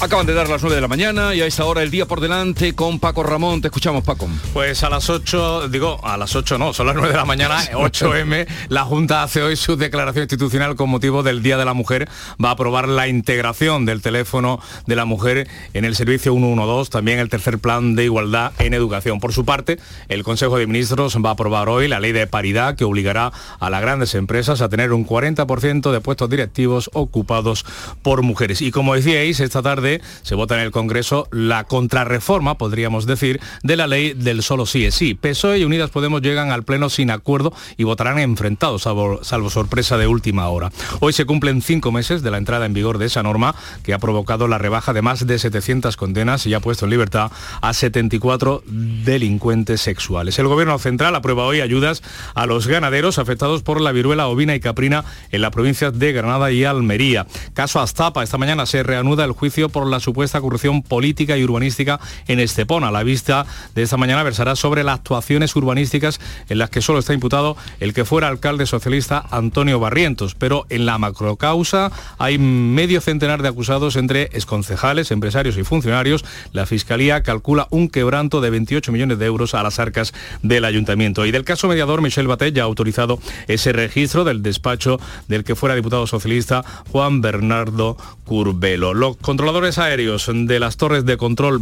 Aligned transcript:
Acaban 0.00 0.26
de 0.26 0.34
dar 0.34 0.48
las 0.50 0.60
9 0.60 0.74
de 0.74 0.82
la 0.82 0.88
mañana 0.88 1.34
y 1.34 1.40
a 1.40 1.46
esta 1.46 1.64
hora 1.64 1.82
el 1.82 1.90
día 1.90 2.04
por 2.04 2.20
delante 2.20 2.74
con 2.74 2.98
Paco 2.98 3.22
Ramón. 3.22 3.62
Te 3.62 3.68
escuchamos, 3.68 4.04
Paco. 4.04 4.28
Pues 4.52 4.82
a 4.82 4.90
las 4.90 5.08
8, 5.08 5.68
digo, 5.68 5.98
a 6.04 6.18
las 6.18 6.36
8 6.36 6.58
no, 6.58 6.74
son 6.74 6.88
las 6.88 6.96
9 6.96 7.10
de 7.10 7.16
la 7.16 7.24
mañana, 7.24 7.62
8M, 7.72 8.46
la 8.68 8.84
Junta 8.84 9.22
hace 9.22 9.42
hoy 9.42 9.56
su 9.56 9.76
declaración 9.76 10.24
institucional 10.24 10.74
con 10.74 10.90
motivo 10.90 11.22
del 11.22 11.42
Día 11.42 11.56
de 11.56 11.64
la 11.64 11.72
Mujer. 11.72 12.08
Va 12.42 12.50
a 12.50 12.52
aprobar 12.52 12.86
la 12.86 13.08
integración 13.08 13.86
del 13.86 14.02
teléfono 14.02 14.60
de 14.86 14.96
la 14.96 15.06
mujer 15.06 15.48
en 15.72 15.86
el 15.86 15.94
servicio 15.94 16.34
112, 16.34 16.90
también 16.90 17.18
el 17.18 17.30
tercer 17.30 17.58
plan 17.58 17.94
de 17.94 18.04
igualdad 18.04 18.52
en 18.58 18.74
educación. 18.74 19.20
Por 19.20 19.32
su 19.32 19.46
parte, 19.46 19.78
el 20.08 20.22
Consejo 20.22 20.58
de 20.58 20.66
Ministros 20.66 21.16
va 21.24 21.30
a 21.30 21.32
aprobar 21.32 21.70
hoy 21.70 21.88
la 21.88 22.00
ley 22.00 22.12
de 22.12 22.26
paridad 22.26 22.74
que 22.76 22.84
obligará 22.84 23.32
a 23.58 23.70
las 23.70 23.80
grandes 23.80 24.14
empresas 24.16 24.60
a 24.60 24.68
tener 24.68 24.92
un 24.92 25.06
40% 25.06 25.92
de 25.92 26.00
puestos 26.00 26.28
directivos 26.28 26.90
ocupados 26.92 27.64
por 28.02 28.20
mujeres. 28.22 28.60
Y 28.60 28.70
como 28.70 28.94
decíais, 28.94 29.40
esta 29.40 29.62
tarde 29.62 29.83
se 30.22 30.34
vota 30.34 30.54
en 30.54 30.62
el 30.62 30.70
Congreso 30.70 31.28
la 31.30 31.64
contrarreforma, 31.64 32.58
podríamos 32.58 33.06
decir, 33.06 33.40
de 33.62 33.76
la 33.76 33.86
ley 33.86 34.14
del 34.14 34.42
solo 34.42 34.66
sí 34.66 34.84
es 34.84 34.94
sí. 34.94 35.14
PSOE 35.14 35.58
y 35.58 35.64
Unidas 35.64 35.90
Podemos 35.90 36.22
llegan 36.22 36.50
al 36.50 36.62
Pleno 36.62 36.88
sin 36.88 37.10
acuerdo 37.10 37.52
y 37.76 37.84
votarán 37.84 38.18
enfrentados, 38.18 38.82
salvo, 38.82 39.22
salvo 39.22 39.50
sorpresa 39.50 39.98
de 39.98 40.06
última 40.06 40.48
hora. 40.48 40.70
Hoy 41.00 41.12
se 41.12 41.24
cumplen 41.24 41.62
cinco 41.62 41.92
meses 41.92 42.22
de 42.22 42.30
la 42.30 42.38
entrada 42.38 42.66
en 42.66 42.74
vigor 42.74 42.98
de 42.98 43.06
esa 43.06 43.22
norma 43.22 43.54
que 43.82 43.94
ha 43.94 43.98
provocado 43.98 44.48
la 44.48 44.58
rebaja 44.58 44.92
de 44.92 45.02
más 45.02 45.26
de 45.26 45.38
700 45.38 45.96
condenas 45.96 46.46
y 46.46 46.54
ha 46.54 46.60
puesto 46.60 46.86
en 46.86 46.90
libertad 46.90 47.30
a 47.60 47.72
74 47.72 48.62
delincuentes 48.66 49.80
sexuales. 49.80 50.38
El 50.38 50.48
Gobierno 50.48 50.78
Central 50.78 51.14
aprueba 51.14 51.44
hoy 51.44 51.60
ayudas 51.60 52.02
a 52.34 52.46
los 52.46 52.66
ganaderos 52.66 53.18
afectados 53.18 53.62
por 53.62 53.80
la 53.80 53.92
viruela 53.92 54.28
ovina 54.28 54.54
y 54.54 54.60
caprina 54.60 55.04
en 55.30 55.42
la 55.42 55.50
provincia 55.50 55.90
de 55.90 56.12
Granada 56.12 56.50
y 56.50 56.64
Almería. 56.64 57.26
Caso 57.54 57.80
Astapa, 57.80 58.22
esta 58.22 58.38
mañana 58.38 58.66
se 58.66 58.82
reanuda 58.82 59.24
el 59.24 59.32
juicio 59.32 59.68
por 59.74 59.88
la 59.88 59.98
supuesta 59.98 60.40
corrupción 60.40 60.82
política 60.82 61.36
y 61.36 61.42
urbanística 61.42 61.98
en 62.28 62.38
Estepona. 62.38 62.92
La 62.92 63.02
vista 63.02 63.44
de 63.74 63.82
esta 63.82 63.96
mañana 63.96 64.22
versará 64.22 64.54
sobre 64.54 64.84
las 64.84 65.00
actuaciones 65.00 65.56
urbanísticas 65.56 66.20
en 66.48 66.58
las 66.58 66.70
que 66.70 66.80
solo 66.80 67.00
está 67.00 67.12
imputado 67.12 67.56
el 67.80 67.92
que 67.92 68.04
fuera 68.04 68.28
alcalde 68.28 68.66
socialista 68.66 69.26
Antonio 69.32 69.80
Barrientos. 69.80 70.36
Pero 70.36 70.64
en 70.68 70.86
la 70.86 70.96
macrocausa 70.98 71.90
hay 72.18 72.38
medio 72.38 73.00
centenar 73.00 73.42
de 73.42 73.48
acusados 73.48 73.96
entre 73.96 74.22
exconcejales, 74.32 75.10
empresarios 75.10 75.56
y 75.56 75.64
funcionarios. 75.64 76.24
La 76.52 76.66
Fiscalía 76.66 77.24
calcula 77.24 77.66
un 77.70 77.88
quebranto 77.88 78.40
de 78.40 78.50
28 78.50 78.92
millones 78.92 79.18
de 79.18 79.26
euros 79.26 79.54
a 79.54 79.64
las 79.64 79.80
arcas 79.80 80.14
del 80.42 80.64
ayuntamiento. 80.66 81.26
Y 81.26 81.32
del 81.32 81.42
caso 81.42 81.66
mediador, 81.66 82.00
Michel 82.00 82.28
Batet 82.28 82.54
ya 82.54 82.62
ha 82.62 82.66
autorizado 82.66 83.18
ese 83.48 83.72
registro 83.72 84.22
del 84.22 84.40
despacho 84.40 85.00
del 85.26 85.42
que 85.42 85.56
fuera 85.56 85.74
diputado 85.74 86.06
socialista 86.06 86.64
Juan 86.92 87.20
Bernardo 87.20 87.96
Curbelo. 88.24 88.94
Los 88.94 89.16
controladores 89.16 89.63
aéreos 89.64 90.30
de 90.30 90.60
las 90.60 90.76
torres 90.76 91.06
de 91.06 91.16
control 91.16 91.58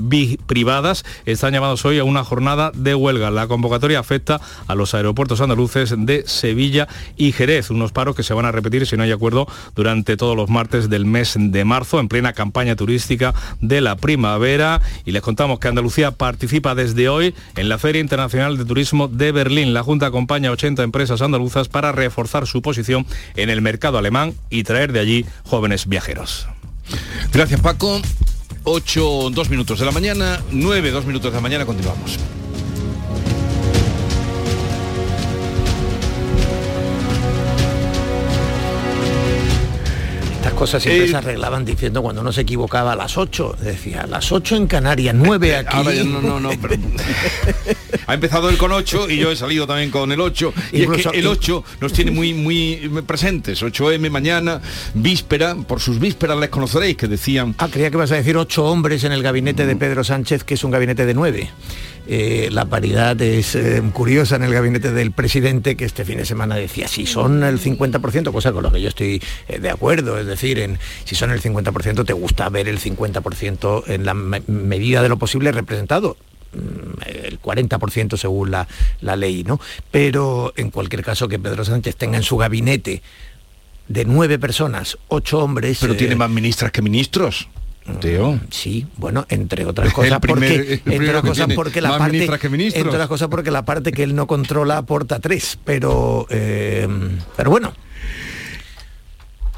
privadas 0.46 1.04
están 1.24 1.52
llamados 1.52 1.84
hoy 1.84 2.00
a 2.00 2.04
una 2.04 2.24
jornada 2.24 2.72
de 2.74 2.96
huelga. 2.96 3.30
La 3.30 3.46
convocatoria 3.46 4.00
afecta 4.00 4.40
a 4.66 4.74
los 4.74 4.92
aeropuertos 4.94 5.40
andaluces 5.40 5.94
de 5.96 6.24
Sevilla 6.26 6.88
y 7.16 7.30
Jerez, 7.30 7.70
unos 7.70 7.92
paros 7.92 8.16
que 8.16 8.24
se 8.24 8.34
van 8.34 8.44
a 8.44 8.50
repetir 8.50 8.88
si 8.88 8.96
no 8.96 9.04
hay 9.04 9.12
acuerdo 9.12 9.46
durante 9.76 10.16
todos 10.16 10.36
los 10.36 10.50
martes 10.50 10.90
del 10.90 11.06
mes 11.06 11.36
de 11.38 11.64
marzo, 11.64 12.00
en 12.00 12.08
plena 12.08 12.32
campaña 12.32 12.74
turística 12.74 13.34
de 13.60 13.80
la 13.80 13.94
primavera. 13.94 14.80
Y 15.04 15.12
les 15.12 15.22
contamos 15.22 15.60
que 15.60 15.68
Andalucía 15.68 16.10
participa 16.10 16.74
desde 16.74 17.08
hoy 17.08 17.36
en 17.54 17.68
la 17.68 17.78
Feria 17.78 18.00
Internacional 18.00 18.58
de 18.58 18.64
Turismo 18.64 19.06
de 19.06 19.30
Berlín. 19.30 19.74
La 19.74 19.84
Junta 19.84 20.06
acompaña 20.06 20.48
a 20.48 20.52
80 20.52 20.82
empresas 20.82 21.22
andaluzas 21.22 21.68
para 21.68 21.92
reforzar 21.92 22.48
su 22.48 22.62
posición 22.62 23.06
en 23.36 23.48
el 23.48 23.62
mercado 23.62 23.98
alemán 23.98 24.34
y 24.50 24.64
traer 24.64 24.92
de 24.92 24.98
allí 24.98 25.24
jóvenes 25.44 25.86
viajeros. 25.86 26.48
Gracias 27.32 27.60
Paco. 27.60 28.00
8, 28.64 29.30
2 29.30 29.50
minutos 29.50 29.80
de 29.80 29.86
la 29.86 29.90
mañana, 29.90 30.40
9, 30.52 30.90
2 30.92 31.06
minutos 31.06 31.32
de 31.32 31.36
la 31.36 31.42
mañana, 31.42 31.66
continuamos. 31.66 32.18
Cosas 40.62 40.84
siempre 40.84 41.08
se 41.08 41.16
arreglaban 41.16 41.64
diciendo 41.64 42.02
cuando 42.02 42.20
uno 42.20 42.32
se 42.32 42.42
equivocaba 42.42 42.92
a 42.92 42.96
las 42.96 43.18
8, 43.18 43.56
decía, 43.62 44.02
a 44.02 44.06
las 44.06 44.30
8 44.30 44.54
en 44.54 44.68
Canarias, 44.68 45.12
9 45.12 45.56
aquí. 45.56 45.76
ha 48.06 48.14
empezado 48.14 48.48
el 48.48 48.56
con 48.56 48.70
8 48.70 49.10
y 49.10 49.16
yo 49.16 49.32
he 49.32 49.36
salido 49.36 49.66
también 49.66 49.90
con 49.90 50.12
el 50.12 50.20
8. 50.20 50.54
Y 50.70 50.82
es 50.82 50.88
que 50.88 51.18
el 51.18 51.26
8 51.26 51.64
nos 51.80 51.92
tiene 51.92 52.12
muy, 52.12 52.32
muy 52.32 52.76
presentes. 53.04 53.60
8M 53.60 54.08
mañana, 54.08 54.60
víspera, 54.94 55.56
por 55.56 55.80
sus 55.80 55.98
vísperas 55.98 56.38
les 56.38 56.50
conoceréis, 56.50 56.96
que 56.96 57.08
decían... 57.08 57.56
Ah, 57.58 57.66
creía 57.68 57.90
que 57.90 57.96
vas 57.96 58.12
a 58.12 58.14
decir 58.14 58.36
8 58.36 58.64
hombres 58.64 59.02
en 59.02 59.10
el 59.10 59.24
gabinete 59.24 59.66
de 59.66 59.74
Pedro 59.74 60.04
Sánchez, 60.04 60.44
que 60.44 60.54
es 60.54 60.62
un 60.62 60.70
gabinete 60.70 61.06
de 61.06 61.14
9. 61.14 61.50
Eh, 62.06 62.48
la 62.50 62.64
paridad 62.64 63.20
es 63.22 63.54
eh, 63.54 63.80
curiosa 63.92 64.34
en 64.34 64.42
el 64.42 64.52
gabinete 64.52 64.92
del 64.92 65.12
presidente 65.12 65.76
que 65.76 65.84
este 65.84 66.04
fin 66.04 66.18
de 66.18 66.24
semana 66.24 66.56
decía 66.56 66.88
si 66.88 67.06
son 67.06 67.44
el 67.44 67.60
50%, 67.60 68.32
cosa 68.32 68.52
con 68.52 68.64
lo 68.64 68.72
que 68.72 68.80
yo 68.80 68.88
estoy 68.88 69.22
eh, 69.48 69.60
de 69.60 69.70
acuerdo, 69.70 70.18
es 70.18 70.26
decir, 70.26 70.58
en, 70.58 70.80
si 71.04 71.14
son 71.14 71.30
el 71.30 71.40
50% 71.40 72.04
te 72.04 72.12
gusta 72.12 72.48
ver 72.48 72.68
el 72.68 72.80
50% 72.80 73.84
en 73.86 74.04
la 74.04 74.14
medida 74.14 75.00
de 75.02 75.08
lo 75.08 75.16
posible 75.16 75.52
representado 75.52 76.16
mm, 76.52 77.02
el 77.06 77.40
40% 77.40 78.16
según 78.16 78.50
la, 78.50 78.66
la 79.00 79.14
ley, 79.14 79.44
¿no? 79.44 79.60
Pero 79.92 80.52
en 80.56 80.70
cualquier 80.70 81.04
caso 81.04 81.28
que 81.28 81.38
Pedro 81.38 81.64
Sánchez 81.64 81.94
tenga 81.94 82.16
en 82.16 82.24
su 82.24 82.36
gabinete 82.36 83.00
de 83.86 84.04
nueve 84.04 84.38
personas, 84.38 84.98
ocho 85.08 85.38
hombres... 85.38 85.78
Pero 85.80 85.96
tiene 85.96 86.16
más 86.16 86.30
ministras 86.30 86.72
que 86.72 86.82
ministros. 86.82 87.48
Teo. 88.00 88.38
Sí, 88.50 88.86
bueno, 88.96 89.26
entre 89.28 89.66
otras 89.66 89.92
cosas 89.94 90.20
porque 90.20 90.80
entre 90.84 91.08
otras 91.10 91.22
cosas 91.22 91.48
porque 91.54 91.80
la 91.80 91.98
parte 91.98 92.24
entre 92.24 92.82
otras 92.82 93.08
cosas 93.08 93.28
porque 93.28 93.50
la 93.50 93.64
parte 93.64 93.92
que 93.92 94.02
él 94.02 94.14
no 94.14 94.26
controla 94.26 94.78
aporta 94.78 95.18
tres, 95.18 95.58
pero 95.64 96.26
eh, 96.30 96.88
pero 97.36 97.50
bueno, 97.50 97.72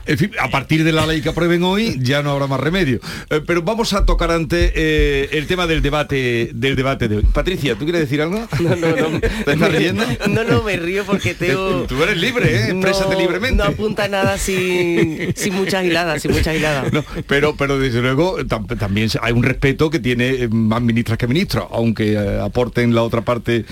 en 0.06 0.19
fin, 0.19 0.31
a 0.38 0.50
partir 0.50 0.84
de 0.84 0.92
la 0.92 1.06
ley 1.06 1.22
que 1.22 1.31
aprueben 1.31 1.62
hoy 1.62 1.98
ya 2.00 2.22
no 2.22 2.31
habrá 2.31 2.47
más 2.47 2.60
remedio. 2.60 3.00
Eh, 3.31 3.41
pero 3.47 3.62
vamos 3.62 3.92
a 3.92 4.04
tocar 4.04 4.31
ante 4.31 4.72
eh, 4.75 5.28
el 5.32 5.47
tema 5.47 5.66
del 5.66 5.82
debate 5.82 6.50
del 6.54 6.76
debate 6.76 7.09
de 7.09 7.16
hoy. 7.16 7.22
Patricia, 7.32 7.75
¿tú 7.76 7.84
quieres 7.84 8.03
decir 8.03 8.20
algo? 8.20 8.47
No, 8.60 8.76
no, 8.76 8.97
no. 8.97 9.20
¿Te 9.44 9.53
estás 9.53 9.72
riendo? 9.72 10.04
No, 10.28 10.44
no, 10.44 10.62
me 10.62 10.76
río 10.76 11.04
porque 11.04 11.34
Teo... 11.34 11.82
Tú 11.88 12.03
eres 12.03 12.16
libre, 12.16 12.54
¿eh? 12.54 12.70
Exprésate 12.70 13.16
libremente. 13.16 13.56
No 13.56 13.65
apunta 13.65 14.09
nada 14.09 14.38
sin, 14.38 15.34
sin 15.34 15.54
muchas 15.54 15.84
hiladas, 15.84 16.22
sin 16.22 16.32
muchas 16.32 16.56
hiladas. 16.56 16.92
pero, 17.26 17.56
pero 17.56 17.78
desde 17.78 18.03
luego 18.03 18.44
también 18.47 19.09
hay 19.22 19.32
un 19.32 19.42
respeto 19.42 19.91
que 19.91 19.98
tiene 19.98 20.28
eh, 20.31 20.48
más 20.48 20.82
ministras 20.82 21.19
que 21.19 21.26
ministros, 21.26 21.66
aunque 21.71 22.19
aporten 22.19 22.94
la 22.94 23.03
otra 23.03 23.22
parte 23.22 23.65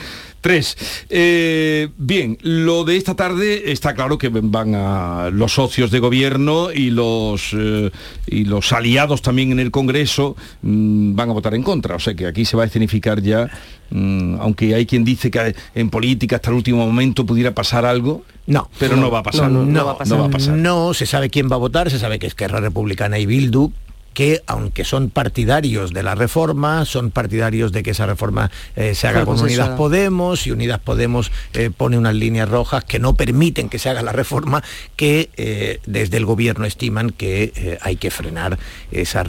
Tres. 0.42 0.76
Eh, 1.08 1.88
bien, 1.96 2.36
lo 2.42 2.84
de 2.84 2.96
esta 2.96 3.14
tarde 3.14 3.70
está 3.70 3.94
claro 3.94 4.18
que 4.18 4.28
van 4.28 4.74
a 4.74 5.30
los 5.32 5.54
socios 5.54 5.92
de 5.92 6.00
gobierno 6.00 6.72
y 6.72 6.90
los, 6.90 7.54
eh, 7.56 7.92
y 8.26 8.44
los 8.44 8.72
aliados 8.72 9.22
también 9.22 9.52
en 9.52 9.60
el 9.60 9.70
Congreso 9.70 10.36
mm, 10.62 11.14
van 11.14 11.30
a 11.30 11.32
votar 11.32 11.54
en 11.54 11.62
contra. 11.62 11.94
O 11.94 12.00
sea 12.00 12.14
que 12.14 12.26
aquí 12.26 12.44
se 12.44 12.56
va 12.56 12.64
a 12.64 12.66
escenificar 12.66 13.22
ya, 13.22 13.48
mm, 13.90 14.40
aunque 14.40 14.74
hay 14.74 14.84
quien 14.84 15.04
dice 15.04 15.30
que 15.30 15.54
en 15.76 15.90
política 15.90 16.36
hasta 16.36 16.50
el 16.50 16.56
último 16.56 16.84
momento 16.84 17.24
pudiera 17.24 17.54
pasar 17.54 17.86
algo. 17.86 18.24
No, 18.48 18.68
pero 18.80 18.96
no, 18.96 19.12
va 19.12 19.20
a 19.20 19.22
pasar. 19.22 19.48
No, 19.48 19.84
va 19.86 19.92
a 19.92 20.28
pasar. 20.28 20.56
No, 20.56 20.92
se 20.92 21.06
sabe 21.06 21.30
quién 21.30 21.48
va 21.48 21.54
a 21.54 21.60
votar, 21.60 21.88
se 21.88 22.00
sabe 22.00 22.18
que 22.18 22.26
es 22.26 22.34
Guerra 22.34 22.58
Republicana 22.58 23.16
y 23.20 23.26
Bildu, 23.26 23.72
que 24.14 24.42
aunque 24.46 24.84
son 24.84 25.10
partidarios 25.10 25.92
de 25.92 26.02
la 26.02 26.14
reforma, 26.14 26.84
son 26.84 27.10
partidarios 27.10 27.72
de 27.72 27.82
que 27.82 27.90
esa 27.90 28.06
reforma 28.06 28.50
eh, 28.76 28.94
se 28.94 29.08
haga 29.08 29.24
con 29.24 29.40
Unidas 29.40 29.70
Podemos 29.70 30.46
y 30.46 30.50
Unidas 30.50 30.80
Podemos 30.80 31.30
eh, 31.54 31.70
pone 31.74 31.98
unas 31.98 32.14
líneas 32.14 32.48
rojas 32.48 32.84
que 32.84 32.98
no 32.98 33.14
permiten 33.14 33.68
que 33.68 33.78
se 33.78 33.88
haga 33.88 34.02
la 34.02 34.12
reforma, 34.12 34.62
que 34.96 35.30
eh, 35.36 35.80
desde 35.86 36.16
el 36.16 36.26
gobierno 36.26 36.64
estiman 36.64 37.10
que 37.10 37.78
hay 37.80 37.96
que 37.96 38.10
frenar 38.10 38.58
esas 38.90 39.26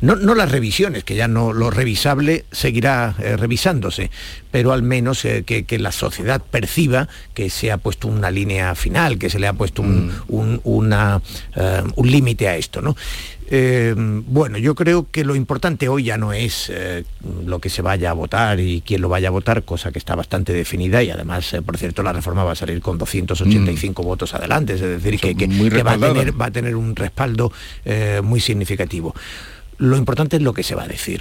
no, 0.00 0.16
no, 0.16 0.34
las 0.34 0.50
revisiones, 0.50 1.04
que 1.04 1.14
ya 1.14 1.28
no 1.28 1.52
lo 1.52 1.70
revisable 1.70 2.44
seguirá 2.52 3.14
revisándose, 3.36 4.10
pero 4.50 4.72
al 4.72 4.82
menos 4.82 5.22
que, 5.22 5.78
la 5.78 5.92
sociedad 5.92 6.42
perciba 6.42 7.08
que 7.34 7.50
se 7.50 7.72
ha 7.72 7.78
puesto 7.78 8.08
una 8.08 8.30
línea 8.30 8.74
final, 8.74 9.18
que 9.18 9.30
se 9.30 9.38
le 9.38 9.46
ha 9.46 9.52
puesto 9.52 9.82
un, 9.82 10.12
mm. 10.28 10.60
un 10.64 12.10
límite 12.10 12.48
a 12.48 12.56
esto. 12.56 12.82
¿no? 12.82 12.96
Eh, 13.54 13.94
bueno, 13.96 14.56
yo 14.56 14.74
creo 14.74 15.08
que 15.10 15.26
lo 15.26 15.36
importante 15.36 15.86
hoy 15.90 16.04
ya 16.04 16.16
no 16.16 16.32
es 16.32 16.72
eh, 16.74 17.04
lo 17.44 17.58
que 17.58 17.68
se 17.68 17.82
vaya 17.82 18.08
a 18.08 18.14
votar 18.14 18.58
y 18.58 18.80
quién 18.80 19.02
lo 19.02 19.10
vaya 19.10 19.28
a 19.28 19.30
votar, 19.30 19.62
cosa 19.64 19.92
que 19.92 19.98
está 19.98 20.14
bastante 20.14 20.54
definida 20.54 21.02
y 21.02 21.10
además, 21.10 21.52
eh, 21.52 21.60
por 21.60 21.76
cierto, 21.76 22.02
la 22.02 22.14
reforma 22.14 22.44
va 22.44 22.52
a 22.52 22.54
salir 22.54 22.80
con 22.80 22.96
285 22.96 24.02
mm. 24.02 24.06
votos 24.06 24.32
adelante, 24.32 24.72
es 24.72 24.80
decir, 24.80 25.20
que, 25.20 25.34
va, 25.82 25.92
a 25.92 25.98
tener, 25.98 26.40
va, 26.40 26.46
a 26.46 26.50
tener, 26.50 26.76
un 26.76 26.96
respaldo 26.96 27.52
muy 28.22 28.40
significativo. 28.40 29.14
Lo 29.76 29.98
importante 29.98 30.36
es 30.36 30.42
lo 30.42 30.54
que 30.54 30.62
se 30.62 30.74
va 30.74 30.84
a 30.84 30.88
decir 30.88 31.20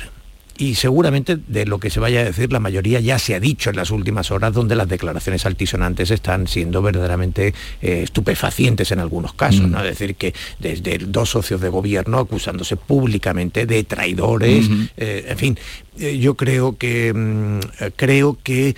y 0.62 0.76
seguramente 0.76 1.38
de 1.38 1.66
lo 1.66 1.80
que 1.80 1.90
se 1.90 2.00
vaya 2.00 2.20
a 2.20 2.24
decir 2.26 2.54
la 2.54 2.60
mayoría 2.60 3.00
ya 3.00 3.18
se 3.18 3.34
ha 3.34 3.40
dicho 3.40 3.72
en 3.72 3.78
las 3.78 3.90
últimas 3.90 4.30
horas 4.30 4.54
donde 4.54 4.76
las 4.76 4.88
declaraciones 4.88 5.48
altisonantes 5.48 6.12
están 6.12 6.48
siendo 6.48 6.84
verdaderamente 6.84 7.56
eh, 7.82 8.02
estupefacientes 8.04 8.92
en 8.92 9.00
algunos 9.00 9.34
casos, 9.34 9.68
¿no? 9.68 9.80
Es 9.80 9.98
decir, 9.98 10.14
que 10.14 10.36
desde 10.60 11.00
dos 11.00 11.32
socios 11.32 11.62
de 11.62 11.70
gobierno 11.70 12.20
acusándose 12.20 12.76
públicamente 12.76 13.66
de 13.66 13.84
traidores, 13.86 14.70
eh, 14.98 15.26
en 15.30 15.38
fin, 15.40 15.60
eh, 15.98 16.20
yo 16.20 16.36
creo 16.36 16.78
que 16.78 17.12
mm, 17.12 17.60
creo 17.96 18.38
que 18.44 18.76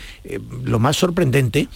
lo 0.64 0.80
más 0.80 0.96
sorprendente 0.96 1.68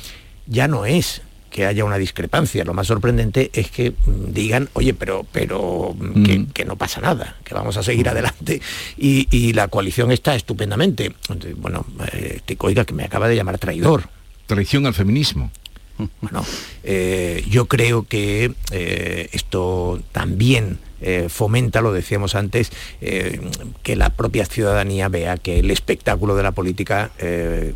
ya 0.46 0.70
no 0.70 0.86
es 0.86 1.22
que 1.58 1.66
haya 1.66 1.84
una 1.84 1.98
discrepancia. 1.98 2.64
Lo 2.64 2.76
más 2.76 2.86
sorprendente 2.86 3.50
es 3.52 3.72
que 3.72 3.90
mm, 3.90 4.32
digan, 4.32 4.70
oye, 4.74 4.94
pero, 4.94 5.26
pero 5.32 5.96
mm, 5.98 6.52
que, 6.54 6.66
no 6.66 6.76
pasa 6.76 7.02
nada, 7.02 7.38
que 7.44 7.56
vamos 7.56 7.76
a 7.78 7.82
seguir 7.82 8.08
adelante 8.08 8.62
y, 8.96 9.54
la 9.54 9.68
coalición 9.68 10.12
está 10.12 10.36
estupendamente. 10.36 11.16
Bueno, 11.56 11.84
eh, 12.14 12.42
oiga, 12.60 12.86
que 12.86 12.94
me 12.94 13.06
acaba 13.06 13.28
de 13.28 13.36
llamar 13.36 13.58
traidor. 13.58 14.08
Traición 14.46 14.86
al 14.86 14.94
feminismo. 14.94 15.50
Bueno, 16.22 16.44
eh, 16.84 17.44
yo 17.50 17.66
creo 17.66 18.04
que 18.04 18.54
eh, 18.72 19.30
esto 19.32 20.00
también 20.12 20.80
eh, 21.00 21.28
fomenta, 21.30 21.82
lo 21.82 21.94
decíamos 21.94 22.36
antes, 22.36 22.72
que 23.00 23.96
la 23.96 24.10
propia 24.10 24.46
ciudadanía 24.46 25.10
vea 25.10 25.38
que 25.38 25.60
el 25.60 25.70
espectáculo 25.72 26.36
de 26.36 26.44
la 26.44 26.52
política 26.52 27.12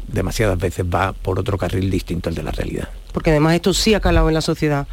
demasiadas 0.07 0.57
veces 0.57 0.85
va 0.85 1.13
por 1.13 1.39
otro 1.39 1.57
carril 1.57 1.91
distinto 1.91 2.29
al 2.29 2.35
de 2.35 2.43
la 2.43 2.51
realidad. 2.51 2.89
Porque 3.13 3.29
además 3.29 3.55
esto 3.55 3.73
sí 3.73 3.93
ha 3.93 3.99
calado 3.99 4.27
en 4.27 4.33
la 4.33 4.41
sociedad. 4.41 4.87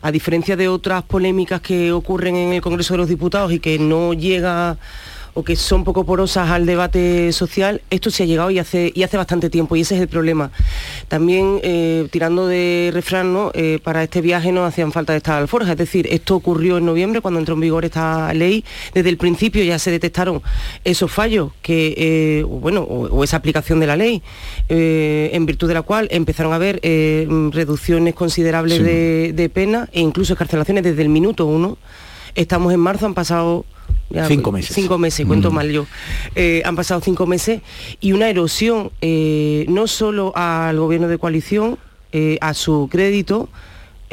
A 0.00 0.10
diferencia 0.10 0.56
de 0.56 0.68
otras 0.68 1.02
polémicas 1.04 1.60
que 1.60 1.92
ocurren 1.92 2.36
en 2.36 2.52
el 2.52 2.60
Congreso 2.60 2.94
de 2.94 2.98
los 2.98 3.08
Diputados 3.08 3.52
y 3.52 3.60
que 3.60 3.78
no 3.78 4.12
llega 4.14 4.76
o 5.34 5.42
que 5.42 5.56
son 5.56 5.84
poco 5.84 6.04
porosas 6.04 6.50
al 6.50 6.66
debate 6.66 7.32
social, 7.32 7.80
esto 7.90 8.10
se 8.10 8.22
ha 8.22 8.26
llegado 8.26 8.50
y 8.50 8.58
hace, 8.58 8.92
y 8.94 9.02
hace 9.02 9.16
bastante 9.16 9.48
tiempo 9.48 9.76
y 9.76 9.80
ese 9.80 9.94
es 9.94 10.02
el 10.02 10.08
problema. 10.08 10.50
También 11.08 11.58
eh, 11.62 12.06
tirando 12.10 12.46
de 12.46 12.90
refrán, 12.92 13.32
¿no? 13.32 13.50
Eh, 13.54 13.78
para 13.82 14.02
este 14.02 14.20
viaje 14.20 14.52
no 14.52 14.64
hacían 14.64 14.92
falta 14.92 15.12
de 15.12 15.18
estas 15.18 15.36
alforjas, 15.36 15.70
es 15.70 15.78
decir, 15.78 16.06
esto 16.10 16.36
ocurrió 16.36 16.78
en 16.78 16.84
noviembre 16.84 17.20
cuando 17.20 17.40
entró 17.40 17.54
en 17.54 17.60
vigor 17.60 17.84
esta 17.84 18.34
ley, 18.34 18.64
desde 18.92 19.08
el 19.08 19.16
principio 19.16 19.64
ya 19.64 19.78
se 19.78 19.90
detectaron 19.90 20.42
esos 20.84 21.10
fallos 21.10 21.52
que, 21.62 21.94
eh, 21.96 22.42
bueno, 22.42 22.82
o, 22.82 23.24
esa 23.24 23.38
aplicación 23.38 23.80
de 23.80 23.86
la 23.86 23.96
ley, 23.96 24.22
en 24.68 25.46
virtud 25.46 25.68
de 25.68 25.74
la 25.74 25.82
cual 25.82 26.08
empezaron 26.10 26.52
a 26.52 26.56
haber 26.56 26.80
reducciones 26.82 28.14
considerables 28.14 28.82
de, 28.82 29.32
de 29.34 29.48
pena 29.48 29.88
e 29.92 30.00
incluso 30.00 30.32
escarcelaciones 30.32 30.82
desde 30.82 31.02
el 31.02 31.08
minuto 31.08 31.46
uno. 31.46 31.78
Estamos 32.34 32.72
en 32.72 32.80
marzo, 32.80 33.06
han 33.06 33.14
pasado 33.14 33.64
cinco 34.26 34.52
meses. 34.52 34.74
Cinco 34.74 34.98
meses, 34.98 35.26
cuento 35.26 35.50
mm. 35.50 35.54
mal 35.54 35.70
yo. 35.70 35.86
Eh, 36.34 36.62
han 36.64 36.76
pasado 36.76 37.00
cinco 37.00 37.26
meses 37.26 37.60
y 38.00 38.12
una 38.12 38.28
erosión 38.28 38.90
eh, 39.00 39.64
no 39.68 39.86
solo 39.86 40.32
al 40.34 40.78
gobierno 40.78 41.08
de 41.08 41.18
coalición, 41.18 41.78
eh, 42.12 42.38
a 42.40 42.54
su 42.54 42.88
crédito, 42.90 43.48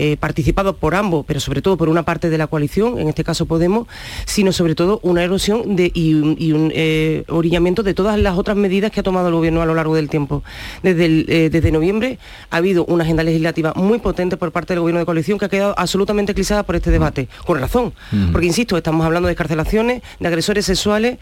eh, 0.02 0.16
participado 0.18 0.78
por 0.78 0.96
ambos, 0.96 1.26
pero 1.28 1.42
sobre 1.42 1.62
todo 1.62 1.76
por 1.76 1.90
una 1.90 2.04
parte 2.04 2.30
de 2.30 2.38
la 2.38 2.48
coalición, 2.48 3.00
en 3.00 3.10
este 3.10 3.26
caso 3.26 3.46
Podemos, 3.48 3.86
sino 4.26 4.54
sobre 4.54 4.74
todo 4.74 5.02
una 5.04 5.26
erosión 5.26 5.76
y 5.78 6.14
un, 6.14 6.72
eh, 6.74 7.26
orillamiento 7.28 7.84
de 7.84 7.94
todas 7.94 8.18
las 8.18 8.38
otras 8.38 8.56
medidas 8.56 8.92
que 8.92 9.02
ha 9.02 9.04
tomado 9.04 9.28
el 9.28 9.34
gobierno 9.34 9.62
a 9.62 9.66
lo 9.66 9.76
largo 9.76 9.96
del 9.96 10.08
tiempo. 10.08 10.42
Desde, 10.84 11.26
eh, 11.28 11.50
desde 11.50 11.74
noviembre 11.74 12.18
ha 12.50 12.56
habido 12.56 12.86
una 12.86 13.04
agenda 13.04 13.24
legislativa 13.24 13.74
muy 13.76 14.00
potente 14.00 14.38
por 14.38 14.54
parte 14.54 14.72
del 14.72 14.80
gobierno 14.80 15.00
de 15.00 15.06
coalición 15.06 15.38
que 15.38 15.44
ha 15.44 15.50
quedado 15.50 15.76
absolutamente 15.78 16.32
eclipsada 16.32 16.64
por 16.64 16.78
este 16.78 16.92
debate, 16.92 17.28
con 17.46 17.60
razón, 17.60 17.92
porque 18.32 18.48
insisto, 18.48 18.78
estamos 18.78 19.06
hablando 19.06 19.28
de 19.28 19.34
escarcelaciones, 19.34 20.02
de 20.18 20.28
agresores 20.30 20.66
sexuales 20.66 21.18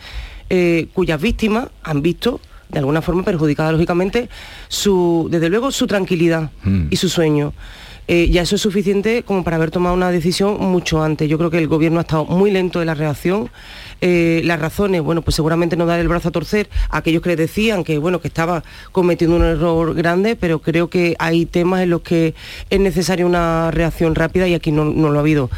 cuyas 0.93 1.19
víctimas 1.19 1.69
han 1.81 2.03
visto 2.03 2.39
de 2.69 2.77
alguna 2.77 3.01
forma 3.01 3.23
perjudicada 3.23 3.71
lógicamente 3.71 4.29
su, 4.67 5.29
desde 5.31 5.49
luego 5.49 5.71
su 5.71 5.87
tranquilidad 5.87 6.51
y 6.91 6.95
su 6.97 7.09
sueño. 7.09 7.53
Eh, 8.09 8.29
ya 8.29 8.43
eso 8.43 8.55
es 8.55 8.61
suficiente 8.61 9.23
como 9.23 9.43
para 9.43 9.57
haber 9.57 9.69
tomado 9.69 9.93
una 9.93 10.11
decisión 10.11 10.57
mucho 10.59 11.03
antes. 11.03 11.27
Yo 11.27 11.37
creo 11.37 11.49
que 11.49 11.57
el 11.57 11.67
gobierno 11.67 11.99
ha 11.99 12.01
estado 12.01 12.25
muy 12.25 12.51
lento 12.51 12.79
en 12.79 12.87
la 12.87 12.93
reacción. 12.93 13.49
Eh, 14.01 14.41
las 14.43 14.59
razones, 14.59 15.01
bueno, 15.01 15.21
pues 15.21 15.35
seguramente 15.35 15.75
no 15.75 15.85
dar 15.85 15.99
el 15.99 16.07
brazo 16.07 16.29
a 16.29 16.31
torcer 16.31 16.69
a 16.89 16.97
aquellos 16.97 17.21
que 17.21 17.29
le 17.29 17.35
decían 17.35 17.83
que, 17.83 17.97
bueno, 17.97 18.21
que 18.21 18.27
estaba 18.27 18.63
cometiendo 18.91 19.35
un 19.35 19.43
error 19.43 19.93
grande, 19.95 20.35
pero 20.35 20.59
creo 20.59 20.89
que 20.89 21.15
hay 21.19 21.45
temas 21.45 21.81
en 21.81 21.89
los 21.89 22.01
que 22.01 22.35
es 22.69 22.79
necesaria 22.79 23.25
una 23.25 23.71
reacción 23.71 24.15
rápida 24.15 24.47
y 24.47 24.53
aquí 24.53 24.71
no, 24.71 24.85
lo 24.85 25.15
ha 25.17 25.19
habido. 25.19 25.49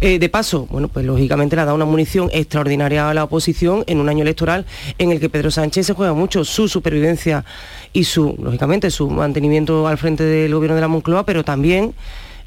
Eh, 0.00 0.18
de 0.18 0.28
paso, 0.28 0.66
bueno, 0.70 0.88
pues 0.88 1.04
lógicamente 1.04 1.56
le 1.56 1.62
ha 1.62 1.64
dado 1.64 1.76
una 1.76 1.84
munición 1.84 2.30
extraordinaria 2.32 3.10
a 3.10 3.14
la 3.14 3.24
oposición 3.24 3.84
en 3.86 3.98
un 3.98 4.08
año 4.08 4.22
electoral 4.22 4.64
en 4.98 5.10
el 5.10 5.20
que 5.20 5.28
Pedro 5.28 5.50
Sánchez 5.50 5.86
se 5.86 5.94
juega 5.94 6.12
mucho 6.12 6.44
su 6.44 6.68
supervivencia 6.68 7.44
y 7.92 8.04
su, 8.04 8.36
lógicamente, 8.40 8.90
su 8.90 9.10
mantenimiento 9.10 9.88
al 9.88 9.98
frente 9.98 10.24
del 10.24 10.54
gobierno 10.54 10.76
de 10.76 10.80
la 10.82 10.88
Moncloa, 10.88 11.24
pero 11.24 11.44
también 11.44 11.94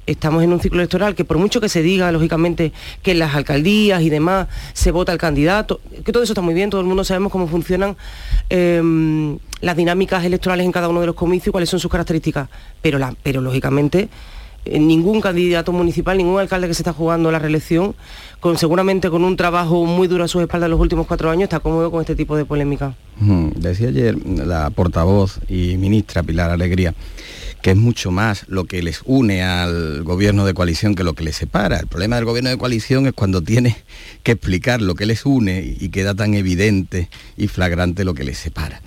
estamos 0.07 0.43
en 0.43 0.51
un 0.53 0.59
ciclo 0.59 0.79
electoral 0.79 1.15
que 1.15 1.25
por 1.25 1.37
mucho 1.37 1.61
que 1.61 1.69
se 1.69 1.81
diga, 1.81 2.11
lógicamente, 2.11 2.71
que 3.01 3.11
en 3.11 3.19
las 3.19 3.35
alcaldías 3.35 4.01
y 4.01 4.09
demás 4.09 4.47
se 4.73 4.91
vota 4.91 5.11
el 5.11 5.17
candidato, 5.17 5.79
que 6.03 6.11
todo 6.11 6.23
eso 6.23 6.33
está 6.33 6.41
muy 6.41 6.53
bien, 6.53 6.69
todo 6.69 6.81
el 6.81 6.87
mundo 6.87 7.03
sabemos 7.03 7.31
cómo 7.31 7.47
funcionan 7.47 7.95
em, 8.49 9.37
las 9.61 9.77
dinámicas 9.77 10.23
electorales 10.25 10.65
en 10.65 10.71
cada 10.71 10.89
uno 10.89 11.01
de 11.01 11.07
los 11.07 11.15
comicios 11.15 11.47
y 11.47 11.51
cuáles 11.51 11.69
son 11.69 11.79
sus 11.79 11.91
características, 11.91 12.49
pero, 12.81 12.97
la, 12.97 13.13
pero 13.23 13.41
lógicamente 13.41 14.09
eh, 14.65 14.79
ningún 14.79 15.21
candidato 15.21 15.71
municipal, 15.71 16.17
ningún 16.17 16.39
alcalde 16.39 16.67
que 16.67 16.73
se 16.73 16.81
está 16.81 16.93
jugando 16.93 17.31
la 17.31 17.39
reelección, 17.39 17.95
con, 18.39 18.57
seguramente 18.57 19.09
con 19.09 19.23
un 19.23 19.35
trabajo 19.35 19.85
muy 19.85 20.07
duro 20.07 20.23
a 20.23 20.27
sus 20.27 20.41
espaldas 20.41 20.69
los 20.69 20.79
últimos 20.79 21.07
cuatro 21.07 21.29
años, 21.29 21.43
está 21.43 21.59
cómodo 21.59 21.89
con 21.89 22.01
este 22.01 22.15
tipo 22.15 22.35
de 22.35 22.45
polémica. 22.45 22.95
Decía 23.55 23.89
ayer 23.89 24.15
la 24.25 24.69
portavoz 24.71 25.39
y 25.47 25.77
ministra 25.77 26.23
Pilar 26.23 26.49
Alegría 26.49 26.93
que 27.61 27.71
es 27.71 27.77
mucho 27.77 28.11
más 28.11 28.45
lo 28.47 28.65
que 28.65 28.81
les 28.81 29.01
une 29.05 29.43
al 29.43 30.03
gobierno 30.03 30.45
de 30.45 30.53
coalición 30.53 30.95
que 30.95 31.03
lo 31.03 31.13
que 31.13 31.23
les 31.23 31.35
separa. 31.35 31.79
El 31.79 31.87
problema 31.87 32.15
del 32.15 32.25
gobierno 32.25 32.49
de 32.49 32.57
coalición 32.57 33.07
es 33.07 33.13
cuando 33.13 33.41
tiene 33.41 33.77
que 34.23 34.33
explicar 34.33 34.81
lo 34.81 34.95
que 34.95 35.05
les 35.05 35.25
une 35.25 35.75
y 35.79 35.89
queda 35.89 36.15
tan 36.15 36.33
evidente 36.33 37.09
y 37.37 37.47
flagrante 37.47 38.03
lo 38.03 38.13
que 38.13 38.23
les 38.23 38.37
separa. 38.37 38.81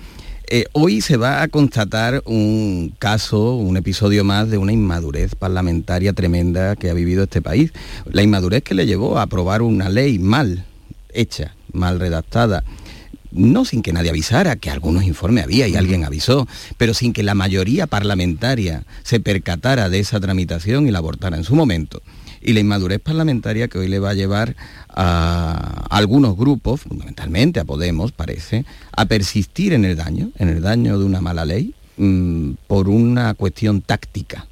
Eh, 0.46 0.66
hoy 0.72 1.00
se 1.00 1.16
va 1.16 1.42
a 1.42 1.48
constatar 1.48 2.22
un 2.26 2.94
caso, 2.98 3.54
un 3.54 3.78
episodio 3.78 4.24
más 4.24 4.50
de 4.50 4.58
una 4.58 4.72
inmadurez 4.72 5.34
parlamentaria 5.34 6.12
tremenda 6.12 6.76
que 6.76 6.90
ha 6.90 6.94
vivido 6.94 7.24
este 7.24 7.40
país. 7.40 7.72
La 8.04 8.22
inmadurez 8.22 8.62
que 8.62 8.74
le 8.74 8.86
llevó 8.86 9.18
a 9.18 9.22
aprobar 9.22 9.62
una 9.62 9.88
ley 9.88 10.18
mal 10.18 10.66
hecha, 11.14 11.54
mal 11.72 11.98
redactada, 11.98 12.62
no 13.34 13.64
sin 13.64 13.82
que 13.82 13.92
nadie 13.92 14.10
avisara, 14.10 14.56
que 14.56 14.70
algunos 14.70 15.04
informes 15.04 15.44
había 15.44 15.68
y 15.68 15.76
alguien 15.76 16.04
avisó, 16.04 16.48
pero 16.76 16.94
sin 16.94 17.12
que 17.12 17.22
la 17.22 17.34
mayoría 17.34 17.86
parlamentaria 17.86 18.84
se 19.02 19.20
percatara 19.20 19.88
de 19.90 19.98
esa 19.98 20.20
tramitación 20.20 20.88
y 20.88 20.90
la 20.90 20.98
abortara 20.98 21.36
en 21.36 21.44
su 21.44 21.54
momento. 21.54 22.02
Y 22.40 22.52
la 22.52 22.60
inmadurez 22.60 23.00
parlamentaria 23.00 23.68
que 23.68 23.78
hoy 23.78 23.88
le 23.88 23.98
va 23.98 24.10
a 24.10 24.14
llevar 24.14 24.54
a 24.88 25.86
algunos 25.90 26.36
grupos, 26.36 26.82
fundamentalmente 26.82 27.60
a 27.60 27.64
Podemos, 27.64 28.12
parece, 28.12 28.64
a 28.92 29.06
persistir 29.06 29.72
en 29.72 29.84
el 29.84 29.96
daño, 29.96 30.30
en 30.38 30.48
el 30.48 30.60
daño 30.60 30.98
de 30.98 31.04
una 31.04 31.20
mala 31.20 31.44
ley, 31.44 31.74
mm, 31.96 32.52
por 32.66 32.88
una 32.88 33.34
cuestión 33.34 33.80
táctica 33.80 34.46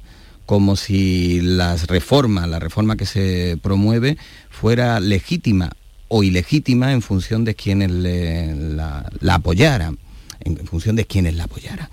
como 0.45 0.75
si 0.75 1.39
las 1.39 1.87
reformas, 1.87 2.49
la 2.49 2.59
reforma 2.59 2.97
que 2.97 3.05
se 3.05 3.57
promueve, 3.61 4.17
fuera 4.49 4.99
legítima 4.99 5.71
o 6.15 6.21
ilegítima 6.21 6.93
en 6.93 7.01
función 7.01 7.43
de 7.43 7.55
quienes 7.55 7.89
la, 7.89 9.09
apoyaran, 9.31 9.97
en 10.41 10.57
función 10.67 10.95
de 10.95 11.05
quienes 11.05 11.33
la 11.33 11.45
apoyaran. 11.45 11.89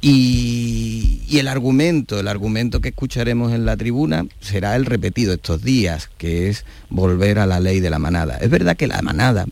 Y, 0.00 1.36
el 1.38 1.48
argumento, 1.48 2.18
el 2.18 2.28
argumento 2.28 2.80
que 2.80 2.88
escucharemos 2.88 3.52
en 3.52 3.66
la 3.66 3.76
tribuna 3.76 4.24
será 4.40 4.74
el 4.74 4.86
repetido 4.86 5.34
estos 5.34 5.62
días, 5.62 6.08
que 6.16 6.48
es 6.48 6.64
volver 6.88 7.38
a 7.38 7.44
la 7.44 7.60
ley 7.60 7.80
de 7.80 7.90
la 7.90 7.98
manada. 7.98 8.38
Es 8.38 8.48
verdad 8.48 8.74
que 8.74 8.86
la 8.86 9.02
manada, 9.02 9.44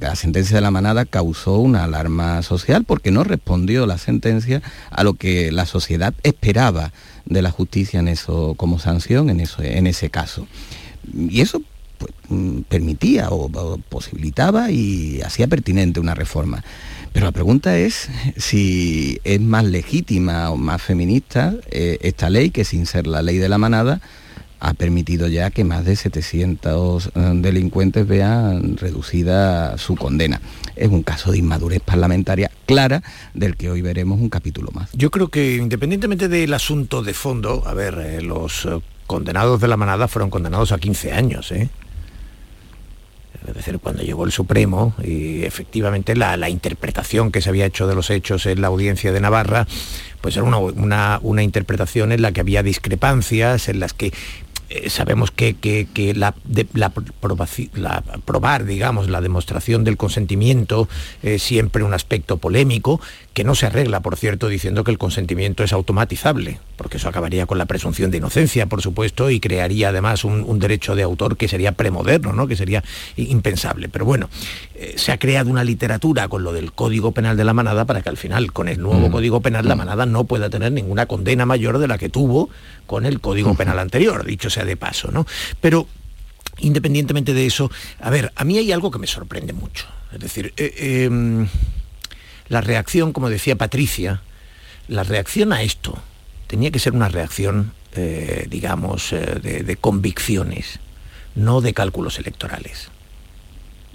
la 0.00 0.16
sentencia 0.16 0.56
de 0.56 0.62
la 0.62 0.72
manada 0.72 1.04
causó 1.04 1.58
una 1.58 1.84
alarma 1.84 2.42
social 2.42 2.82
porque 2.84 3.12
no 3.12 3.22
respondió 3.22 3.86
la 3.86 3.98
sentencia 3.98 4.60
a 4.90 5.04
lo 5.04 5.14
que 5.14 5.52
la 5.52 5.66
sociedad 5.66 6.14
esperaba 6.24 6.92
de 7.26 7.42
la 7.42 7.52
justicia 7.52 8.00
en 8.00 8.08
eso 8.08 8.54
como 8.56 8.80
sanción 8.80 9.30
en 9.30 9.38
eso 9.38 9.62
en 9.62 9.86
ese 9.86 10.10
caso. 10.10 10.48
Y 11.14 11.42
eso 11.42 11.62
permitía 12.68 13.30
o, 13.30 13.48
posibilitaba 13.88 14.70
y 14.70 15.20
hacía 15.22 15.46
pertinente 15.46 16.00
una 16.00 16.14
reforma. 16.14 16.64
Pero 17.12 17.26
la 17.26 17.32
pregunta 17.32 17.78
es 17.78 18.08
si 18.36 19.20
es 19.24 19.40
más 19.40 19.64
legítima 19.64 20.50
o 20.50 20.56
más 20.56 20.82
feminista 20.82 21.54
eh, 21.70 21.98
esta 22.02 22.28
ley 22.28 22.50
que 22.50 22.64
sin 22.64 22.84
ser 22.86 23.06
la 23.06 23.22
ley 23.22 23.38
de 23.38 23.48
la 23.48 23.58
manada 23.58 24.00
ha 24.60 24.74
permitido 24.74 25.28
ya 25.28 25.50
que 25.50 25.64
más 25.64 25.84
de 25.84 25.96
700 25.96 27.06
eh, 27.06 27.10
delincuentes 27.36 28.06
vean 28.06 28.76
reducida 28.76 29.78
su 29.78 29.96
condena. 29.96 30.40
Es 30.74 30.88
un 30.88 31.02
caso 31.02 31.32
de 31.32 31.38
inmadurez 31.38 31.80
parlamentaria 31.80 32.50
clara 32.66 33.02
del 33.34 33.56
que 33.56 33.70
hoy 33.70 33.82
veremos 33.82 34.20
un 34.20 34.28
capítulo 34.28 34.70
más. 34.72 34.90
Yo 34.92 35.10
creo 35.10 35.28
que 35.28 35.56
independientemente 35.56 36.28
del 36.28 36.52
asunto 36.54 37.02
de 37.02 37.14
fondo, 37.14 37.62
a 37.66 37.74
ver, 37.74 37.98
eh, 37.98 38.22
los 38.22 38.68
condenados 39.06 39.60
de 39.60 39.68
la 39.68 39.76
manada 39.76 40.08
fueron 40.08 40.30
condenados 40.30 40.72
a 40.72 40.78
15 40.78 41.12
años. 41.12 41.52
Es 43.46 43.54
decir, 43.54 43.78
cuando 43.78 44.02
llegó 44.02 44.24
el 44.24 44.32
Supremo 44.32 44.94
y 45.02 45.44
efectivamente 45.44 46.14
la, 46.16 46.48
interpretación 46.48 47.32
que 47.32 47.40
se 47.40 47.48
había 47.48 47.66
hecho 47.66 47.86
de 47.86 47.94
los 47.94 48.10
hechos 48.10 48.46
en 48.46 48.60
la 48.60 48.68
audiencia 48.68 49.12
de 49.12 49.20
Navarra, 49.20 49.66
pues 50.20 50.36
era 50.36 50.44
una, 50.44 51.18
una 51.22 51.42
interpretación 51.42 52.12
en 52.12 52.22
la 52.22 52.32
que 52.32 52.40
había 52.40 52.62
discrepancias, 52.62 53.68
en 53.68 53.80
las 53.80 53.92
que 53.92 54.12
eh, 54.68 54.90
sabemos 54.90 55.30
que, 55.30 55.54
la, 56.16 56.34
la, 56.72 56.92
probar, 58.24 58.64
digamos, 58.64 59.08
la 59.08 59.20
demostración 59.20 59.84
del 59.84 59.96
consentimiento 59.96 60.88
es 61.22 61.42
siempre 61.42 61.84
un 61.84 61.94
aspecto 61.94 62.38
polémico, 62.38 63.00
que 63.36 63.44
no 63.44 63.54
se 63.54 63.66
arregla, 63.66 64.00
por 64.00 64.16
cierto, 64.16 64.48
diciendo 64.48 64.82
que 64.82 64.90
el 64.90 64.96
consentimiento 64.96 65.62
es 65.62 65.74
automatizable, 65.74 66.58
porque 66.76 66.96
eso 66.96 67.10
acabaría 67.10 67.44
con 67.44 67.58
la 67.58 67.66
presunción 67.66 68.10
de 68.10 68.16
inocencia, 68.16 68.64
por 68.64 68.80
supuesto, 68.80 69.28
y 69.28 69.40
crearía 69.40 69.90
además 69.90 70.24
un, 70.24 70.58
derecho 70.58 70.94
de 70.94 71.02
autor 71.02 71.36
que 71.36 71.46
sería 71.46 71.72
premoderno, 71.72 72.32
¿no? 72.32 72.46
que 72.46 72.56
sería 72.56 72.82
impensable. 73.16 73.90
Pero 73.90 74.06
bueno, 74.06 74.30
eh, 74.74 74.94
se 74.96 75.12
ha 75.12 75.18
creado 75.18 75.50
una 75.50 75.64
literatura 75.64 76.28
con 76.28 76.44
lo 76.44 76.54
del 76.54 76.72
Código 76.72 77.12
Penal 77.12 77.36
de 77.36 77.44
la 77.44 77.52
Manada 77.52 77.84
para 77.84 78.00
que 78.00 78.08
al 78.08 78.16
final, 78.16 78.54
con 78.54 78.68
el 78.68 78.80
nuevo 78.80 79.10
mm. 79.10 79.12
Código 79.12 79.42
Penal, 79.42 79.68
la 79.68 79.74
mm. 79.74 79.78
Manada 79.78 80.06
no 80.06 80.24
pueda 80.24 80.48
tener 80.48 80.72
ninguna 80.72 81.04
condena 81.04 81.44
mayor 81.44 81.76
de 81.76 81.88
la 81.88 81.98
que 81.98 82.08
tuvo 82.08 82.48
con 82.86 83.04
el 83.04 83.20
Código 83.20 83.54
Penal 83.54 83.78
anterior, 83.78 84.24
dicho 84.24 84.48
sea 84.48 84.64
de 84.64 84.78
paso, 84.78 85.10
¿no? 85.10 85.26
Pero 85.60 85.86
independientemente 86.56 87.34
de 87.34 87.44
eso, 87.44 87.70
a 88.00 88.08
ver, 88.08 88.32
a 88.34 88.44
mí 88.44 88.56
hay 88.56 88.72
algo 88.72 88.90
que 88.90 88.98
me 88.98 89.06
sorprende 89.06 89.52
mucho. 89.52 89.84
Es 90.10 90.20
decir, 90.20 90.54
eh, 90.56 91.04
em, 91.04 91.46
la 92.48 92.60
reacción, 92.60 93.12
como 93.12 93.28
decía 93.28 93.56
Patricia, 93.56 94.22
la 94.88 95.02
reacción 95.02 95.52
a 95.52 95.62
esto 95.62 95.98
tenía 96.46 96.70
que 96.70 96.78
ser 96.78 96.92
una 96.92 97.08
reacción, 97.08 97.72
eh, 97.94 98.46
digamos, 98.48 99.12
eh, 99.12 99.62
de, 99.64 99.76
convicciones, 99.76 100.78
no 101.34 101.60
de 101.60 101.74
cálculos 101.74 102.18
electorales. 102.18 102.88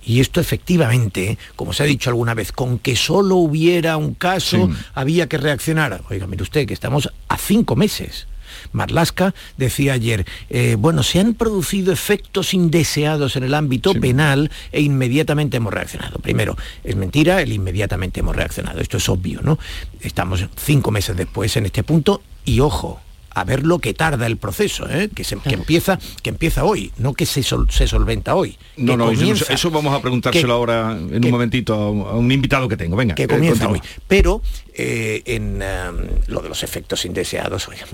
Y 0.03 0.19
esto 0.19 0.41
efectivamente, 0.41 1.37
como 1.55 1.73
se 1.73 1.83
ha 1.83 1.85
dicho 1.85 2.09
alguna 2.09 2.33
vez, 2.33 2.51
con 2.51 2.79
que 2.79 2.95
solo 2.95 3.35
hubiera 3.35 3.97
un 3.97 4.15
caso, 4.15 4.69
había 4.95 5.27
que 5.27 5.37
reaccionar. 5.37 6.01
Oiga, 6.09 6.25
mire 6.25 6.43
usted, 6.43 6.67
que 6.67 6.73
estamos 6.73 7.09
a 7.27 7.37
cinco 7.37 7.75
meses 7.75 8.27
Marlasca 8.71 9.33
decía 9.57 9.93
ayer, 9.93 10.25
eh, 10.49 10.75
bueno, 10.77 11.03
se 11.03 11.19
han 11.19 11.33
producido 11.33 11.91
efectos 11.93 12.53
indeseados 12.53 13.35
en 13.35 13.43
el 13.43 13.53
ámbito 13.53 13.93
penal 13.93 14.51
e 14.71 14.81
inmediatamente 14.81 15.57
hemos 15.57 15.73
reaccionado. 15.73 16.19
Primero, 16.19 16.57
es 16.83 16.95
mentira, 16.95 17.41
el 17.41 17.53
inmediatamente 17.53 18.19
hemos 18.19 18.35
reaccionado. 18.35 18.79
Esto 18.79 18.97
es 18.97 19.09
obvio, 19.09 19.41
¿no? 19.41 19.59
Estamos 20.01 20.45
cinco 20.57 20.91
meses 20.91 21.15
después 21.15 21.55
en 21.57 21.65
este 21.65 21.83
punto 21.83 22.21
y 22.45 22.59
ojo, 22.59 22.99
a 23.33 23.43
ver 23.43 23.65
lo 23.65 23.79
que 23.79 23.93
tarda 23.93 24.27
el 24.27 24.37
proceso, 24.37 24.89
¿eh? 24.89 25.09
que, 25.13 25.23
se, 25.23 25.37
empieza, 25.45 25.99
que 26.21 26.29
empieza 26.29 26.63
hoy, 26.65 26.91
no 26.97 27.13
que 27.13 27.25
se, 27.25 27.43
se 27.43 27.87
solventa 27.87 28.35
hoy. 28.35 28.57
No, 28.75 28.97
no, 28.97 29.11
eso, 29.11 29.71
vamos 29.71 29.93
a 29.93 30.01
preguntárselo 30.01 30.53
ahora 30.53 30.91
en 30.91 31.23
un 31.23 31.31
momentito 31.31 31.73
a, 31.73 32.17
un 32.17 32.31
invitado 32.31 32.67
que 32.67 32.77
tengo. 32.77 32.95
Venga, 32.95 33.15
que 33.15 33.27
comienza 33.27 33.69
hoy. 33.69 33.81
Pero 34.07 34.41
eh, 34.73 35.21
en 35.25 35.61
em, 35.61 35.97
lo 36.27 36.41
de 36.41 36.49
los 36.49 36.63
efectos 36.63 37.05
indeseados, 37.05 37.67
oiga, 37.69 37.85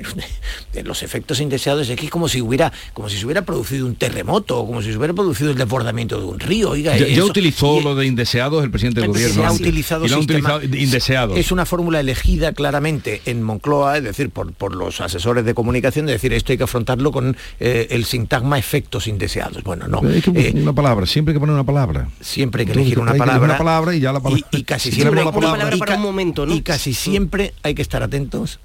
los 0.84 1.04
efectos 1.04 1.40
indeseados 1.40 1.90
es 1.90 1.98
que 1.98 2.06
es 2.06 2.12
como 2.12 2.28
si 2.28 2.42
hubiera, 2.42 2.72
como 2.94 3.10
si 3.10 3.18
se 3.18 3.26
hubiera 3.26 3.44
producido 3.44 3.86
un 3.86 3.96
terremoto, 3.96 4.66
como 4.66 4.82
si 4.82 4.92
se 4.92 4.98
hubiera 4.98 5.14
producido 5.14 5.52
el 5.52 5.58
desbordamiento 5.58 6.20
de 6.20 6.26
un 6.26 6.40
río. 6.40 6.72
Oiga, 6.72 6.98
ya, 6.98 7.24
utilizó 7.24 7.82
lo 7.82 7.96
de 7.96 8.06
indeseados 8.06 8.64
el 8.64 8.72
presidente 8.72 9.02
del 9.02 9.10
gobierno. 9.10 9.42
Se 9.42 9.46
ha 9.46 9.52
utilizado, 9.52 10.06
y 10.06 10.10
lo 10.10 10.20
utilizado 10.20 10.64
indeseados. 10.64 11.38
Es 11.38 11.52
una 11.52 11.66
fórmula 11.66 12.00
elegida 12.00 12.54
claramente 12.54 13.22
en 13.26 13.42
Moncloa, 13.44 13.98
es 13.98 14.04
decir, 14.04 14.30
por, 14.30 14.54
por 14.54 14.76
los 14.76 15.02
asesores 15.02 15.46
de 15.46 15.54
comunicación 15.54 16.06
de 16.06 16.14
decir 16.14 16.34
esto 16.34 16.52
hay 16.52 16.58
que 16.58 16.64
afrontarlo 16.64 17.12
con 17.12 17.36
eh, 17.60 17.88
el 17.90 18.06
sintagma 18.06 18.60
efectos 18.60 19.08
indeseados. 19.08 19.64
Bueno, 19.64 19.88
no. 19.88 20.02
Eh, 20.04 20.54
una 20.56 20.74
palabra, 20.74 21.06
siempre 21.06 21.32
hay 21.32 21.36
que 21.36 21.40
poner 21.40 21.54
una 21.54 21.64
palabra. 21.64 22.10
Siempre 22.22 22.62
hay 22.62 22.66
que 22.68 22.74
elegir 22.74 23.00
una 23.00 23.14
palabra. 23.14 23.46
Una 23.46 23.58
palabra 23.58 23.96
y 23.96 24.00
ya 24.00 24.12
la 24.12 24.20
palabra. 24.22 24.46
Y, 24.52 24.64
casi 24.64 24.92
siempre 24.92 25.24
un 25.24 26.02
momento, 26.02 26.48
Y 26.48 26.62
casi 26.78 26.94
siempre 26.94 27.56
hay 27.64 27.74
que 27.74 27.82
estar 27.82 28.04
atentos 28.04 28.60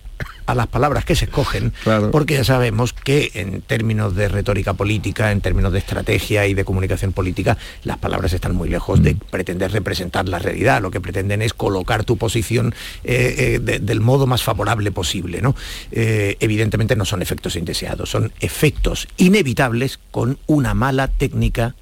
a 0.45 0.55
las 0.55 0.67
palabras 0.67 1.07
que 1.07 1.17
se 1.17 1.25
escogen, 1.25 1.73
porque 2.11 2.35
ya 2.35 2.45
sabemos 2.45 2.93
que 2.93 3.31
en 3.33 3.63
términos 3.63 4.15
de 4.15 4.29
retórica 4.29 4.75
política, 4.75 5.33
en 5.33 5.41
términos 5.41 5.73
de 5.73 5.79
estrategia 5.79 6.47
y 6.47 6.53
de 6.53 6.67
comunicación 6.67 7.15
política, 7.15 7.57
las 7.85 7.97
palabras 7.97 8.35
están 8.35 8.55
muy 8.55 8.69
lejos 8.69 9.03
de 9.03 9.15
mm. 9.15 9.21
pretender 9.31 9.73
representar 9.73 10.29
la 10.29 10.39
realidad. 10.39 10.83
Lo 10.83 10.91
que 10.91 11.01
pretenden 11.01 11.41
es 11.41 11.55
colocar 11.55 12.05
tu 12.05 12.19
posición 12.19 12.75
eh, 13.03 13.59
eh, 13.65 13.79
del 13.81 14.01
modo 14.03 14.27
más 14.27 14.43
favorable 14.43 14.93
posible. 14.93 15.41
¿no? 15.41 15.57
Eh, 15.91 16.37
evidentemente 16.39 16.97
no 16.97 17.07
son 17.07 17.23
efectos 17.23 17.57
indeseados, 17.57 18.11
son 18.11 18.31
efectos 18.41 19.09
inevitables 19.17 19.99
con 20.11 20.39
una 20.47 20.75
mala 20.75 21.09
técnica 21.09 21.77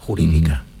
jurídica. 0.00 0.64
Mm. 0.66 0.75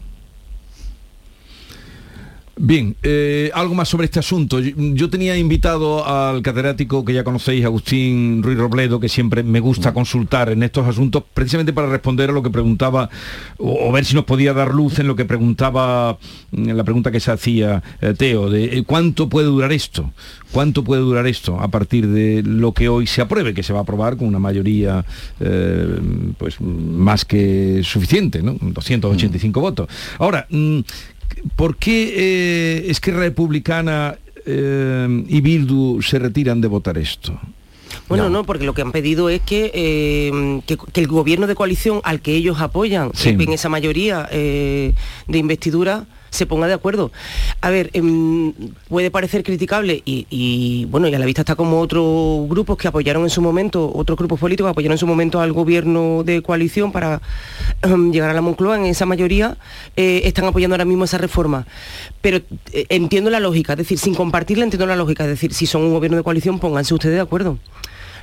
Bien, 2.58 2.96
eh, 3.02 3.50
algo 3.52 3.74
más 3.74 3.86
sobre 3.86 4.06
este 4.06 4.18
asunto. 4.18 4.58
Yo, 4.60 5.10
tenía 5.10 5.36
invitado 5.36 6.06
al 6.06 6.40
catedrático 6.40 7.04
que 7.04 7.12
ya 7.12 7.22
conocéis, 7.22 7.62
Agustín 7.66 8.42
Ruiz 8.42 8.56
Robledo, 8.56 8.98
que 8.98 9.10
siempre 9.10 9.42
me 9.42 9.60
gusta 9.60 9.92
consultar 9.92 10.48
en 10.48 10.62
estos 10.62 10.86
asuntos, 10.86 11.22
precisamente 11.34 11.74
para 11.74 11.88
responder 11.88 12.30
a 12.30 12.32
lo 12.32 12.42
que 12.42 12.48
preguntaba, 12.48 13.10
o, 13.58 13.92
ver 13.92 14.06
si 14.06 14.14
nos 14.14 14.24
podía 14.24 14.54
dar 14.54 14.72
luz 14.72 14.98
en 14.98 15.06
lo 15.06 15.16
que 15.16 15.26
preguntaba, 15.26 16.16
en 16.50 16.74
la 16.74 16.82
pregunta 16.82 17.10
que 17.10 17.20
se 17.20 17.30
hacía 17.30 17.82
eh, 18.00 18.14
Teo, 18.16 18.48
de 18.48 18.78
eh, 18.78 18.84
cuánto 18.86 19.28
puede 19.28 19.48
durar 19.48 19.70
esto, 19.70 20.12
cuánto 20.50 20.82
puede 20.82 21.02
durar 21.02 21.26
esto 21.26 21.60
a 21.60 21.68
partir 21.68 22.08
de 22.08 22.42
lo 22.42 22.72
que 22.72 22.88
hoy 22.88 23.06
se 23.06 23.20
apruebe, 23.20 23.52
que 23.52 23.62
se 23.62 23.74
va 23.74 23.80
a 23.80 23.82
aprobar 23.82 24.16
con 24.16 24.28
una 24.28 24.38
mayoría 24.38 25.04
pues 26.38 26.58
más 26.60 27.26
que 27.26 27.82
suficiente, 27.84 28.42
¿no? 28.42 28.56
285 28.60 29.60
votos. 29.60 29.88
Ahora, 30.18 30.46
mm, 30.48 30.80
¿Por 31.54 31.76
qué 31.76 32.12
eh, 32.16 32.90
es 32.90 33.00
que 33.00 33.12
Republicana 33.12 34.16
eh, 34.44 35.24
y 35.28 35.40
Bildu 35.40 36.02
se 36.02 36.18
retiran 36.18 36.60
de 36.60 36.68
votar 36.68 36.98
esto? 36.98 37.38
Bueno, 38.08 38.28
no. 38.28 38.44
porque 38.44 38.64
lo 38.64 38.74
que 38.74 38.82
han 38.82 38.92
pedido 38.92 39.28
es 39.28 39.40
que, 39.40 39.70
eh, 39.74 40.60
el 40.94 41.06
gobierno 41.06 41.46
de 41.46 41.54
coalición 41.54 42.00
al 42.04 42.20
que 42.20 42.34
ellos 42.34 42.60
apoyan, 42.60 43.10
en 43.24 43.52
esa 43.52 43.68
mayoría 43.68 44.24
de 44.24 44.94
investidura, 45.28 46.06
se 46.36 46.46
ponga 46.46 46.66
de 46.66 46.74
acuerdo. 46.74 47.10
A 47.60 47.70
ver, 47.70 47.90
em, 47.92 48.52
puede 48.88 49.10
parecer 49.10 49.42
criticable 49.42 50.02
y, 50.04 50.86
bueno, 50.90 51.08
y 51.08 51.14
a 51.14 51.18
la 51.18 51.26
vista 51.26 51.42
está 51.42 51.56
como 51.56 51.80
otros 51.80 52.48
grupos 52.48 52.76
que 52.76 52.88
apoyaron 52.88 53.22
en 53.24 53.30
su 53.30 53.42
momento, 53.42 53.90
otros 53.94 54.16
grupos 54.18 54.38
políticos 54.38 54.70
apoyaron 54.70 54.92
en 54.94 54.98
su 54.98 55.06
momento 55.06 55.40
al 55.40 55.52
gobierno 55.52 56.22
de 56.24 56.42
coalición 56.42 56.92
para 56.92 57.20
em, 57.82 58.12
llegar 58.12 58.30
a 58.30 58.34
la 58.34 58.40
Moncloa, 58.40 58.76
en 58.76 58.86
esa 58.86 59.06
mayoría 59.06 59.56
eh, 59.96 60.22
están 60.24 60.44
apoyando 60.44 60.74
ahora 60.74 60.84
mismo 60.84 61.04
esa 61.04 61.18
reforma. 61.18 61.66
Pero 62.20 62.38
eh, 62.72 62.86
entiendo 62.88 63.30
la 63.30 63.40
lógica, 63.40 63.72
es 63.72 63.78
decir, 63.78 63.98
sin 63.98 64.14
compartirla 64.14 64.64
entiendo 64.64 64.86
la 64.86 64.96
lógica, 64.96 65.24
es 65.24 65.30
decir, 65.30 65.52
si 65.52 65.66
son 65.66 65.82
un 65.82 65.92
gobierno 65.92 66.16
de 66.16 66.22
coalición, 66.22 66.58
pónganse 66.58 66.94
ustedes 66.94 67.14
de 67.14 67.20
acuerdo. 67.20 67.58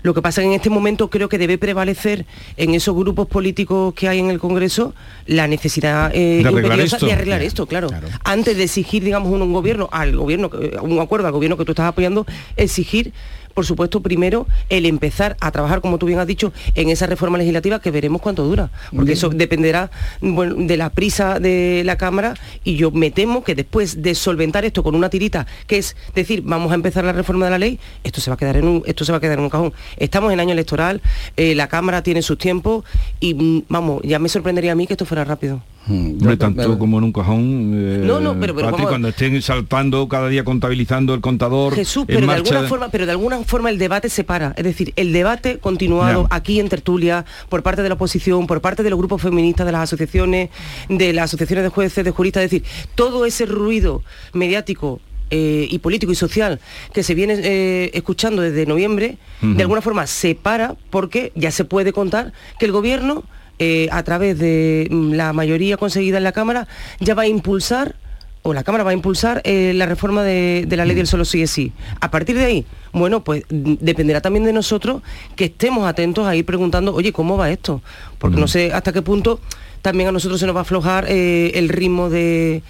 Lo 0.04 0.14
que 0.14 0.22
pasa 0.22 0.42
es 0.42 0.46
que 0.46 0.50
en 0.50 0.56
este 0.56 0.70
momento 0.70 1.10
creo 1.10 1.30
que 1.30 1.38
debe 1.38 1.58
prevalecer 1.58 2.26
en 2.58 2.76
esos 2.76 2.96
grupos 2.96 3.28
políticos 3.28 3.94
que 3.94 4.08
hay 4.08 4.20
en 4.20 4.30
el 4.30 4.40
Congreso 4.40 4.94
la 5.26 5.48
necesidad 5.48 6.12
eh, 6.14 6.44
de, 6.44 6.48
arreglar 6.48 6.80
esto. 6.80 7.06
de 7.06 7.14
arreglar 7.14 7.42
esto, 7.42 7.66
claro. 7.66 7.88
Antes 8.24 8.58
de 8.58 8.64
exigir, 8.64 9.04
digamos, 9.04 9.32
un, 9.32 9.54
gobierno, 9.54 9.90
al 9.92 10.16
gobierno, 10.16 10.50
un 10.82 11.00
acuerdo 11.00 11.28
al 11.28 11.34
gobierno 11.34 11.58
que 11.58 11.66
tú 11.66 11.72
estás 11.72 11.88
apoyando, 11.88 12.26
exigir 12.56 13.14
por 13.54 13.66
supuesto, 13.66 14.02
primero 14.02 14.48
el 14.70 14.86
empezar 14.86 15.38
a 15.40 15.52
trabajar, 15.52 15.82
como 15.82 15.98
tú 15.98 16.06
bien 16.06 16.20
has 16.20 16.28
dicho, 16.28 16.54
en 16.76 16.90
esa 16.90 17.06
reforma 17.08 17.38
legislativa 17.38 17.80
que 17.80 17.92
veremos 17.92 18.22
cuánto 18.22 18.44
dura, 18.44 18.70
porque 18.96 19.14
eso 19.14 19.30
dependerá 19.30 19.92
de 20.22 20.78
la 20.78 20.90
prisa 20.90 21.40
de 21.40 21.84
la 21.86 21.98
Cámara 21.98 22.36
y 22.64 22.76
yo 22.76 22.92
me 22.92 23.12
temo 23.12 23.44
que 23.44 23.56
después 23.56 24.02
de 24.02 24.16
solventar 24.16 24.66
esto 24.66 24.84
con 24.84 24.96
una 24.96 25.10
tirita, 25.10 25.46
que 25.68 25.78
es 25.78 25.96
decir, 26.16 26.42
vamos 26.44 26.72
a 26.72 26.76
empezar 26.76 27.04
la 27.04 27.14
reforma 27.14 27.46
de 27.46 27.52
la 27.52 27.60
ley, 27.60 27.80
esto 28.04 28.22
se 28.22 28.30
va 28.30 28.36
a 28.36 28.38
quedar 28.38 28.58
en 28.58 28.68
un, 28.68 28.84
esto 28.86 29.06
se 29.06 29.12
va 29.12 29.18
a 29.18 29.22
quedar 29.22 29.38
en 29.38 29.44
un 29.44 29.50
cajón. 29.50 29.74
Estamos 29.98 30.34
en 30.34 30.40
año 30.40 30.54
electoral, 30.54 31.02
eh, 31.38 31.56
la 31.56 31.68
Cámara 31.68 32.04
tiene 32.04 32.22
sus 32.22 32.38
tiempos 32.38 32.84
y 33.20 33.34
mm, 33.34 33.64
vamos, 33.70 34.02
ya 34.04 34.20
me 34.20 34.30
sorprendería 34.30 34.72
a 34.72 34.76
mí 34.76 34.88
que 34.88 34.94
esto 34.94 35.06
fuera 35.06 35.24
rápido. 35.24 35.62
Hmm, 35.86 36.18
no 36.18 36.38
tanto 36.38 36.80
como 36.80 36.98
en 36.98 37.04
un 37.04 37.12
cajón. 37.12 37.72
Eh, 37.76 38.04
no, 38.06 38.20
no, 38.22 38.40
pero, 38.40 38.54
cuando 38.54 39.10
estén 39.10 39.42
saltando 39.42 40.08
cada 40.08 40.30
día 40.30 40.44
contabilizando 40.44 41.14
el 41.14 41.20
contador. 41.20 41.76
Jesús, 41.76 42.06
pero 42.08 42.26
de 42.26 42.34
alguna 42.34 42.64
forma, 42.64 42.90
pero 42.90 43.06
de 43.06 43.12
alguna 43.12 43.44
forma 43.44 43.70
el 43.70 43.78
debate 43.78 44.10
se 44.10 44.24
para. 44.24 44.54
Es 44.56 44.64
decir, 44.64 44.94
el 44.96 45.12
debate 45.12 45.58
continuado 45.60 46.28
aquí 46.30 46.60
en 46.60 46.70
tertulia 46.70 47.26
por 47.50 47.64
parte 47.64 47.84
de 47.84 47.90
la 47.90 47.96
oposición, 47.96 48.48
por 48.48 48.62
parte 48.62 48.84
de 48.84 48.90
los 48.90 48.98
grupos 48.98 49.22
feministas, 49.22 49.66
de 49.66 49.72
las 49.74 49.84
asociaciones, 49.84 50.50
de 50.88 51.12
las 51.12 51.26
asociaciones 51.26 51.64
de 51.64 51.70
jueces, 51.70 52.06
de 52.06 52.12
juristas, 52.12 52.44
es 52.44 52.52
decir, 52.52 52.68
todo 52.96 53.26
ese 53.26 53.46
ruido 53.46 54.04
mediático 54.32 55.02
eh, 55.32 55.68
y 55.70 55.80
político 55.80 56.12
y 56.12 56.16
social 56.16 56.60
que 56.94 57.02
se 57.02 57.16
viene 57.16 57.40
eh, 57.44 57.92
escuchando 57.94 58.42
desde 58.42 58.66
noviembre, 58.66 59.18
de 59.42 59.62
alguna 59.64 59.82
forma 59.82 60.06
se 60.06 60.36
para 60.36 60.76
porque 60.90 61.32
ya 61.36 61.52
se 61.52 61.66
puede 61.66 61.92
contar 61.92 62.34
que 62.60 62.66
el 62.66 62.72
gobierno 62.72 63.24
eh, 63.64 63.90
a 63.92 64.04
través 64.04 64.38
de 64.38 64.88
mm, 64.92 65.14
la 65.14 65.32
mayoría 65.32 65.78
conseguida 65.78 66.18
en 66.18 66.24
la 66.24 66.34
Cámara, 66.34 66.68
ya 67.00 67.16
va 67.16 67.24
a 67.24 67.28
impulsar 67.28 67.96
o 68.42 68.54
la 68.54 68.64
Cámara 68.64 68.84
va 68.84 68.92
a 68.92 68.94
impulsar 68.94 69.42
eh, 69.46 69.72
la 69.74 69.86
reforma 69.86 70.22
de, 70.22 70.68
la 70.70 70.84
ley 70.84 70.96
del 70.98 71.08
solo 71.08 71.24
sí 71.24 71.42
es 71.42 71.50
sí. 71.50 71.72
A 72.02 72.12
partir 72.12 72.36
de 72.38 72.44
ahí, 72.44 72.66
bueno, 72.92 73.24
pues 73.24 73.46
mm, 73.50 73.76
dependerá 73.80 74.20
también 74.20 74.44
de 74.44 74.52
nosotros 74.52 75.02
que 75.38 75.46
estemos 75.46 75.88
atentos 75.88 76.28
a 76.28 76.36
ir 76.36 76.46
preguntando, 76.46 76.94
oye, 76.94 77.14
¿cómo 77.14 77.38
va 77.38 77.50
esto? 77.52 77.82
Porque 78.20 78.38
no 78.38 78.48
sé 78.48 78.74
hasta 78.74 78.92
qué 78.92 79.02
punto 79.02 79.40
también 79.82 80.10
a 80.10 80.12
nosotros 80.12 80.40
se 80.40 80.46
nos 80.46 80.56
va 80.56 80.60
a 80.60 80.64
aflojar 80.64 81.06
eh, 81.08 81.52
el 81.56 81.70
ritmo 81.70 82.10
de, 82.10 82.64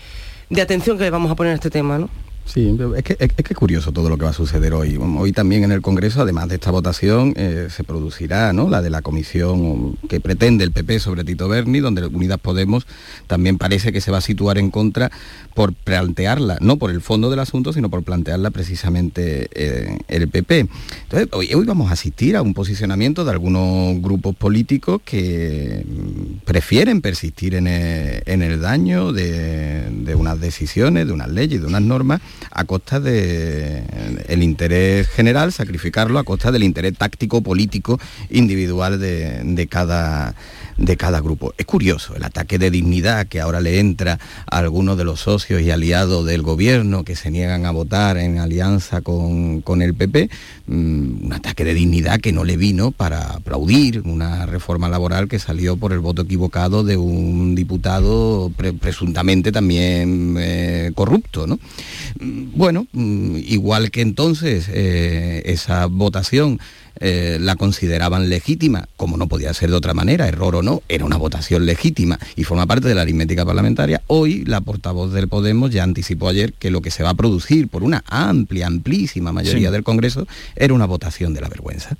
de 0.49 0.61
atención 0.61 0.97
que 0.97 1.05
le 1.05 1.09
vamos 1.09 1.31
a 1.31 1.35
poner 1.35 1.53
a 1.53 1.55
este 1.55 1.71
tema, 1.71 1.97
¿no? 1.97 2.09
Sí, 2.45 2.77
es 2.95 3.03
que, 3.03 3.17
es 3.19 3.57
curioso 3.57 3.91
todo 3.91 4.09
lo 4.09 4.17
que 4.17 4.25
va 4.25 4.31
a 4.31 4.33
suceder 4.33 4.73
hoy. 4.73 4.97
Hoy 4.97 5.31
también 5.31 5.63
en 5.63 5.71
el 5.71 5.81
Congreso, 5.81 6.21
además 6.21 6.49
de 6.49 6.55
esta 6.55 6.71
votación, 6.71 7.33
eh, 7.37 7.67
se 7.69 7.83
producirá 7.83 8.53
¿no? 8.53 8.69
la 8.69 8.81
de 8.81 8.89
la 8.89 9.01
comisión 9.01 9.95
que 10.09 10.19
pretende 10.19 10.63
el 10.63 10.71
PP 10.71 10.99
sobre 10.99 11.23
Tito 11.23 11.47
Berni, 11.47 11.79
donde 11.79 12.05
Unidas 12.05 12.39
Podemos 12.39 12.85
también 13.27 13.57
parece 13.57 13.91
que 13.91 14.01
se 14.01 14.11
va 14.11 14.17
a 14.17 14.21
situar 14.21 14.57
en 14.57 14.71
contra 14.71 15.09
por 15.55 15.73
plantearla, 15.73 16.57
no 16.59 16.77
por 16.77 16.91
el 16.91 17.01
fondo 17.01 17.29
del 17.29 17.39
asunto, 17.39 17.71
sino 17.73 17.89
por 17.89 18.03
plantearla 18.03 18.51
precisamente 18.51 19.49
eh, 19.53 19.97
el 20.07 20.27
PP. 20.27 20.67
Entonces, 21.03 21.29
hoy, 21.31 21.65
vamos 21.65 21.89
a 21.89 21.93
asistir 21.93 22.35
a 22.35 22.41
un 22.41 22.53
posicionamiento 22.53 23.23
de 23.23 23.31
algunos 23.31 23.99
grupos 24.01 24.35
políticos 24.35 25.01
que 25.05 25.85
mm, 25.87 26.45
prefieren 26.45 27.01
persistir 27.01 27.55
en 27.55 27.67
el, 27.67 28.61
daño 28.61 29.11
de 29.11 30.15
unas 30.15 30.39
decisiones, 30.39 31.07
de 31.07 31.13
unas 31.13 31.29
leyes, 31.29 31.61
de 31.61 31.67
unas 31.67 31.81
normas 31.81 32.21
a 32.51 32.65
costa 32.65 32.99
del 32.99 34.43
interés 34.43 35.07
general, 35.09 35.51
sacrificarlo 35.51 36.19
a 36.19 36.23
costa 36.23 36.51
del 36.51 36.63
interés 36.63 36.97
táctico, 36.97 37.41
político, 37.41 37.99
individual 38.29 38.99
de, 38.99 39.67
cada, 39.69 40.35
de 40.77 40.97
cada 40.97 41.21
grupo. 41.21 41.53
Es 41.57 41.65
curioso 41.65 42.15
el 42.15 42.23
ataque 42.23 42.57
de 42.57 42.71
dignidad 42.71 43.27
que 43.27 43.41
ahora 43.41 43.61
le 43.61 43.79
entra 43.79 44.19
a 44.49 44.57
algunos 44.57 44.97
de 44.97 45.03
los 45.03 45.21
socios 45.21 45.61
y 45.61 45.71
aliados 45.71 46.25
del 46.25 46.41
gobierno 46.41 47.03
que 47.03 47.15
se 47.15 47.31
niegan 47.31 47.65
a 47.65 47.71
votar 47.71 48.17
en 48.17 48.39
alianza 48.39 49.01
con, 49.01 49.61
con 49.61 49.81
el 49.81 49.93
PP, 49.93 50.29
mm, 50.67 51.25
un 51.25 51.33
ataque 51.33 51.63
de 51.63 51.73
dignidad 51.73 52.19
que 52.19 52.31
no 52.31 52.43
le 52.43 52.57
vino 52.57 52.91
para 52.91 53.33
aplaudir 53.33 54.01
una 54.05 54.45
reforma 54.45 54.89
laboral 54.89 55.27
que 55.27 55.39
salió 55.39 55.77
por 55.77 55.93
el 55.93 55.99
voto 55.99 56.23
equivocado 56.23 56.83
de 56.83 56.97
un 56.97 57.55
diputado 57.55 58.51
presuntamente 58.79 59.51
también 59.51 60.35
eh, 60.39 60.91
corrupto. 60.95 61.47
¿no? 61.47 61.59
bueno, 62.55 62.87
mm, 62.93 63.37
igual 63.37 63.91
que 63.91 64.01
entonces 64.01 64.69
eh, 64.69 65.41
esa 65.45 65.85
votación 65.87 66.59
eh, 66.99 67.37
la 67.39 67.55
consideraban 67.55 68.29
legítima, 68.29 68.87
como 68.97 69.17
no 69.17 69.27
podía 69.27 69.53
ser 69.53 69.69
de 69.69 69.75
otra 69.75 69.93
manera, 69.93 70.27
error 70.27 70.55
o 70.55 70.61
no, 70.61 70.81
era 70.89 71.05
una 71.05 71.17
votación 71.17 71.65
legítima 71.65 72.19
y 72.35 72.43
forma 72.43 72.65
parte 72.65 72.87
de 72.87 72.95
la 72.95 73.01
aritmética 73.01 73.45
parlamentaria, 73.45 74.01
hoy 74.07 74.45
la 74.45 74.61
portavoz 74.61 75.11
del 75.13 75.27
Podemos 75.27 75.71
ya 75.71 75.83
anticipó 75.83 76.29
ayer 76.29 76.53
que 76.53 76.71
lo 76.71 76.81
que 76.81 76.91
se 76.91 77.03
va 77.03 77.09
a 77.09 77.15
producir 77.15 77.67
por 77.67 77.83
una 77.83 78.03
amplia, 78.07 78.67
amplísima 78.67 79.31
mayoría 79.31 79.71
del 79.71 79.83
Congreso 79.83 80.27
era 80.55 80.73
una 80.73 80.85
votación 80.85 81.33
de 81.33 81.41
la 81.41 81.49
vergüenza. 81.49 81.97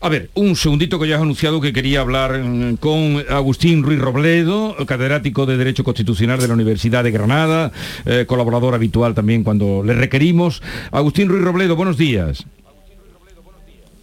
A 0.00 0.08
ver, 0.08 0.30
un 0.34 0.56
segundito 0.56 0.98
que 0.98 1.08
ya 1.08 1.16
has 1.16 1.22
anunciado 1.22 1.60
que 1.60 1.72
quería 1.72 2.00
hablar 2.00 2.38
mm, 2.38 2.76
con 2.76 3.22
Agustín 3.28 3.82
Ruiz 3.82 3.98
Robledo, 3.98 4.76
catedrático 4.86 5.46
de 5.46 5.56
Derecho 5.56 5.84
Constitucional 5.84 6.38
de 6.40 6.48
la 6.48 6.54
Universidad 6.54 7.04
de 7.04 7.10
Granada, 7.10 7.72
eh, 8.06 8.24
colaborador 8.26 8.74
habitual 8.74 9.14
también 9.14 9.42
cuando 9.42 9.82
le 9.84 9.94
requerimos. 9.94 10.62
Agustín 10.92 11.28
Ruiz 11.28 11.42
Robledo, 11.42 11.76
buenos 11.76 11.96
días. 11.96 12.46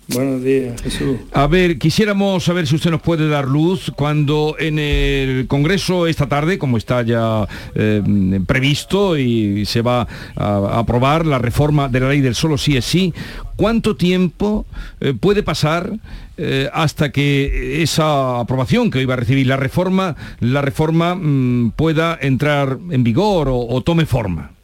Buenos 0.09 0.41
días, 0.41 0.81
Jesús. 0.81 1.17
A 1.33 1.47
ver, 1.47 1.77
quisiéramos 1.77 2.45
saber 2.45 2.65
si 2.65 2.75
usted 2.75 2.91
nos 2.91 3.01
puede 3.01 3.27
dar 3.27 3.45
luz 3.45 3.91
cuando 3.93 4.55
en 4.57 4.79
el 4.79 5.47
Congreso 5.47 6.07
esta 6.07 6.27
tarde, 6.27 6.57
como 6.57 6.77
está 6.77 7.01
ya 7.01 7.45
eh, 7.75 8.01
previsto 8.45 9.17
y 9.17 9.65
se 9.65 9.81
va 9.81 10.07
a 10.37 10.79
aprobar 10.79 11.25
la 11.25 11.39
reforma 11.39 11.89
de 11.89 11.99
la 11.99 12.09
ley 12.09 12.21
del 12.21 12.35
solo 12.35 12.57
sí 12.57 12.77
es 12.77 12.85
sí, 12.85 13.13
¿cuánto 13.57 13.97
tiempo 13.97 14.65
eh, 15.01 15.13
puede 15.13 15.43
pasar 15.43 15.91
eh, 16.37 16.69
hasta 16.73 17.11
que 17.11 17.81
esa 17.83 18.39
aprobación 18.39 18.89
que 18.89 18.99
hoy 18.99 19.05
va 19.05 19.15
a 19.15 19.17
recibir 19.17 19.47
la 19.47 19.57
reforma, 19.57 20.15
la 20.39 20.61
reforma 20.61 21.15
mm, 21.15 21.71
pueda 21.75 22.17
entrar 22.21 22.77
en 22.91 23.03
vigor 23.03 23.49
o 23.51 23.81
tome 23.81 24.05
forma? 24.05 24.56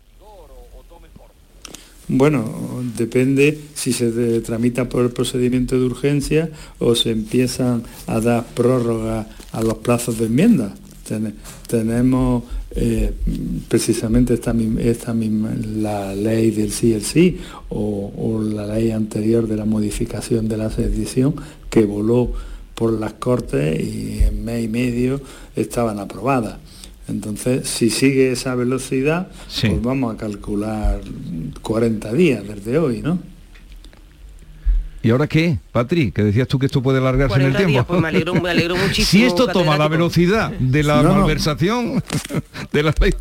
Bueno, 2.07 2.83
depende 2.97 3.57
si 3.75 3.93
se 3.93 4.41
tramita 4.41 4.89
por 4.89 5.03
el 5.03 5.11
procedimiento 5.11 5.79
de 5.79 5.85
urgencia 5.85 6.49
o 6.79 6.95
se 6.95 7.11
empiezan 7.11 7.83
a 8.07 8.19
dar 8.19 8.45
prórroga 8.53 9.27
a 9.51 9.63
los 9.63 9.75
plazos 9.75 10.19
de 10.19 10.25
enmienda. 10.25 10.75
tenemos 11.67 12.43
eh, 12.75 13.13
precisamente 13.67 14.33
esta, 14.33 14.53
misma, 14.53 15.53
la 15.77 16.13
ley 16.13 16.51
del 16.51 16.71
sí 16.71 16.93
el 16.93 17.03
sí 17.03 17.37
o, 17.69 18.41
la 18.43 18.67
ley 18.67 18.91
anterior 18.91 19.47
de 19.47 19.55
la 19.55 19.65
modificación 19.65 20.47
de 20.47 20.57
la 20.57 20.69
sedición 20.69 21.35
que 21.69 21.85
voló 21.85 22.31
por 22.75 22.91
las 22.99 23.13
Cortes 23.13 23.79
y 23.79 24.23
en 24.23 24.43
mes 24.43 24.65
y 24.65 24.67
medio 24.67 25.21
estaban 25.55 25.99
aprobadas. 25.99 26.57
Entonces, 27.07 27.67
si 27.67 27.89
sigue 27.89 28.31
esa 28.31 28.55
velocidad, 28.55 29.29
pues 29.61 29.81
vamos 29.81 30.13
a 30.13 30.17
calcular 30.17 31.01
40 31.61 32.13
días 32.13 32.47
desde 32.47 32.77
hoy, 32.77 33.01
¿no? 33.01 33.19
¿Y 35.03 35.09
ahora 35.09 35.27
qué, 35.27 35.59
Patri? 35.73 36.13
Que 36.13 36.23
decías 36.23 36.47
tú 36.47 36.57
que 36.57 36.65
esto 36.65 36.81
puede 36.81 36.99
alargarse 36.99 37.35
en 37.35 37.47
el 37.47 37.57
tiempo. 37.57 37.83
Pues 37.83 37.99
me 37.99 38.07
alegro, 38.07 38.33
muchísimo. 38.77 39.05
si 39.05 39.25
esto 39.25 39.47
toma 39.47 39.77
la 39.77 39.89
velocidad 39.89 40.51
de 40.51 40.81
la 40.81 41.03
conversación 41.03 42.01
de 42.71 42.83
la 42.83 42.95
ley, 43.01 43.13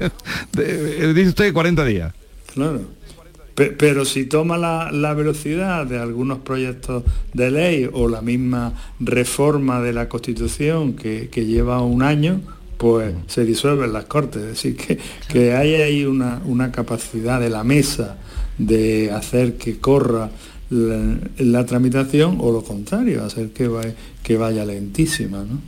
dice 1.13 1.29
usted 1.31 1.53
40 1.53 1.85
días. 1.85 2.15
Claro. 2.55 2.83
Pero 3.55 4.05
si 4.05 4.25
toma 4.25 4.57
la, 4.57 5.15
velocidad 5.15 5.85
de 5.85 5.99
algunos 5.99 6.39
proyectos 6.39 7.03
de 7.35 7.51
ley 7.51 7.91
o 7.93 8.09
la 8.09 8.23
misma 8.23 8.73
reforma 9.01 9.81
de 9.81 9.93
la 9.93 10.09
Constitución 10.09 10.95
que 10.95 11.29
lleva 11.45 11.83
un 11.83 12.03
año, 12.03 12.41
pues 12.83 13.15
se 13.29 13.45
disuelven 13.45 13.93
las 13.93 14.07
cortes. 14.07 14.43
Es 14.43 14.49
decir, 14.49 14.77
que, 14.77 14.99
que 15.29 15.55
hay 15.55 15.75
ahí 15.75 16.05
una, 16.05 16.73
capacidad 16.73 17.39
de 17.39 17.49
la 17.49 17.63
mesa 17.63 18.17
de 18.59 19.13
hacer 19.13 19.57
que 19.57 19.79
corra 19.79 20.31
la, 20.69 21.65
tramitación 21.65 22.39
o 22.41 22.51
lo 22.51 22.65
contrario, 22.65 23.23
hacer 23.23 23.51
que, 23.51 23.71
que 24.25 24.37
vaya 24.37 24.65
lentísima. 24.65 25.45
¿no? 25.45 25.61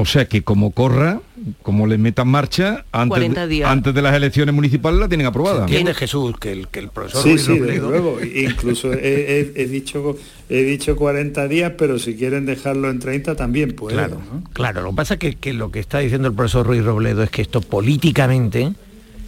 O 0.00 0.04
sea 0.04 0.26
que 0.26 0.42
como 0.42 0.70
corra, 0.70 1.20
como 1.62 1.88
le 1.88 1.98
metan 1.98 2.28
marcha, 2.28 2.84
antes, 2.92 3.34
de, 3.48 3.64
antes 3.64 3.92
de 3.92 4.00
las 4.00 4.14
elecciones 4.14 4.54
municipales 4.54 5.00
la 5.00 5.08
tienen 5.08 5.26
aprobada. 5.26 5.66
Tiene 5.66 5.92
Jesús 5.92 6.38
que 6.38 6.52
el, 6.52 6.68
que 6.68 6.78
el 6.78 6.88
profesor 6.90 7.24
Sí, 7.24 7.36
sí, 7.36 7.58
luego. 7.58 8.18
Incluso 8.22 8.92
he, 8.94 9.66
dicho, 9.68 10.16
he 10.48 10.62
dicho 10.62 10.94
40 10.94 11.48
días, 11.48 11.72
pero 11.76 11.98
si 11.98 12.14
quieren 12.14 12.46
dejarlo 12.46 12.90
en 12.90 13.00
30 13.00 13.34
también 13.34 13.74
puede. 13.74 13.96
Claro, 13.96 14.20
claro. 14.52 14.82
Lo 14.82 14.90
que 14.90 14.96
pasa 14.96 15.18
es 15.20 15.34
que, 15.34 15.52
lo 15.52 15.72
que 15.72 15.80
está 15.80 15.98
diciendo 15.98 16.28
el 16.28 16.34
profesor 16.34 16.64
Ruiz 16.64 16.84
Robledo 16.84 17.24
es 17.24 17.30
que 17.30 17.42
esto 17.42 17.60
políticamente 17.60 18.74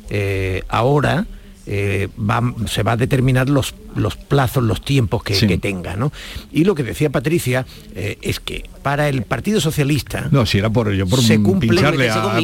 eh, 0.09 0.63
ahora 0.69 1.27
eh, 1.73 2.09
se 2.67 2.83
va 2.83 2.93
a 2.93 2.97
determinar 2.97 3.49
los, 3.49 3.77
los 3.95 4.17
plazos, 4.17 4.65
los 4.65 4.85
tiempos 4.85 5.23
que, 5.23 5.57
tenga. 5.59 5.95
¿no? 5.95 6.13
Y 6.51 6.65
lo 6.65 6.75
que 6.75 6.83
decía 6.83 7.11
Patricia 7.11 7.65
eh, 7.95 8.19
es 8.23 8.41
que 8.41 8.69
para 8.83 9.09
el 9.09 9.23
Partido 9.23 9.61
Socialista... 9.61 10.27
No, 10.33 10.47
si 10.47 10.59
era 10.59 10.69
por 10.69 10.93
ello, 10.93 11.07
por 11.07 11.23
se 11.23 11.41
cumple, 11.41 11.69
pincharle 11.69 12.11
a, 12.11 12.41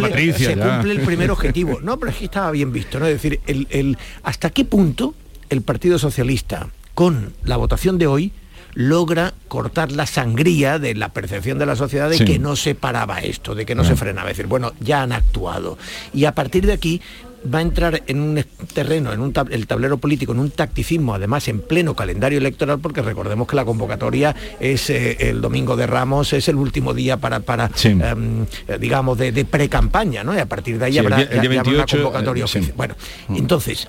Patricia. 0.00 0.48
Se 0.48 0.56
cumple 0.56 0.92
el 0.94 1.00
primer 1.00 1.30
objetivo. 1.36 1.80
No, 1.82 1.98
pero 1.98 2.10
es 2.10 2.16
que 2.16 2.24
estaba 2.24 2.50
bien 2.52 2.72
visto, 2.72 2.98
¿no? 2.98 3.06
Es 3.06 3.20
decir, 3.20 3.40
el, 3.46 3.98
hasta 4.22 4.48
qué 4.48 4.64
punto 4.64 5.14
el 5.50 5.60
Partido 5.60 5.98
Socialista, 5.98 6.68
con 6.94 7.34
la 7.44 7.58
votación 7.58 7.98
de 7.98 8.06
hoy, 8.06 8.32
logra 8.72 9.34
cortar 9.48 9.92
la 9.92 10.06
sangría 10.06 10.78
de 10.78 10.94
la 10.94 11.10
percepción 11.10 11.58
de 11.58 11.66
la 11.66 11.76
sociedad 11.76 12.08
de 12.08 12.24
que 12.24 12.38
no 12.38 12.56
se 12.56 12.74
paraba 12.74 13.18
esto, 13.18 13.54
de 13.54 13.66
que 13.66 13.74
no 13.74 13.84
se 13.84 13.94
frenaba. 13.94 14.30
Es 14.30 14.38
decir, 14.38 14.48
bueno, 14.48 14.72
ya 14.80 15.02
han 15.02 15.12
actuado. 15.12 15.76
Y 16.14 16.24
a 16.24 16.34
partir 16.34 16.64
de 16.64 16.72
aquí 16.72 17.02
va 17.52 17.58
a 17.58 17.62
entrar 17.62 18.02
en 18.06 18.20
un 18.20 18.44
terreno, 18.72 19.12
en 19.12 19.20
un 19.20 19.32
el 19.50 19.66
tablero 19.66 19.98
político, 19.98 20.32
en 20.32 20.38
un 20.38 20.50
tacticismo, 20.50 21.14
además 21.14 21.48
en 21.48 21.60
pleno 21.60 21.94
calendario 21.94 22.38
electoral, 22.38 22.78
porque 22.80 23.02
recordemos 23.02 23.46
que 23.48 23.56
la 23.56 23.64
convocatoria 23.64 24.34
es 24.60 24.90
eh, 24.90 25.16
el 25.30 25.40
domingo 25.40 25.76
de 25.76 25.86
Ramos, 25.86 26.32
es 26.32 26.48
el 26.48 26.56
último 26.56 26.94
día 26.94 27.16
para, 27.16 27.40
para 27.40 27.70
em, 27.84 28.46
digamos, 28.80 29.18
de, 29.18 29.44
pre-campaña, 29.44 30.22
¿no? 30.22 30.34
Y 30.34 30.38
a 30.38 30.46
partir 30.46 30.78
de 30.78 30.84
ahí 30.86 30.98
habrá, 30.98 31.16
una 31.16 31.86
convocatoria 31.86 32.44
eh, 32.54 32.72
Bueno, 32.76 32.94
mm. 33.28 33.36
entonces, 33.36 33.86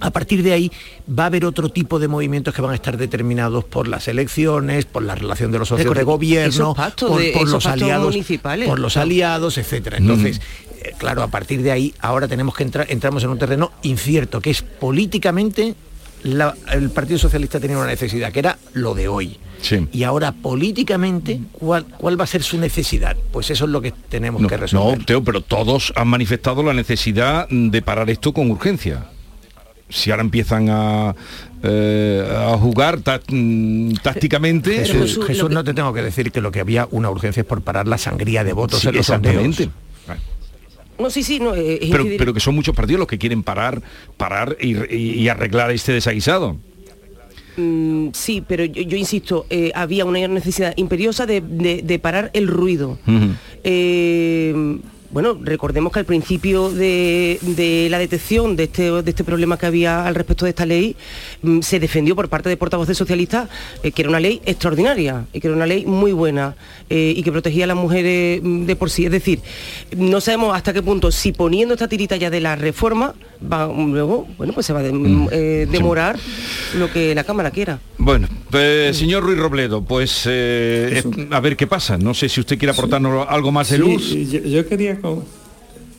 a 0.00 0.10
partir 0.10 0.42
de 0.42 0.52
ahí 0.52 0.72
va 1.08 1.24
a 1.24 1.26
haber 1.26 1.44
otro 1.44 1.68
tipo 1.68 1.98
de 1.98 2.08
movimientos 2.08 2.54
que 2.54 2.60
van 2.60 2.72
a 2.72 2.74
estar 2.74 2.96
determinados 2.96 3.64
por 3.64 3.88
las 3.88 4.08
elecciones, 4.08 4.84
por 4.84 5.02
la 5.02 5.14
relación 5.14 5.52
de 5.52 5.58
los 5.58 5.68
socios 5.68 5.94
de 5.94 6.02
gobierno, 6.02 6.74
por, 6.74 7.48
los 7.48 7.66
aliados 7.66 8.12
municipales, 8.12 8.68
por 8.68 8.78
los 8.78 8.96
aliados, 8.96 9.58
etcétera. 9.58 9.96
Entonces, 9.98 10.38
eh, 10.38 10.65
claro, 10.98 11.22
a 11.22 11.28
partir 11.28 11.62
de 11.62 11.72
ahí 11.72 11.94
ahora 12.00 12.28
tenemos 12.28 12.54
que 12.54 12.62
entrar, 12.62 12.86
entramos 12.90 13.22
en 13.24 13.30
un 13.30 13.38
terreno 13.38 13.72
incierto, 13.82 14.40
que 14.40 14.50
es 14.50 14.62
políticamente 14.62 15.74
el 16.72 16.90
Partido 16.90 17.18
Socialista 17.18 17.60
tenía 17.60 17.78
una 17.78 17.86
necesidad, 17.86 18.32
que 18.32 18.40
era 18.40 18.58
lo 18.72 18.94
de 18.94 19.08
hoy. 19.08 19.38
Y 19.92 20.02
ahora 20.02 20.32
políticamente, 20.32 21.40
¿cuál, 21.52 21.86
¿cuál 21.86 22.18
va 22.20 22.24
a 22.24 22.26
ser 22.26 22.42
su 22.42 22.58
necesidad? 22.58 23.16
Pues 23.32 23.50
eso 23.50 23.64
es 23.64 23.70
lo 23.70 23.80
que 23.80 23.92
tenemos 24.08 24.46
que 24.46 24.56
resolver. 24.56 24.98
No, 24.98 25.04
Teo, 25.04 25.24
pero 25.24 25.40
todos 25.40 25.92
han 25.96 26.08
manifestado 26.08 26.62
la 26.62 26.74
necesidad 26.74 27.48
de 27.48 27.82
parar 27.82 28.10
esto 28.10 28.32
con 28.32 28.50
urgencia. 28.50 29.06
si 29.88 30.10
ahora 30.10 30.22
empiezan 30.22 30.68
a, 30.68 31.14
eh, 31.62 32.28
a 32.36 32.56
jugar 32.58 32.98
mm, 33.28 33.94
tácticamente. 34.02 34.84
Jesús, 34.84 35.50
no 35.50 35.64
te 35.64 35.74
tengo 35.74 35.92
que 35.92 36.02
decir 36.02 36.30
que 36.30 36.40
lo 36.40 36.52
que 36.52 36.60
había 36.60 36.86
una 36.90 37.10
urgencia 37.10 37.40
es 37.40 37.46
por 37.46 37.62
parar 37.62 37.88
la 37.88 37.98
sangría 37.98 38.44
de 38.44 38.52
votos 38.52 38.84
en 38.84 38.94
los 38.94 39.00
exactamente. 39.08 39.70
No, 40.98 41.10
sí, 41.10 41.22
sí, 41.22 41.38
no, 41.40 41.52
pero, 42.18 42.32
que 42.32 42.40
son 42.40 42.54
muchos 42.54 42.74
partidos 42.74 43.00
los 43.00 43.08
que 43.08 43.18
quieren 43.18 43.42
parar, 43.42 43.82
parar 44.16 44.56
y, 44.60 45.28
arreglar 45.28 45.70
este 45.70 45.92
desaguisado. 45.92 46.56
Mm, 47.56 48.08
sí, 48.12 48.42
pero 48.46 48.64
yo, 48.64 48.96
insisto, 48.96 49.46
había 49.74 50.04
una 50.04 50.26
necesidad 50.28 50.74
imperiosa 50.76 51.26
de, 51.26 52.00
parar 52.02 52.30
el 52.34 52.48
ruido 52.48 52.98
bueno, 55.16 55.38
recordemos 55.42 55.94
que 55.94 56.00
al 56.00 56.04
principio 56.04 56.70
de, 56.70 57.88
la 57.90 57.98
detección 57.98 58.54
de 58.54 58.64
este, 58.64 58.90
de 58.90 59.10
este 59.10 59.24
problema 59.24 59.56
que 59.56 59.64
había 59.64 60.04
al 60.06 60.14
respecto 60.14 60.44
de 60.44 60.50
esta 60.50 60.66
ley, 60.66 60.94
mm, 61.40 61.60
se 61.62 61.80
defendió 61.80 62.14
por 62.14 62.28
parte 62.28 62.50
de 62.50 62.58
portavoces 62.58 62.98
socialistas 62.98 63.48
eh, 63.82 63.92
que 63.92 64.02
era 64.02 64.10
una 64.10 64.20
ley 64.20 64.42
extraordinaria 64.44 65.24
y 65.32 65.40
que 65.40 65.46
era 65.46 65.56
una 65.56 65.64
ley 65.64 65.86
muy 65.86 66.12
buena 66.12 66.54
eh, 66.90 67.14
y 67.16 67.22
que 67.22 67.32
protegía 67.32 67.64
a 67.64 67.68
las 67.68 67.78
mujeres 67.78 68.42
mm, 68.42 68.66
de 68.66 68.76
por 68.76 68.90
sí. 68.90 69.06
Es 69.06 69.10
decir, 69.10 69.40
no 69.96 70.20
sabemos 70.20 70.54
hasta 70.54 70.74
qué 70.74 70.82
punto, 70.82 71.10
si 71.10 71.32
poniendo 71.32 71.72
esta 71.72 71.88
tirita 71.88 72.16
ya 72.16 72.28
de 72.28 72.42
la 72.42 72.54
reforma, 72.54 73.14
va, 73.40 73.68
luego, 73.68 74.28
bueno, 74.36 74.52
pues 74.52 74.66
se 74.66 74.74
va 74.74 74.80
a 74.80 74.82
mm, 74.82 75.28
eh, 75.32 75.66
demorar 75.70 76.18
lo 76.74 76.92
que 76.92 77.14
la 77.14 77.24
Cámara 77.24 77.50
quiera. 77.50 77.78
Bueno, 77.96 78.28
pues, 78.56 78.96
señor 78.96 79.22
Ruiz 79.22 79.38
Robledo, 79.38 79.82
pues 79.82 80.26
a 80.26 81.40
ver 81.40 81.56
qué 81.56 81.66
pasa. 81.66 81.98
No 81.98 82.14
sé 82.14 82.28
si 82.28 82.40
usted 82.40 82.58
quiere 82.58 82.72
aportarnos 82.72 83.26
algo 83.28 83.52
más 83.52 83.70
de 83.70 83.78
luz. 83.78 84.10
yo 84.10 84.66
quería 84.68 84.98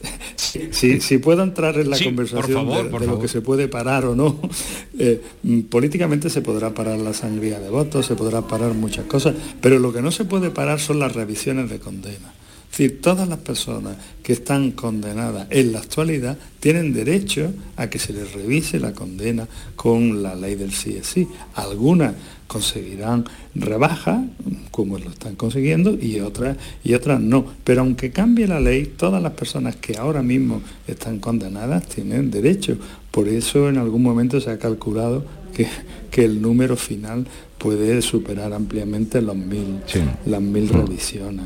si, 0.72 1.18
puedo 1.18 1.44
entrar 1.44 1.78
en 1.80 1.90
la 1.90 1.98
conversación 2.00 2.68
de, 2.70 3.08
lo 3.08 3.20
que 3.20 3.28
se 3.28 3.42
puede 3.42 3.68
parar 3.68 4.06
o 4.06 4.16
no, 4.16 4.40
eh, 5.00 5.22
mm, 5.44 5.62
políticamente 5.62 6.30
se 6.30 6.42
podrá 6.42 6.74
parar 6.74 7.00
la 7.00 7.14
sangría 7.14 7.60
de 7.60 7.70
votos, 7.70 8.06
se 8.06 8.16
podrá 8.16 8.42
parar 8.42 8.74
muchas 8.74 9.06
cosas, 9.06 9.36
pero 9.62 9.80
lo 9.80 9.94
que 9.94 10.02
no 10.02 10.12
se 10.12 10.26
puede 10.26 10.50
parar 10.50 10.80
son 10.80 11.00
las 11.00 11.14
revisiones 11.14 11.70
de 11.70 11.80
condena. 11.80 12.34
Es 12.72 12.80
decir, 12.80 13.02
todas 13.02 13.28
las 13.28 13.40
personas 13.40 13.96
que 14.22 14.34
están 14.34 14.72
condenadas 14.72 15.48
en 15.50 15.72
la 15.72 15.80
actualidad 15.80 16.38
tienen 16.60 16.94
derecho 16.94 17.52
a 17.76 17.90
que 17.90 17.98
se 17.98 18.14
les 18.14 18.34
revise 18.34 18.80
la 18.80 18.94
condena 18.94 19.48
con 19.76 20.22
la 20.22 20.36
ley 20.36 20.56
del 20.56 20.74
sí. 20.74 21.28
Algunas 21.56 22.14
conseguirán 22.48 23.26
rebaja, 23.56 24.26
como 24.72 24.98
lo 24.98 25.10
están 25.10 25.36
consiguiendo, 25.36 25.98
y 26.02 26.20
otras, 26.20 26.58
y 26.84 26.94
otras 26.94 27.20
no. 27.20 27.46
Pero 27.64 27.82
aunque 27.82 28.12
cambie 28.12 28.48
la 28.48 28.60
ley, 28.60 28.94
todas 28.98 29.22
las 29.22 29.34
personas 29.34 29.76
que 29.76 29.98
ahora 29.98 30.22
mismo 30.22 30.62
están 30.88 31.20
condenadas 31.20 31.88
tienen 31.88 32.32
derecho. 32.32 32.78
Por 33.12 33.28
eso 33.28 33.70
en 33.70 33.78
algún 33.78 34.02
momento 34.02 34.40
se 34.40 34.50
ha 34.50 34.60
calculado 34.60 35.26
que, 35.54 35.68
que 36.12 36.26
el 36.26 36.42
número 36.42 36.76
final 36.78 37.28
puede 37.58 38.02
superar 38.02 38.54
ampliamente 38.54 39.22
los 39.22 39.36
mil, 39.36 39.82
las 40.26 40.42
mil 40.42 40.66
mm. 40.66 40.76
revisiones. 40.76 41.46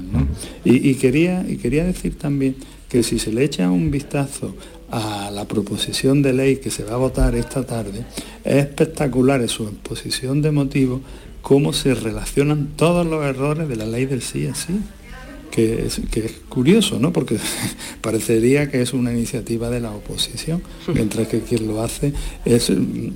Y, 0.64 0.90
y, 0.90 0.96
quería, 0.96 1.46
y 1.48 1.58
quería 1.58 1.86
decir 1.86 2.18
también 2.18 2.56
que 2.90 3.04
si 3.04 3.20
se 3.20 3.32
le 3.32 3.44
echa 3.46 3.72
un 3.72 3.90
vistazo 3.90 4.54
a 4.92 5.32
la 5.32 5.46
proposición 5.46 6.22
de 6.22 6.34
ley 6.34 6.58
que 6.58 6.70
se 6.70 6.84
va 6.84 6.94
a 6.94 6.98
votar 6.98 7.34
esta 7.36 7.66
tarde, 7.66 8.06
es 8.44 8.56
espectacular 8.56 9.42
en 9.42 9.48
su 9.48 9.64
exposición 9.64 10.42
de 10.42 10.52
motivos 10.52 11.02
cómo 11.42 11.74
se 11.74 11.96
relacionan 11.96 12.74
todos 12.76 13.06
los 13.06 13.24
errores 13.24 13.68
de 13.68 13.76
la 13.76 13.86
ley 13.86 14.06
del 14.06 14.22
sí 14.22 14.48
así. 14.48 14.80
Que 15.50 15.86
es, 15.86 16.00
que 16.10 16.22
es 16.22 16.32
curioso, 16.48 16.98
¿no? 16.98 17.12
Porque 17.12 17.38
parecería 18.02 18.72
que 18.72 18.82
es 18.82 18.94
una 18.94 19.12
iniciativa 19.12 19.70
de 19.70 19.82
la 19.82 19.92
oposición, 19.92 20.64
mientras 20.94 21.28
que 21.28 21.42
quien 21.42 21.68
lo 21.68 21.84
hace 21.84 22.14
es 22.46 22.70
el, 22.70 23.12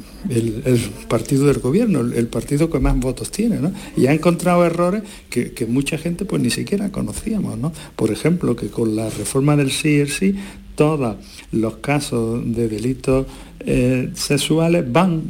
partido 1.07 1.47
del 1.47 1.59
gobierno, 1.59 2.01
el, 2.01 2.27
partido 2.27 2.69
que 2.69 2.81
más 2.81 2.99
votos 2.99 3.31
tiene, 3.31 3.61
¿no? 3.61 3.71
Y 3.95 4.07
ha 4.07 4.13
encontrado 4.13 4.65
errores 4.65 5.03
que, 5.29 5.65
mucha 5.69 5.97
gente 5.97 6.25
pues 6.25 6.41
ni 6.41 6.49
siquiera 6.49 6.91
conocíamos, 6.91 7.57
¿no? 7.57 7.71
Por 7.95 8.11
ejemplo, 8.11 8.57
que 8.57 8.67
con 8.67 8.97
la 8.97 9.09
reforma 9.09 9.55
del 9.55 9.71
sí 9.71 10.01
el 10.01 10.09
sí 10.09 10.35
todos 10.75 11.15
los 11.51 11.75
casos 11.77 12.41
de 12.45 12.67
delitos 12.67 13.25
eh, 13.59 14.11
sexuales 14.13 14.91
van 14.91 15.23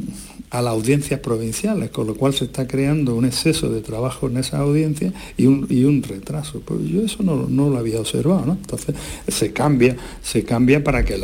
a 0.50 0.62
las 0.62 0.72
audiencias 0.72 1.20
provinciales, 1.20 1.90
con 1.90 2.06
lo 2.06 2.14
cual 2.14 2.32
se 2.32 2.44
está 2.44 2.66
creando 2.66 3.16
un 3.16 3.24
exceso 3.24 3.68
de 3.68 3.80
trabajo 3.80 4.28
en 4.28 4.36
esas 4.36 4.60
audiencias 4.60 5.12
y 5.36 5.46
un, 5.46 6.02
retraso. 6.02 6.60
Pues 6.60 6.80
yo 6.88 7.02
eso 7.02 7.22
no, 7.22 7.70
lo 7.70 7.78
había 7.78 7.98
observado, 7.98 8.46
¿no? 8.46 8.52
Entonces 8.52 8.94
se 9.26 9.52
cambia, 9.52 9.96
se 10.22 10.44
cambia 10.44 10.84
para 10.84 11.04
que 11.04 11.18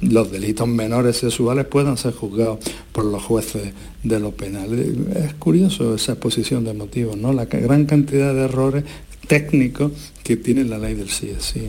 los 0.00 0.30
delitos 0.30 0.68
menores 0.68 1.16
sexuales 1.16 1.66
puedan 1.66 1.96
ser 1.96 2.14
juzgados 2.14 2.60
por 2.92 3.04
los 3.04 3.22
jueces 3.22 3.72
de 4.04 4.20
lo 4.20 4.30
penal. 4.30 4.72
Es 5.16 5.34
curioso 5.34 5.94
esa 5.94 6.12
exposición 6.12 6.64
de 6.64 6.74
motivos, 6.74 7.16
¿no? 7.16 7.32
La 7.32 7.46
gran 7.46 7.86
cantidad 7.86 8.32
de 8.34 8.42
errores 8.42 8.84
técnicos 9.26 9.92
que 10.22 10.36
tiene 10.36 10.64
la 10.64 10.78
ley 10.78 10.94
del 10.94 11.08
CSI. 11.08 11.68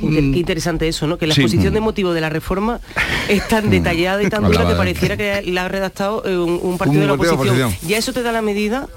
Qué, 0.00 0.06
mm. 0.06 0.34
interesante 0.34 0.88
eso, 0.88 1.06
¿no? 1.06 1.18
Que 1.18 1.26
la 1.26 1.34
exposición 1.34 1.74
de 1.74 1.80
motivo 1.80 2.12
de 2.12 2.20
la 2.20 2.28
reforma 2.28 2.80
es 3.28 3.46
tan 3.48 3.66
mm. 3.66 3.70
detallada 3.70 4.22
y 4.22 4.28
tan 4.28 4.44
dura 4.44 4.66
que 4.66 4.74
pareciera 4.74 5.16
que 5.16 5.42
la 5.42 5.66
ha 5.66 5.68
redactado 5.68 6.22
eh, 6.24 6.38
un, 6.38 6.78
partido 6.78 7.02
de 7.02 7.06
la 7.06 7.12
oposición. 7.14 7.74
Ya 7.86 7.98
eso 7.98 8.12
te 8.12 8.22
da 8.22 8.32
la 8.32 8.42
medida 8.42 8.88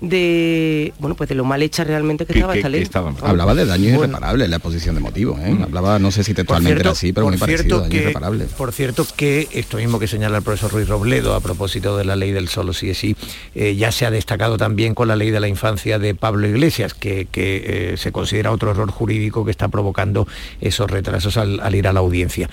de 0.00 0.94
bueno 0.98 1.14
pues 1.14 1.28
de 1.28 1.34
lo 1.34 1.44
mal 1.44 1.62
hecha 1.62 1.84
realmente 1.84 2.24
que, 2.24 2.32
estaba 2.32 2.54
esta 2.54 2.68
ley. 2.68 2.88
Hablaba 3.22 3.54
de 3.54 3.66
daño 3.66 3.90
irreparable 3.90 4.44
en 4.44 4.50
la 4.50 4.56
exposición 4.56 4.94
de 4.94 5.00
motivos, 5.00 5.38
¿eh? 5.40 5.50
mm. 5.50 5.64
Hablaba, 5.64 5.98
no 5.98 6.10
sé 6.10 6.24
si 6.24 6.32
textualmente 6.32 6.80
era 6.80 6.92
así, 6.92 7.12
pero 7.12 7.28
muy 7.28 7.36
parecido, 7.36 7.80
daño 7.80 7.94
irreparable. 7.94 8.46
Por 8.56 8.72
cierto 8.72 9.06
que 9.16 9.48
esto 9.52 9.76
mismo 9.76 9.98
que 9.98 10.06
señala 10.06 10.38
el 10.38 10.42
profesor 10.42 10.72
Ruiz 10.72 10.88
Robledo 10.88 11.34
a 11.34 11.40
propósito 11.40 11.96
de 11.96 12.04
la 12.04 12.16
ley 12.16 12.32
del 12.32 12.48
solo 12.48 12.72
sí 12.72 12.90
es 12.90 12.98
sí, 12.98 13.16
eh, 13.54 13.76
ya 13.76 13.92
se 13.92 14.06
ha 14.06 14.10
destacado 14.10 14.56
también 14.56 14.94
con 14.94 15.08
la 15.08 15.16
ley 15.16 15.30
de 15.30 15.40
la 15.40 15.48
infancia 15.48 15.98
de 15.98 16.14
Pablo 16.14 16.48
Iglesias, 16.48 16.94
que, 16.94 17.26
que 17.30 17.92
eh, 17.92 17.96
se 17.96 18.12
considera 18.12 18.52
otro 18.52 18.70
error 18.70 18.90
jurídico 18.90 19.44
que 19.44 19.50
está 19.50 19.68
provocando 19.68 20.26
esos 20.60 20.90
retrasos 20.90 21.36
al, 21.36 21.74
ir 21.74 21.86
a 21.86 21.92
la 21.92 22.00
audiencia. 22.00 22.48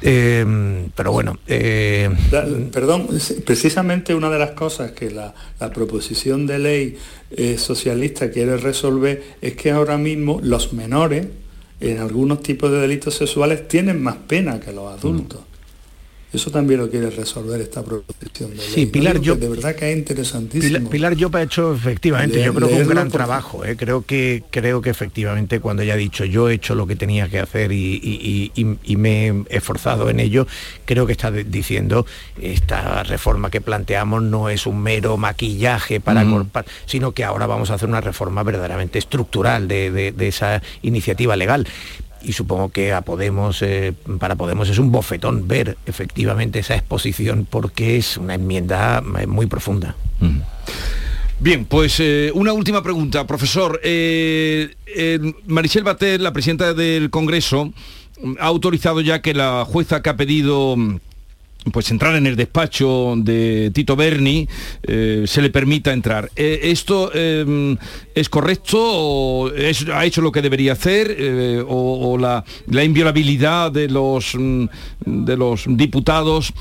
pero 0.00 1.12
bueno. 1.12 1.38
perdón, 1.46 3.08
precisamente 3.44 4.14
una 4.14 4.30
de 4.30 4.38
las 4.38 4.50
cosas 4.52 4.92
que 4.92 5.10
la 5.10 5.34
proposición 5.74 6.46
de 6.46 6.58
ley 6.58 6.85
eh, 7.30 7.58
socialista 7.58 8.30
quiere 8.30 8.56
resolver 8.56 9.22
es 9.40 9.54
que 9.54 9.70
ahora 9.70 9.98
mismo 9.98 10.40
los 10.42 10.72
menores 10.72 11.26
en 11.80 11.98
algunos 11.98 12.42
tipos 12.42 12.70
de 12.70 12.78
delitos 12.78 13.14
sexuales 13.14 13.68
tienen 13.68 14.02
más 14.02 14.16
pena 14.16 14.60
que 14.60 14.72
los 14.72 14.92
adultos. 14.92 15.40
Eso 16.36 16.50
también 16.50 16.80
lo 16.80 16.90
quiere 16.90 17.08
resolver 17.08 17.58
esta 17.62 17.82
proposición 17.82 18.50
de 18.50 18.56
ley. 18.56 18.66
Sí, 18.66 18.84
Pilar, 18.84 19.20
yo, 19.20 19.36
de 19.36 19.48
verdad 19.48 19.74
que 19.74 19.90
es 19.90 19.96
interesantísimo. 19.96 20.90
Pilar, 20.90 21.16
yo 21.16 21.30
ha 21.32 21.42
hecho 21.42 21.74
efectivamente, 21.74 22.44
yo 22.44 22.52
creo 22.52 22.68
que 22.68 22.74
un 22.74 22.88
gran 22.88 23.10
trabajo. 23.10 23.64
¿eh? 23.64 23.74
Creo 23.74 24.02
que 24.02 24.44
creo 24.50 24.82
que 24.82 24.90
efectivamente 24.90 25.60
cuando 25.60 25.82
ya 25.82 25.94
ha 25.94 25.96
dicho 25.96 26.26
yo 26.26 26.50
he 26.50 26.54
hecho 26.54 26.74
lo 26.74 26.86
que 26.86 26.94
tenía 26.94 27.30
que 27.30 27.40
hacer 27.40 27.72
y, 27.72 28.52
me 28.98 29.28
he 29.28 29.44
esforzado 29.48 30.10
en 30.10 30.20
ello, 30.20 30.46
creo 30.84 31.06
que 31.06 31.12
está 31.12 31.30
diciendo 31.30 32.04
esta 32.38 33.02
reforma 33.02 33.50
que 33.50 33.62
planteamos 33.62 34.22
no 34.22 34.50
es 34.50 34.66
un 34.66 34.82
mero 34.82 35.16
maquillaje 35.16 36.00
para 36.00 36.26
sino 36.84 37.12
que 37.12 37.24
ahora 37.24 37.46
vamos 37.46 37.70
a 37.70 37.74
hacer 37.74 37.88
una 37.88 38.02
reforma 38.02 38.42
verdaderamente 38.42 38.98
estructural 38.98 39.68
de 39.68 40.14
esa 40.18 40.60
iniciativa 40.82 41.34
legal 41.34 41.66
y 42.26 42.32
supongo 42.32 42.70
que 42.70 42.92
a 42.92 43.02
Podemos, 43.02 43.62
eh, 43.62 43.94
para 44.18 44.34
Podemos 44.34 44.68
es 44.68 44.78
un 44.78 44.90
bofetón 44.90 45.46
ver 45.46 45.76
efectivamente 45.86 46.58
esa 46.58 46.74
exposición 46.74 47.46
porque 47.48 47.96
es 47.96 48.16
una 48.16 48.34
enmienda 48.34 49.02
eh, 49.20 49.26
muy 49.26 49.46
profunda. 49.46 49.94
Bien, 51.38 51.64
pues 51.66 52.00
eh, 52.00 52.32
una 52.34 52.52
última 52.52 52.82
pregunta, 52.82 53.26
profesor. 53.26 53.80
Marichel 55.46 55.84
Batet, 55.84 56.20
la 56.20 56.32
presidenta 56.32 56.74
del 56.74 57.10
Congreso, 57.10 57.72
ha 58.40 58.46
autorizado 58.46 59.00
ya 59.00 59.22
que 59.22 59.32
la 59.32 59.64
jueza 59.64 60.02
que 60.02 60.10
ha 60.10 60.16
pedido 60.16 60.76
pues 61.72 61.90
entrar 61.90 62.14
en 62.16 62.26
el 62.26 62.36
despacho 62.36 63.14
de 63.16 63.70
Tito 63.74 63.96
Berni 63.96 64.48
eh, 64.82 65.24
se 65.26 65.42
le 65.42 65.50
permita 65.50 65.92
entrar. 65.92 66.30
Eh, 66.36 66.60
¿Esto 66.64 67.10
em, 67.14 67.76
es 68.14 68.28
correcto 68.28 68.78
o 68.80 69.50
ha 69.92 70.04
hecho 70.04 70.20
lo 70.20 70.32
que 70.32 70.42
debería 70.42 70.72
hacer 70.72 71.14
eh, 71.18 71.64
o, 71.66 72.16
la, 72.18 72.44
inviolabilidad 72.84 73.72
de 73.72 73.88
los, 73.88 74.34
mm, 74.34 74.66
de 75.04 75.36
los 75.36 75.64
diputados 75.68 76.52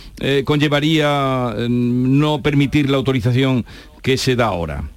conllevaría 0.44 1.54
em, 1.58 2.20
no 2.20 2.42
permitir 2.42 2.90
la 2.90 2.98
autorización 2.98 3.66
que 4.02 4.18
se 4.18 4.36
da 4.36 4.46
ahora? 4.46 4.95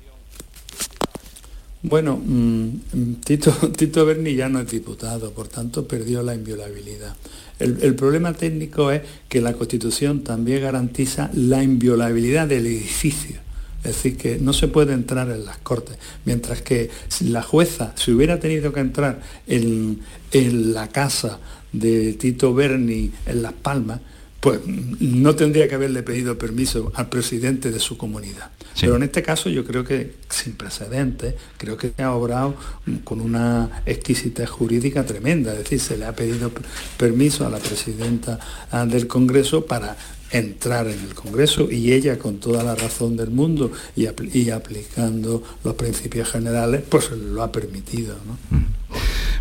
Bueno, 1.83 2.21
mm, 2.25 3.15
Tito, 3.25 3.53
Tito 3.77 4.05
Berni 4.05 4.35
ya 4.35 4.49
no 4.49 4.61
es 4.61 4.71
diputado, 4.71 5.33
por 5.33 5.49
tanto 5.49 5.87
perdió 5.87 6.23
la 6.23 6.35
inviolabilidad. 6.35 7.15
El, 7.59 7.97
problema 7.97 8.35
técnico 8.35 8.93
es 8.93 9.03
que 9.29 9.41
la 9.41 9.53
Constitución 9.53 10.23
también 10.23 10.63
garantiza 10.63 11.29
la 11.35 11.63
inviolabilidad 11.63 12.47
del 12.47 12.67
edificio. 12.67 13.37
Es 13.79 13.95
decir, 13.97 14.17
que 14.17 14.39
no 14.39 14.53
se 14.53 14.69
puede 14.69 14.93
entrar 14.93 15.29
en 15.31 15.45
las 15.45 15.59
cortes. 15.59 15.97
Mientras 16.25 16.63
que 16.63 16.91
la 17.21 17.43
jueza, 17.43 17.93
si 17.97 18.13
hubiera 18.13 18.39
tenido 18.39 18.73
que 18.73 18.81
entrar 18.81 19.21
en, 19.47 20.01
la 20.33 20.89
casa 20.89 21.41
de 21.73 22.13
Tito 22.13 22.55
Berni 22.55 23.11
en 23.27 23.43
Las 23.43 23.55
Palmas, 23.55 24.01
pues 24.41 24.61
no 24.67 25.35
tendría 25.35 25.69
que 25.69 25.75
haberle 25.75 26.03
pedido 26.03 26.39
permiso 26.39 26.93
al 26.95 27.09
presidente 27.09 27.73
de 27.73 27.81
su 27.81 27.97
comunidad. 27.97 28.51
Pero 28.81 28.95
en 28.95 29.03
este 29.03 29.23
caso 29.23 29.51
yo 29.51 29.65
creo 29.65 29.83
que 29.83 30.15
sin 30.29 30.53
precedentes, 30.53 31.35
creo 31.57 31.77
que 31.77 31.93
ha 31.99 32.13
obrado 32.13 32.55
con 33.03 33.21
una 33.21 33.83
exquisitez 33.85 34.49
jurídica 34.49 35.05
tremenda, 35.05 35.53
es 35.53 35.59
decir, 35.59 35.81
se 35.81 35.97
le 35.97 36.05
ha 36.05 36.15
pedido 36.15 36.53
permiso 36.97 37.45
a 37.45 37.51
la 37.51 37.59
presidenta 37.59 38.39
ah, 38.71 38.87
del 38.87 39.09
Congreso 39.09 39.67
para 39.67 39.97
entrar 40.31 40.87
en 40.87 41.01
el 41.01 41.15
Congreso 41.15 41.71
y 41.71 41.93
ella 41.93 42.19
con 42.19 42.39
toda 42.39 42.63
la 42.63 42.75
razón 42.75 43.17
del 43.17 43.31
mundo 43.31 43.73
y, 43.97 44.07
aplicando 44.07 45.43
los 45.65 45.75
principios 45.75 46.31
generales, 46.31 46.83
pues 46.89 47.11
lo 47.11 47.43
ha 47.43 47.53
permitido. 47.53 48.17
Mm. 48.51 48.79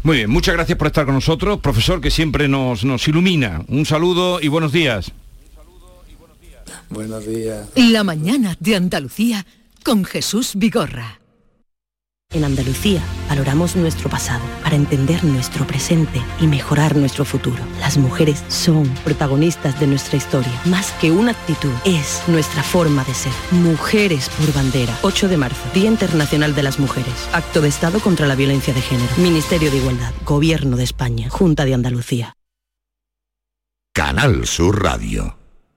Muy 0.03 0.17
bien, 0.17 0.29
muchas 0.29 0.55
gracias 0.55 0.77
por 0.77 0.87
estar 0.87 1.05
con 1.05 1.15
nosotros, 1.15 1.59
profesor 1.59 1.99
que 1.99 2.11
siempre 2.11 2.47
nos, 2.47 2.85
nos 2.85 3.07
ilumina. 3.07 3.63
Un 3.67 3.85
saludo 3.85 4.39
y 4.41 4.47
buenos 4.47 4.71
días. 4.71 5.11
Buenos 6.89 7.25
días. 7.25 7.67
La 7.75 8.03
mañana 8.03 8.55
de 8.59 8.75
Andalucía 8.75 9.45
con 9.83 10.05
Jesús 10.05 10.53
Vigorra. 10.55 11.16
En 12.33 12.43
Andalucía 12.43 13.01
valoramos 13.29 13.77
nuestro 13.77 14.09
pasado 14.09 14.43
para 14.61 14.75
entender 14.75 15.23
nuestro 15.23 15.65
presente 15.65 16.21
y 16.41 16.47
mejorar 16.47 16.97
nuestro 16.97 17.23
futuro. 17.23 17.63
Las 17.79 17.97
mujeres 17.97 18.43
son 18.49 18.83
protagonistas 19.05 19.79
de 19.79 19.87
nuestra 19.87 20.17
historia. 20.17 20.51
Más 20.65 20.91
que 20.99 21.09
una 21.09 21.31
actitud, 21.31 21.71
es 21.85 22.21
nuestra 22.27 22.63
forma 22.63 23.05
de 23.05 23.13
ser. 23.13 23.31
Mujeres 23.51 24.29
por 24.29 24.53
bandera. 24.53 24.93
8 25.03 25.29
de 25.29 25.37
marzo, 25.37 25.61
Día 25.73 25.89
Internacional 25.89 26.53
de 26.53 26.63
las 26.63 26.79
Mujeres. 26.79 27.29
Acto 27.31 27.61
de 27.61 27.69
Estado 27.69 28.01
contra 28.01 28.27
la 28.27 28.35
Violencia 28.35 28.73
de 28.73 28.81
Género. 28.81 29.15
Ministerio 29.17 29.71
de 29.71 29.77
Igualdad. 29.77 30.13
Gobierno 30.25 30.75
de 30.75 30.83
España. 30.83 31.29
Junta 31.29 31.63
de 31.63 31.75
Andalucía. 31.75 32.33
Canal 33.93 34.45
Sur 34.45 34.83
Radio. 34.83 35.36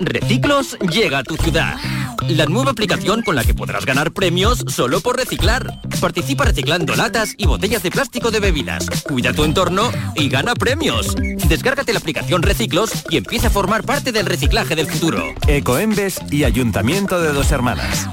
Reciclos 0.00 0.76
llega 0.90 1.18
a 1.18 1.22
tu 1.22 1.36
ciudad. 1.36 1.76
La 2.28 2.46
nueva 2.46 2.70
aplicación 2.70 3.22
con 3.22 3.34
la 3.34 3.44
que 3.44 3.54
podrás 3.54 3.84
ganar 3.84 4.12
premios 4.12 4.64
solo 4.68 5.00
por 5.00 5.16
reciclar. 5.16 5.80
Participa 6.00 6.44
reciclando 6.44 6.94
latas 6.94 7.34
y 7.36 7.46
botellas 7.46 7.82
de 7.82 7.90
plástico 7.90 8.30
de 8.30 8.40
bebidas. 8.40 8.88
Cuida 9.02 9.32
tu 9.32 9.44
entorno 9.44 9.90
y 10.14 10.28
gana 10.28 10.54
premios. 10.54 11.14
Descárgate 11.48 11.92
la 11.92 11.98
aplicación 11.98 12.42
Reciclos 12.42 12.90
y 13.10 13.16
empieza 13.16 13.48
a 13.48 13.50
formar 13.50 13.84
parte 13.84 14.12
del 14.12 14.26
reciclaje 14.26 14.76
del 14.76 14.86
futuro. 14.86 15.22
Ecoembes 15.46 16.20
y 16.30 16.44
Ayuntamiento 16.44 17.20
de 17.20 17.32
Dos 17.32 17.50
Hermanas. 17.50 18.08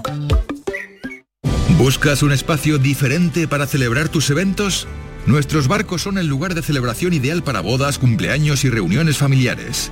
¿Buscas 1.77 2.23
un 2.23 2.31
espacio 2.31 2.77
diferente 2.77 3.47
para 3.47 3.67
celebrar 3.67 4.09
tus 4.09 4.29
eventos? 4.29 4.87
Nuestros 5.25 5.67
barcos 5.67 6.03
son 6.03 6.17
el 6.17 6.27
lugar 6.27 6.55
de 6.55 6.61
celebración 6.61 7.13
ideal 7.13 7.43
para 7.43 7.59
bodas, 7.59 7.99
cumpleaños 7.99 8.63
y 8.63 8.69
reuniones 8.69 9.17
familiares. 9.17 9.91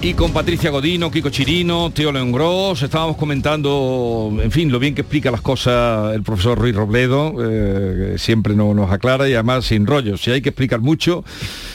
Y 0.00 0.14
con 0.14 0.32
Patricia 0.32 0.70
Godino, 0.70 1.10
Kiko 1.10 1.28
Chirino, 1.28 1.90
Teo 1.90 2.12
León 2.12 2.30
Gross, 2.30 2.82
estábamos 2.82 3.16
comentando, 3.16 4.32
en 4.40 4.52
fin, 4.52 4.70
lo 4.70 4.78
bien 4.78 4.94
que 4.94 5.00
explica 5.00 5.32
las 5.32 5.40
cosas 5.40 6.14
el 6.14 6.22
profesor 6.22 6.56
Ruiz 6.56 6.76
Robledo, 6.76 7.34
eh, 7.40 8.14
siempre 8.16 8.54
no, 8.54 8.74
nos 8.74 8.92
aclara 8.92 9.28
y 9.28 9.34
además 9.34 9.64
sin 9.64 9.86
rollos. 9.86 10.22
Si 10.22 10.30
hay 10.30 10.40
que 10.40 10.50
explicar 10.50 10.80
mucho, 10.80 11.24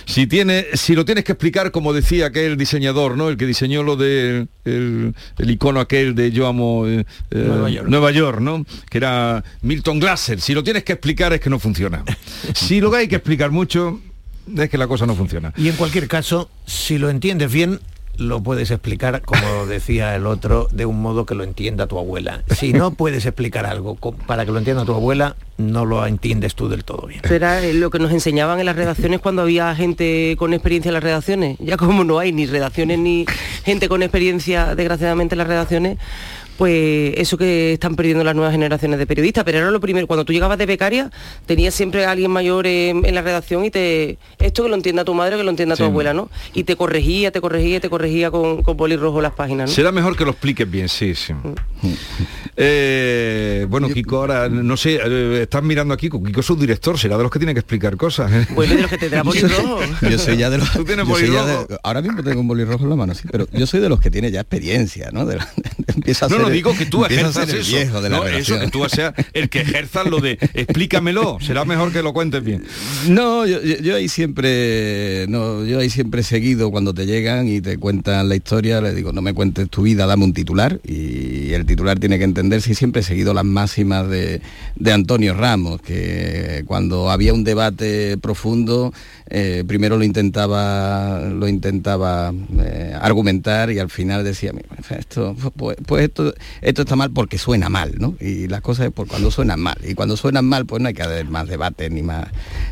si, 0.06 0.26
tiene, 0.26 0.68
si 0.74 0.96
lo 0.96 1.04
tienes 1.04 1.26
que 1.26 1.34
explicar, 1.34 1.72
como 1.72 1.92
decía 1.92 2.28
aquel 2.28 2.56
diseñador, 2.56 3.18
¿no? 3.18 3.28
El 3.28 3.36
que 3.36 3.46
diseñó 3.46 3.84
lo 3.84 3.98
de 3.98 4.48
el, 4.64 5.14
icono 5.40 5.82
aquel 5.82 6.16
de 6.16 6.32
Yo 6.32 6.48
amo 6.48 6.88
eh, 6.88 7.06
eh, 7.30 7.84
Nueva, 7.86 8.12
York. 8.12 8.40
¿no? 8.40 8.66
Que 8.90 9.00
era 9.00 9.44
Milton 9.64 10.00
Glasser. 10.00 10.40
Si 10.40 10.54
lo 10.54 10.64
tienes 10.64 10.86
que 10.86 10.94
explicar 10.94 11.34
es 11.34 11.42
que 11.42 11.50
no 11.50 11.60
funciona. 11.60 12.06
si 12.56 12.80
lo 12.80 12.96
hay 12.96 13.10
que 13.10 13.16
explicar 13.16 13.52
mucho, 13.52 14.00
es 14.56 14.70
que 14.70 14.78
la 14.78 14.88
cosa 14.88 15.06
no 15.06 15.14
funciona. 15.14 15.54
Y 15.58 15.68
en 15.68 15.76
cualquier 15.76 16.08
caso, 16.08 16.50
si 16.66 16.98
lo 16.98 17.10
entiendes 17.10 17.52
bien, 17.52 17.82
lo 18.18 18.42
puedes 18.42 18.72
explicar, 18.72 19.22
como 19.22 19.66
decía 19.68 20.16
el 20.16 20.28
otro, 20.28 20.68
de 20.72 20.86
un 20.86 21.02
modo 21.02 21.26
que 21.26 21.36
lo 21.36 21.44
entienda 21.44 21.88
tu 21.88 21.98
abuela. 21.98 22.44
Si 22.56 22.74
no 22.74 22.92
puedes 22.92 23.26
explicar 23.26 23.66
algo 23.66 23.96
para 24.28 24.46
que 24.46 24.52
lo 24.52 24.58
entienda 24.58 24.86
tu 24.86 24.94
abuela, 24.94 25.36
no 25.58 25.86
lo 25.86 26.06
entiendes 26.06 26.56
tú 26.56 26.70
del 26.70 26.84
todo 26.84 27.08
bien. 27.08 27.22
Era 27.30 27.62
lo 27.62 27.90
que 27.90 28.00
nos 28.00 28.12
enseñaban 28.12 28.60
en 28.60 28.66
las 28.66 28.76
redacciones 28.76 29.20
cuando 29.20 29.44
había 29.44 29.74
gente 29.76 30.36
con 30.38 30.54
experiencia 30.54 30.90
en 30.90 30.94
las 30.94 31.04
redacciones. 31.04 31.58
Ya 31.60 31.78
como 31.78 32.04
no 32.04 32.20
hay 32.20 32.32
ni 32.32 32.46
redacciones 32.46 33.00
ni 33.00 33.26
gente 33.64 33.88
con 33.88 34.04
experiencia, 34.04 34.76
desgraciadamente, 34.76 35.36
en 35.36 35.40
las 35.40 35.48
redacciones, 35.48 35.98
pues 36.58 37.14
eso 37.18 37.38
que 37.38 37.74
están 37.74 37.96
perdiendo 37.96 38.24
las 38.24 38.36
nuevas 38.36 38.52
generaciones 38.52 39.00
de 39.00 39.08
periodistas. 39.08 39.44
Pero 39.44 39.60
era 39.60 39.72
lo 39.72 39.80
primero, 39.80 40.08
cuando 40.08 40.26
tú 40.26 40.34
llegabas 40.34 40.58
de 40.58 40.66
becaria, 40.66 41.12
tenías 41.46 41.74
siempre 41.74 42.06
a 42.06 42.12
alguien 42.12 42.32
mayor 42.32 42.68
en, 42.68 43.02
la 43.14 43.22
redacción 43.22 43.66
y 43.66 43.72
te. 43.72 44.18
Esto 44.40 44.64
que 44.64 44.70
lo 44.70 44.76
entienda 44.76 45.04
tu 45.04 45.14
madre, 45.14 45.38
que 45.38 45.44
lo 45.44 45.50
entienda 45.50 45.76
tu 45.76 45.84
abuela, 45.84 46.14
¿no? 46.14 46.30
Y 46.54 46.64
te 46.64 46.76
corregía, 46.76 47.32
te 47.32 47.42
corregía, 47.42 47.80
te 47.80 47.90
corregía 47.90 48.32
con, 48.32 48.64
con 48.64 48.78
rojo 48.78 49.22
las 49.22 49.34
páginas. 49.34 49.70
¿no? 49.70 49.76
Será 49.76 49.92
mejor 49.92 50.16
que 50.16 50.26
lo 50.26 50.32
expliques 50.32 50.70
bien, 50.70 50.90
sí, 50.90 51.16
sí. 51.16 51.34
Mm. 51.34 51.54
Eh, 52.56 53.66
bueno, 53.68 53.90
Kiko, 53.90 54.18
ahora, 54.18 54.48
no 54.48 54.78
sé, 54.78 55.00
eh, 55.04 55.42
estás 55.42 55.64
mirando 55.64 55.92
aquí, 55.92 56.08
Kiko 56.08 56.40
es 56.40 56.60
director, 56.60 57.00
será 57.00 57.18
de 57.18 57.24
los 57.24 57.32
que 57.32 57.40
tiene 57.40 57.54
que 57.54 57.62
explicar 57.62 57.98
cosas. 57.98 58.32
¿eh? 58.32 58.48
Bueno, 58.52 58.76
de 58.76 58.82
los 58.84 58.92
que 58.92 58.98
tendrá 59.00 59.24
bolirrojo. 59.24 59.80
yo 60.10 60.20
soy 60.20 60.38
ya 60.38 60.52
de 60.52 60.60
los. 60.60 60.72
¿Tú 60.74 60.84
tienes 60.84 61.08
ahora 61.82 62.02
mismo 62.02 62.22
tengo 62.24 62.42
un 62.42 62.48
bolirrojo 62.48 62.84
en 62.84 62.90
la 62.92 62.96
mano, 62.96 63.16
sí, 63.16 63.28
pero 63.32 63.48
yo 63.52 63.66
soy 63.66 63.80
de 63.80 63.90
los 63.90 64.00
que 64.00 64.12
tiene 64.12 64.30
ya 64.30 64.42
experiencia, 64.42 65.10
¿no? 65.12 65.26
De, 65.26 65.40
empieza 65.88 66.28
a 66.28 66.30
no, 66.30 66.43
no 66.44 66.50
digo 66.50 66.76
que 66.76 66.86
tú 66.86 67.06
ejerzas 67.10 67.50
eso. 67.50 67.76
Viejo 67.76 68.02
de 68.02 68.10
la 68.10 68.18
no, 68.18 68.28
eso, 68.28 68.60
que 68.60 68.68
tú 68.68 68.86
seas 68.90 69.14
el 69.34 69.50
que 69.50 69.62
ejerzas 69.62 70.06
lo 70.08 70.20
de 70.20 70.38
explícamelo, 70.54 71.38
será 71.42 71.66
mejor 71.66 71.92
que 71.92 72.02
lo 72.02 72.14
cuentes 72.14 72.44
bien. 72.44 72.64
No, 73.08 73.46
yo, 73.46 73.62
yo, 73.62 73.96
ahí 73.96 74.08
siempre, 74.08 75.26
no, 75.30 75.66
yo 75.66 75.80
ahí 75.80 75.90
siempre 75.90 76.22
he 76.22 76.24
seguido 76.24 76.72
cuando 76.72 76.94
te 76.94 77.06
llegan 77.06 77.48
y 77.48 77.62
te 77.62 77.78
cuentan 77.78 78.30
la 78.30 78.36
historia, 78.36 78.82
le 78.82 78.94
digo, 78.94 79.12
no 79.14 79.22
me 79.22 79.34
cuentes 79.34 79.70
tu 79.70 79.84
vida, 79.84 80.06
dame 80.06 80.26
un 80.26 80.34
titular 80.34 80.80
y 80.84 81.54
el 81.54 81.66
titular 81.66 82.00
tiene 82.00 82.18
que 82.18 82.26
entender 82.26 82.62
si 82.62 82.76
siempre 82.76 83.02
he 83.02 83.04
seguido 83.04 83.34
las 83.34 83.46
máximas 83.46 84.10
de, 84.10 84.42
de 84.76 84.92
Antonio 84.92 85.34
Ramos, 85.34 85.82
que 85.82 86.64
cuando 86.68 87.10
había 87.10 87.34
un 87.34 87.44
debate 87.44 88.18
profundo, 88.18 88.94
eh, 89.30 89.64
primero 89.66 89.98
lo 89.98 90.04
intentaba, 90.04 91.22
lo 91.22 91.48
intentaba 91.48 92.34
eh, 92.60 92.96
argumentar 93.00 93.72
y 93.72 93.80
al 93.80 93.90
final 93.90 94.24
decía, 94.24 94.52
esto 94.90 95.36
pues 95.56 96.04
esto, 96.04 96.33
esto 96.62 96.84
está 96.84 96.96
mal 96.96 97.12
porque 97.12 97.38
suena 97.38 97.70
mal, 97.70 97.96
¿no? 97.98 98.16
Y 98.20 98.48
las 98.48 98.62
cosas 98.62 98.88
es 98.88 98.92
por 98.92 99.08
cuando 99.08 99.32
suenan 99.32 99.60
mal. 99.60 99.78
Y 99.88 99.94
cuando 99.94 100.18
suenan 100.18 100.46
mal, 100.46 100.66
pues 100.66 100.82
no 100.82 100.88
hay 100.88 100.94
que 100.94 101.04
haber 101.04 101.26
más 101.26 101.48
debate 101.48 101.90
ni 101.90 102.02
más 102.04 102.28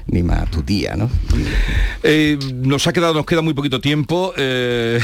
ni 0.08 0.24
más 0.24 0.50
tutía, 0.52 0.96
¿no? 0.96 1.10
Eh, 2.04 2.38
nos 2.54 2.88
ha 2.88 2.94
quedado, 2.94 3.14
nos 3.14 3.26
queda 3.26 3.42
muy 3.42 3.54
poquito 3.54 3.82
tiempo. 3.82 4.34
eh, 4.38 5.00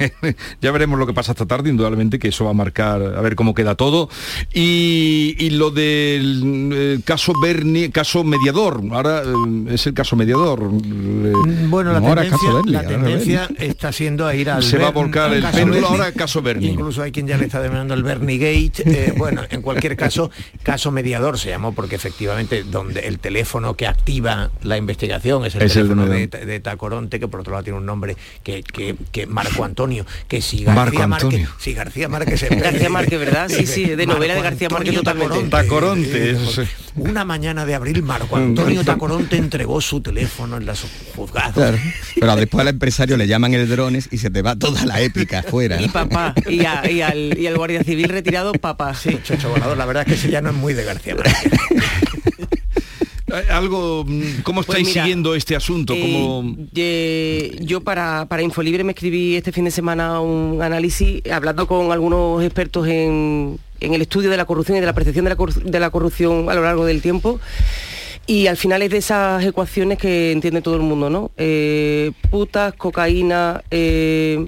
ya 0.60 0.70
veremos 0.70 0.98
lo 0.98 1.06
que 1.06 1.12
pasa 1.12 1.32
esta 1.32 1.46
tarde, 1.46 1.70
indudablemente 1.70 2.18
que 2.18 2.28
eso 2.28 2.44
va 2.44 2.50
a 2.50 2.54
marcar 2.54 3.02
a 3.02 3.20
ver 3.20 3.36
cómo 3.36 3.54
queda 3.54 3.74
todo. 3.74 4.08
Y, 4.52 5.36
y 5.38 5.50
lo 5.50 5.70
del 5.70 6.70
eh, 6.72 7.00
caso 7.04 7.32
Berni, 7.42 7.90
caso 7.90 8.24
mediador, 8.24 8.82
ahora 8.92 9.22
eh, 9.22 9.74
es 9.74 9.86
el 9.86 9.94
caso 9.94 10.16
mediador. 10.16 10.62
Eh, 10.62 11.32
Bueno, 11.68 11.92
la 11.92 12.00
no, 12.00 12.14
tendencia, 12.14 12.52
Berni, 12.52 12.72
la 12.72 12.86
tendencia 12.86 13.48
está 13.58 13.92
siendo 13.92 14.26
a 14.26 14.34
ir 14.34 14.50
al 14.50 14.62
Se 14.62 14.78
va 14.78 14.88
a 14.88 14.92
volcar 14.92 15.32
el 15.32 15.44
péndulo 15.44 15.88
ahora 15.88 16.12
caso 16.12 16.42
Berni. 16.42 16.68
Incluso 16.68 17.02
hay 17.02 17.12
quien 17.12 17.26
ya 17.26 17.36
le 17.36 17.44
está 17.46 17.60
denominando 17.60 17.94
el 17.94 18.02
Bernie 18.02 18.38
Gate. 18.38 18.82
Eh, 18.86 19.14
bueno, 19.16 19.42
en 19.50 19.62
cualquier 19.62 19.96
caso, 19.96 20.30
caso 20.62 20.90
mediador 20.90 21.38
se 21.38 21.50
llamó 21.50 21.72
porque 21.72 21.96
efectivamente 21.96 22.64
donde 22.64 23.00
el 23.00 23.18
teléfono 23.18 23.74
que 23.74 23.86
activa 23.86 24.50
la 24.62 24.76
investigación 24.76 25.44
es 25.44 25.54
el 25.54 25.62
Es 25.62 25.74
teléfono 25.74 26.06
de 26.06 26.60
Tacoronte, 26.60 27.20
que 27.20 27.28
por 27.28 27.40
otro 27.40 27.52
lado 27.52 27.64
tiene 27.64 27.78
un 27.78 27.86
nombre 27.86 28.16
que, 28.42 28.62
que, 28.62 28.96
que 29.12 29.26
Marco 29.26 29.64
Antonio, 29.64 29.89
que 30.28 30.40
si 30.42 30.64
Marco 30.64 30.80
García 30.98 31.06
Márquez, 31.06 31.48
si 31.58 31.72
García 31.74 32.08
Márquez 32.08 32.46
García 32.50 32.88
Márquez, 32.90 33.18
¿verdad? 33.18 33.48
Sí, 33.48 33.66
sí, 33.66 33.84
de 33.84 34.06
novela 34.06 34.34
de 34.34 34.42
García 34.42 34.68
Márquez 34.68 34.94
totalmente. 34.94 35.40
Tacoronte, 35.48 36.30
eh, 36.30 36.30
eso 36.32 36.62
sí. 36.64 36.68
Una 36.96 37.24
mañana 37.24 37.64
de 37.64 37.74
abril, 37.74 38.02
Marco 38.02 38.36
Antonio 38.36 38.84
Tacoronte 38.84 39.36
entregó 39.36 39.80
su 39.80 40.00
teléfono 40.00 40.56
en 40.56 40.66
las 40.66 40.84
juzgados. 41.14 41.54
Claro. 41.54 41.78
Pero 42.18 42.36
después 42.36 42.60
al 42.62 42.68
empresario 42.68 43.16
le 43.16 43.26
llaman 43.26 43.54
el 43.54 43.68
drones 43.68 44.08
y 44.10 44.18
se 44.18 44.30
te 44.30 44.42
va 44.42 44.56
toda 44.56 44.84
la 44.86 45.00
épica 45.00 45.38
afuera. 45.40 45.80
Y 45.80 45.88
papá, 45.88 46.34
y, 46.48 46.64
a- 46.64 46.90
y 46.90 47.00
al, 47.02 47.38
y 47.38 47.46
al 47.46 47.56
guardia 47.56 47.84
civil 47.84 48.08
retirado, 48.08 48.52
papá. 48.52 48.94
Sí, 48.94 49.18
Chocho 49.22 49.50
Volador, 49.50 49.76
la 49.76 49.86
verdad 49.86 50.02
es 50.02 50.08
que 50.08 50.14
ese 50.18 50.30
ya 50.30 50.40
no 50.40 50.50
es 50.50 50.56
muy 50.56 50.74
de 50.74 50.84
García 50.84 51.14
Márquez. 51.14 51.34
Eh, 53.32 53.50
Algo, 53.50 54.04
mm, 54.06 54.42
¿cómo 54.42 54.62
Pues 54.62 54.68
estáis 54.78 54.88
mira, 54.88 55.02
siguiendo 55.02 55.34
este 55.34 55.56
asunto? 55.56 55.94
¿Cómo- 55.94 56.56
Eh, 56.74 57.56
yo 57.60 57.80
para, 57.80 58.26
para 58.26 58.42
Infolibre 58.42 58.84
me 58.84 58.92
escribí 58.92 59.36
este 59.36 59.52
fin 59.52 59.64
de 59.64 59.70
semana 59.70 60.20
un 60.20 60.60
análisis 60.62 61.22
hablando 61.30 61.66
con 61.66 61.92
algunos 61.92 62.42
expertos 62.42 62.86
en, 62.88 63.58
en 63.80 63.94
el 63.94 64.02
estudio 64.02 64.30
de 64.30 64.36
la 64.36 64.44
corrupción 64.44 64.76
y 64.78 64.80
de 64.80 64.86
la 64.86 64.92
percepción 64.94 65.24
de 65.24 65.30
la, 65.30 65.36
corru- 65.36 65.62
de 65.62 65.80
la 65.80 65.90
corrupción 65.90 66.48
a 66.50 66.54
lo 66.54 66.62
largo 66.62 66.84
del 66.84 67.02
tiempo. 67.02 67.40
Y 68.26 68.46
al 68.46 68.56
final 68.56 68.82
es 68.82 68.90
de 68.90 68.98
esas 68.98 69.44
ecuaciones 69.44 69.98
que 69.98 70.30
entiende 70.32 70.60
todo 70.62 70.76
el 70.76 70.82
mundo, 70.82 71.10
¿no? 71.10 71.30
Eh, 71.36 72.12
putas, 72.30 72.74
cocaína 72.74 73.62
eh, 73.70 74.46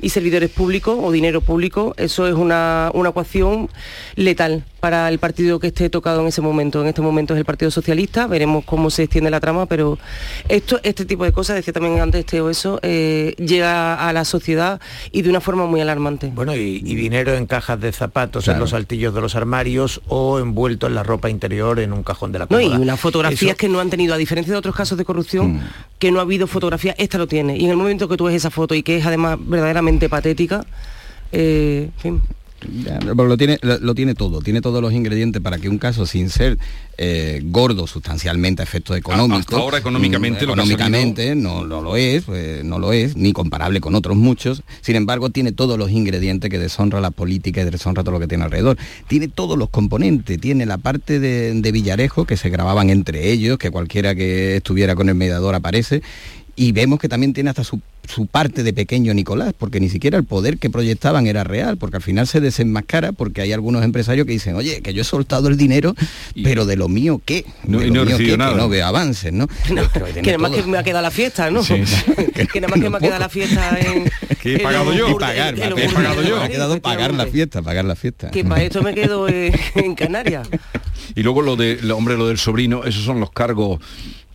y 0.00 0.08
servidores 0.10 0.50
públicos 0.50 0.96
o 1.00 1.10
dinero 1.10 1.40
público, 1.40 1.94
eso 1.96 2.28
es 2.28 2.34
una, 2.34 2.90
una 2.94 3.08
ecuación 3.10 3.68
letal 4.16 4.64
para 4.84 5.08
el 5.08 5.18
partido 5.18 5.58
que 5.60 5.68
esté 5.68 5.88
tocado 5.88 6.20
en 6.20 6.26
ese 6.26 6.42
momento. 6.42 6.82
En 6.82 6.88
este 6.88 7.00
momento 7.00 7.32
es 7.32 7.38
el 7.38 7.46
Partido 7.46 7.70
Socialista, 7.70 8.26
veremos 8.26 8.66
cómo 8.66 8.90
se 8.90 9.04
extiende 9.04 9.30
la 9.30 9.40
trama, 9.40 9.64
pero 9.64 9.98
esto, 10.46 10.78
este 10.82 11.06
tipo 11.06 11.24
de 11.24 11.32
cosas, 11.32 11.56
decía 11.56 11.72
también 11.72 12.00
antes 12.00 12.26
Teo 12.26 12.50
eso, 12.50 12.80
eh, 12.82 13.34
llega 13.38 13.94
a 14.06 14.12
la 14.12 14.26
sociedad 14.26 14.82
y 15.10 15.22
de 15.22 15.30
una 15.30 15.40
forma 15.40 15.64
muy 15.64 15.80
alarmante. 15.80 16.30
Bueno, 16.34 16.54
y, 16.54 16.82
y 16.84 16.94
dinero 16.96 17.32
en 17.32 17.46
cajas 17.46 17.80
de 17.80 17.92
zapatos, 17.92 18.46
en 18.48 18.58
los 18.58 18.74
altillos 18.74 19.14
de 19.14 19.22
los 19.22 19.34
armarios 19.36 20.02
o 20.06 20.38
envuelto 20.38 20.86
en 20.86 20.94
la 20.94 21.02
ropa 21.02 21.30
interior 21.30 21.80
en 21.80 21.94
un 21.94 22.02
cajón 22.02 22.32
de 22.32 22.40
la 22.40 22.46
No, 22.50 22.60
y 22.60 22.64
cómoda. 22.64 22.80
unas 22.82 23.00
fotografías 23.00 23.52
Eso- 23.52 23.56
que 23.56 23.70
no 23.70 23.80
han 23.80 23.88
tenido, 23.88 24.12
a 24.12 24.18
diferencia 24.18 24.52
de 24.52 24.58
otros 24.58 24.76
casos 24.76 24.98
de 24.98 25.06
corrupción, 25.06 25.62
que 25.98 26.10
no 26.12 26.18
ha 26.18 26.22
habido 26.24 26.46
fotografía, 26.46 26.94
esta 26.98 27.16
lo 27.16 27.26
tiene. 27.26 27.56
Y 27.56 27.64
en 27.64 27.70
el 27.70 27.78
momento 27.78 28.06
que 28.06 28.18
tú 28.18 28.24
ves 28.24 28.34
esa 28.36 28.50
foto 28.50 28.74
y 28.74 28.82
que 28.82 28.98
es 28.98 29.06
además 29.06 29.38
verdaderamente 29.40 30.10
patética, 30.10 30.66
eh, 31.32 31.88
en 31.96 32.00
fin. 32.02 32.22
Lo 33.14 33.36
tiene, 33.36 33.58
lo, 33.62 33.94
tiene 33.94 34.14
todo, 34.14 34.40
tiene 34.40 34.60
todos 34.60 34.80
los 34.80 34.92
ingredientes 34.92 35.42
para 35.42 35.58
que 35.58 35.68
un 35.68 35.78
caso 35.78 36.06
sin 36.06 36.30
ser 36.30 36.58
eh, 36.96 37.42
gordo 37.44 37.86
sustancialmente 37.86 38.62
a 38.62 38.64
efectos 38.64 38.96
económicos. 38.96 39.40
hasta 39.40 39.56
ahora 39.56 39.78
económicamente 39.78 40.46
lo 40.46 40.54
que 40.54 40.60
ha 40.60 40.64
económicamente 40.64 41.34
no, 41.34 41.64
no 41.64 41.82
lo 41.82 41.96
es, 41.96 42.24
pues, 42.24 42.64
no 42.64 42.78
lo 42.78 42.92
es, 42.92 43.16
ni 43.16 43.32
comparable 43.32 43.80
con 43.80 43.94
otros 43.94 44.16
muchos. 44.16 44.62
Sin 44.80 44.96
embargo, 44.96 45.30
tiene 45.30 45.52
todos 45.52 45.78
los 45.78 45.90
ingredientes 45.90 46.50
que 46.50 46.58
deshonra 46.58 47.00
la 47.00 47.10
política 47.10 47.62
y 47.62 47.64
deshonra 47.64 48.02
todo 48.02 48.12
lo 48.12 48.20
que 48.20 48.28
tiene 48.28 48.44
alrededor. 48.44 48.76
Tiene 49.08 49.28
todos 49.28 49.58
los 49.58 49.68
componentes, 49.68 50.40
tiene 50.40 50.66
la 50.66 50.78
parte 50.78 51.20
de, 51.20 51.52
de 51.54 51.72
Villarejo, 51.72 52.24
que 52.24 52.36
se 52.36 52.50
grababan 52.50 52.90
entre 52.90 53.30
ellos, 53.30 53.58
que 53.58 53.70
cualquiera 53.70 54.14
que 54.14 54.56
estuviera 54.56 54.94
con 54.94 55.08
el 55.08 55.14
mediador 55.14 55.54
aparece. 55.54 56.02
Y 56.56 56.72
vemos 56.72 57.00
que 57.00 57.08
también 57.08 57.32
tiene 57.32 57.50
hasta 57.50 57.64
su, 57.64 57.80
su 58.08 58.26
parte 58.26 58.62
de 58.62 58.72
pequeño 58.72 59.12
Nicolás, 59.12 59.54
porque 59.58 59.80
ni 59.80 59.88
siquiera 59.88 60.16
el 60.16 60.22
poder 60.24 60.58
que 60.58 60.70
proyectaban 60.70 61.26
era 61.26 61.42
real, 61.42 61.78
porque 61.78 61.96
al 61.96 62.02
final 62.02 62.28
se 62.28 62.40
desenmascara, 62.40 63.10
porque 63.12 63.40
hay 63.40 63.52
algunos 63.52 63.82
empresarios 63.84 64.24
que 64.26 64.32
dicen, 64.34 64.54
oye, 64.54 64.80
que 64.80 64.94
yo 64.94 65.02
he 65.02 65.04
soltado 65.04 65.48
el 65.48 65.56
dinero, 65.56 65.94
pero 66.44 66.64
de 66.64 66.76
lo 66.76 66.88
mío 66.88 67.20
qué, 67.24 67.44
No- 67.64 67.80
de 67.80 67.88
lo 67.88 67.94
no 67.94 68.02
he 68.02 68.04
mío 68.06 68.12
recibido 68.12 68.18
qué, 68.18 68.30
que 68.32 68.36
nada. 68.38 68.56
no 68.56 68.68
veo 68.68 68.86
avances, 68.86 69.32
¿no? 69.32 69.48
Que 70.22 70.22
nada 70.32 70.38
más 70.38 70.52
que 70.52 70.62
me 70.62 70.78
ha 70.78 70.82
quedado 70.84 71.02
la 71.02 71.10
fiesta, 71.10 71.50
¿no? 71.50 71.64
Sí, 71.64 71.74
que 72.52 72.60
nada 72.60 72.68
más 72.74 72.80
que 72.80 72.88
me 72.90 72.96
ha 72.98 73.00
quedado 73.00 73.18
la 73.20 73.28
fiesta 73.28 73.78
en... 73.80 74.10
Que 74.44 74.56
he 74.56 74.60
pagado 74.60 74.92
yo. 74.92 75.08
Y 75.10 75.14
pagar, 75.14 75.56
me 75.56 75.70
burdes 75.70 75.92
pagado 75.94 76.22
yo. 76.22 76.36
Me 76.36 76.44
ha 76.44 76.48
quedado 76.50 76.78
pagar 76.80 77.14
la 77.14 77.26
fiesta, 77.26 77.62
pagar 77.62 77.86
la 77.86 77.96
fiesta. 77.96 78.30
Que 78.30 78.44
para 78.44 78.62
esto 78.62 78.82
me 78.82 78.94
quedo 78.94 79.26
en, 79.26 79.52
en 79.74 79.94
Canarias. 79.94 80.46
Y 81.16 81.22
luego 81.22 81.40
lo 81.40 81.56
de, 81.56 81.78
lo- 81.82 81.96
hombre, 81.96 82.16
lo 82.18 82.28
del 82.28 82.36
sobrino, 82.38 82.84
esos 82.84 83.04
son 83.04 83.20
los 83.20 83.30
cargos 83.30 83.80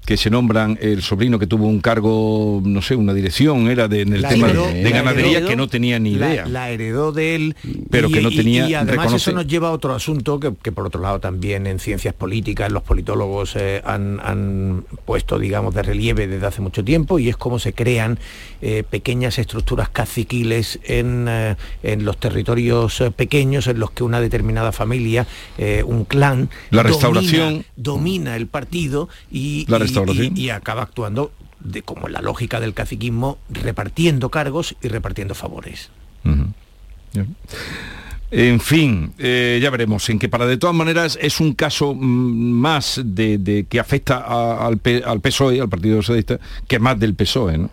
que 0.10 0.18
se 0.18 0.32
nombran 0.32 0.76
el 0.82 1.04
sobrino 1.04 1.38
que 1.38 1.46
tuvo 1.46 1.68
un 1.68 1.82
cargo, 1.82 2.64
no 2.66 2.82
sé, 2.82 2.96
una 2.96 3.14
dirección, 3.14 3.70
era 3.70 3.88
de, 3.88 4.02
en 4.02 4.14
el 4.14 4.24
La 4.24 4.30
tema 4.30 4.48
heredó- 4.50 4.66
de 4.74 4.90
ganadería 4.90 5.38
heredó- 5.38 5.48
que 5.50 5.56
no 5.56 5.68
tenía 5.68 6.00
ni 6.00 6.14
idea. 6.14 6.48
La, 6.48 6.72
heredó 6.72 7.12
de 7.12 7.36
él, 7.36 7.56
Pero 7.92 8.10
que 8.10 8.20
no 8.20 8.32
tenía- 8.32 8.68
Y, 8.68 8.74
además 8.74 9.06
reconoce- 9.06 9.16
eso 9.18 9.32
nos 9.34 9.46
lleva 9.46 9.68
a 9.68 9.72
otro 9.72 9.94
asunto 9.94 10.40
que, 10.40 10.52
que 10.64 10.72
por 10.72 10.88
otro 10.88 11.00
lado 11.00 11.20
también 11.20 11.68
en 11.68 11.78
ciencias 11.78 12.16
políticas 12.16 12.72
los 12.72 12.82
politólogos 12.82 13.56
eh, 13.56 13.84
han, 13.86 14.20
han 14.24 14.84
puesto, 15.06 15.38
digamos, 15.38 15.76
de 15.76 15.84
relieve 15.84 16.26
desde 16.28 16.48
hace 16.48 16.62
mucho 16.62 16.84
tiempo 16.84 17.20
y 17.20 17.30
es 17.30 17.38
cómo 17.38 17.60
se 17.60 17.74
crean 17.74 18.18
eh, 18.64 18.84
pequeñas 18.90 19.38
estructuras 19.38 19.90
caciquiles 19.90 20.80
en, 20.86 21.28
eh, 21.30 21.56
en 21.84 22.04
los 22.04 22.18
territorios 22.18 23.04
pequeños 23.16 23.68
en 23.68 23.78
los 23.80 23.92
que 23.92 24.04
una 24.04 24.20
determinada 24.22 24.72
familia, 24.72 25.28
un 25.86 26.04
clan, 26.06 26.50
La 26.72 26.82
domina- 26.82 26.84
restauración. 26.84 27.66
domina 27.76 28.36
el 28.36 28.48
partido 28.48 29.08
y, 29.32 29.66
La 29.70 29.78
y- 29.78 29.82
y- 30.14 30.16
y 30.36 30.50
acaba 30.50 30.84
actuando 30.84 31.32
de 31.60 31.82
como 31.82 32.08
la 32.08 32.22
lógica 32.22 32.60
del 32.60 32.74
caciquismo, 32.74 33.38
repartiendo 33.50 34.30
cargos 34.30 34.76
y 34.82 34.88
repartiendo 34.88 35.36
favores. 35.36 35.90
En 38.32 38.60
fin, 38.60 39.12
eh, 39.18 39.60
ya 39.62 39.72
veremos. 39.72 40.08
En 40.10 40.20
que 40.20 40.30
para 40.30 40.46
de 40.46 40.58
todas 40.58 40.76
maneras 40.76 41.18
es 41.20 41.40
un 41.40 41.54
caso 41.54 41.96
mm, 41.96 42.00
más 42.00 43.02
de, 43.04 43.40
de 43.40 43.64
que 43.66 43.80
afecta 43.80 44.18
a- 44.20 44.68
al, 44.68 44.78
P- 44.78 45.02
al 45.04 45.20
PSOE, 45.20 45.60
al 45.60 45.68
Partido 45.70 46.02
Socialista, 46.04 46.40
que 46.68 46.78
más 46.78 47.00
del 47.00 47.16
PSOE, 47.16 47.58
¿no? 47.58 47.72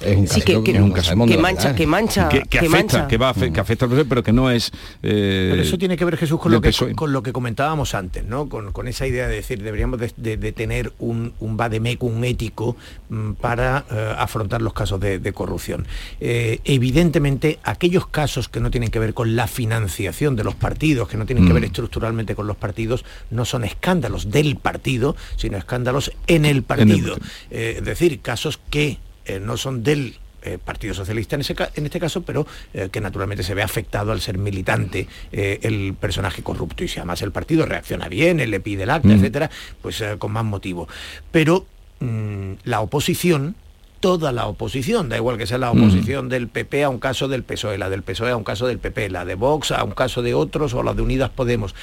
Es 0.00 0.16
un 0.16 0.26
Sí, 0.28 0.40
caso 0.40 0.62
que- 0.64 0.72
que- 0.72 0.78
no 0.78 0.96
sabemos 1.02 1.28
que 1.28 1.34
dónde 1.34 1.36
va 1.36 1.48
a 1.48 1.52
mancha- 1.52 1.74
que 1.74 1.86
mancha- 1.86 2.28
que, 2.28 2.40
que 2.42 2.48
que 2.48 2.58
afecta, 2.58 2.76
mancha. 2.76 3.08
que 3.08 3.16
va 3.18 3.28
a 3.28 3.34
afe- 3.34 3.52
que 3.52 3.60
afecta 3.60 3.84
al 3.84 4.06
pero 4.06 4.22
que 4.22 4.32
no 4.32 4.50
es. 4.50 4.72
eh, 5.02 5.48
Pero 5.50 5.62
eso 5.62 5.76
tiene 5.78 5.96
que 5.96 6.04
ver, 6.04 6.16
Jesús, 6.16 6.40
con 6.40 6.52
lo, 6.52 6.60
que, 6.60 6.70
PSOE. 6.70 6.94
con 6.94 7.12
lo 7.12 7.22
que 7.22 7.32
comentábamos 7.32 7.94
antes, 7.94 8.24
¿no? 8.24 8.48
Con, 8.48 8.72
con 8.72 8.88
esa 8.88 9.06
idea 9.06 9.28
de 9.28 9.36
decir, 9.36 9.62
deberíamos 9.62 10.00
de, 10.00 10.10
de- 10.16 10.36
de 10.36 10.52
tener 10.52 10.92
un, 10.98 11.32
un 11.40 11.56
vademecum 11.56 12.24
ético 12.24 12.76
mm, 13.10 13.32
para 13.32 13.84
eh, 13.90 14.14
afrontar 14.18 14.62
los 14.62 14.72
casos 14.72 14.98
de, 15.00 15.18
de 15.18 15.32
corrupción. 15.32 15.86
Eh, 16.20 16.60
evidentemente, 16.64 17.58
aquellos 17.62 18.06
casos 18.06 18.48
que 18.48 18.60
no 18.60 18.70
tienen 18.70 18.90
que 18.90 18.98
ver 18.98 19.12
con 19.14 19.36
la 19.36 19.46
financiación 19.46 20.34
de 20.36 20.44
los 20.44 20.54
partidos, 20.54 21.08
que 21.08 21.16
no 21.16 21.26
tienen 21.26 21.46
que 21.46 21.52
ver 21.52 21.62
Mm. 21.62 21.66
estructuralmente 21.66 22.34
con 22.34 22.46
los 22.46 22.56
partidos, 22.56 23.04
no 23.30 23.44
son 23.44 23.64
escándalos 23.64 24.30
del 24.30 24.56
partido, 24.56 25.14
sino 25.36 25.58
escándalos 25.58 26.12
en 26.26 26.44
el 26.46 26.62
partido. 26.62 27.16
Eh, 27.50 27.76
es 27.78 27.84
decir, 27.84 28.20
casos 28.20 28.58
que 28.70 28.98
eh, 29.26 29.40
no 29.40 29.56
son 29.56 29.82
del 29.82 30.16
eh, 30.42 30.56
Partido 30.64 30.94
Socialista 30.94 31.34
en, 31.36 31.42
ese 31.42 31.54
ca- 31.54 31.70
en 31.74 31.84
este 31.84 32.00
caso, 32.00 32.22
pero 32.22 32.46
eh, 32.72 32.88
que 32.90 33.00
naturalmente 33.00 33.42
se 33.44 33.52
ve 33.54 33.62
afectado 33.62 34.10
al 34.12 34.20
ser 34.22 34.38
militante 34.38 35.06
eh, 35.32 35.58
el 35.62 35.94
personaje 36.00 36.42
corrupto 36.42 36.82
y 36.82 36.88
si 36.88 36.98
además 36.98 37.20
el 37.22 37.30
partido 37.30 37.66
reacciona 37.66 38.08
bien, 38.08 38.40
él 38.40 38.50
le 38.50 38.60
pide 38.60 38.84
el 38.84 38.90
acta, 38.90 39.08
Mm. 39.08 39.12
etcétera, 39.12 39.50
pues 39.82 40.02
con 40.18 40.32
más 40.32 40.44
motivo. 40.44 40.88
Pero 41.30 41.66
mm, 42.00 42.52
la 42.64 42.80
oposición 42.80 43.54
toda 44.00 44.32
la 44.32 44.46
oposición, 44.46 45.10
da 45.10 45.18
igual 45.18 45.36
que 45.36 45.46
sea 45.46 45.58
la 45.58 45.70
Mm. 45.74 45.82
oposición 45.82 46.28
del 46.30 46.48
PP 46.48 46.84
a 46.84 46.88
un 46.88 46.98
caso 47.00 47.28
del 47.28 47.42
PSOE, 47.42 47.76
la 47.76 47.90
del 47.90 48.02
PSOE 48.02 48.30
a 48.30 48.36
un 48.38 48.44
caso 48.44 48.66
del 48.66 48.78
PP, 48.78 49.10
la 49.10 49.26
de 49.26 49.34
Vox 49.34 49.72
a 49.72 49.84
un 49.84 49.90
caso 49.90 50.22
de 50.22 50.32
otros 50.32 50.72
o 50.72 50.82
la 50.82 50.94
de 50.94 51.02
Unidas 51.02 51.28
Podemos 51.28 51.74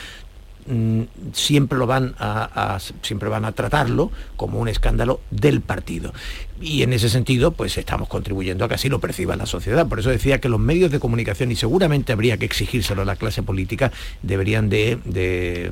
mm, 0.67 1.01
siempre 1.33 1.77
lo 1.77 1.87
van 1.87 2.15
a, 2.19 2.77
siempre 3.01 3.29
van 3.29 3.45
a 3.45 3.51
tratarlo 3.51 4.11
como 4.35 4.59
un 4.59 4.67
escándalo 4.67 5.21
del 5.31 5.61
partido. 5.61 6.13
Y 6.61 6.83
en 6.83 6.93
ese 6.93 7.09
sentido 7.09 7.51
pues 7.51 7.77
estamos 7.77 8.07
contribuyendo 8.07 8.65
a 8.65 8.67
que 8.67 8.75
así 8.75 8.89
lo 8.89 8.99
perciba 8.99 9.35
la 9.35 9.45
sociedad. 9.45 9.87
Por 9.87 9.99
eso 9.99 10.09
decía 10.09 10.39
que 10.39 10.49
los 10.49 10.59
medios 10.59 10.91
de 10.91 10.99
comunicación 10.99 11.51
y 11.51 11.55
seguramente 11.55 12.13
habría 12.13 12.37
que 12.37 12.45
exigírselo 12.45 13.03
a 13.03 13.05
la 13.05 13.15
clase 13.15 13.43
política 13.43 13.91
deberían 14.21 14.69
de, 14.69 14.99
eh, 15.13 15.71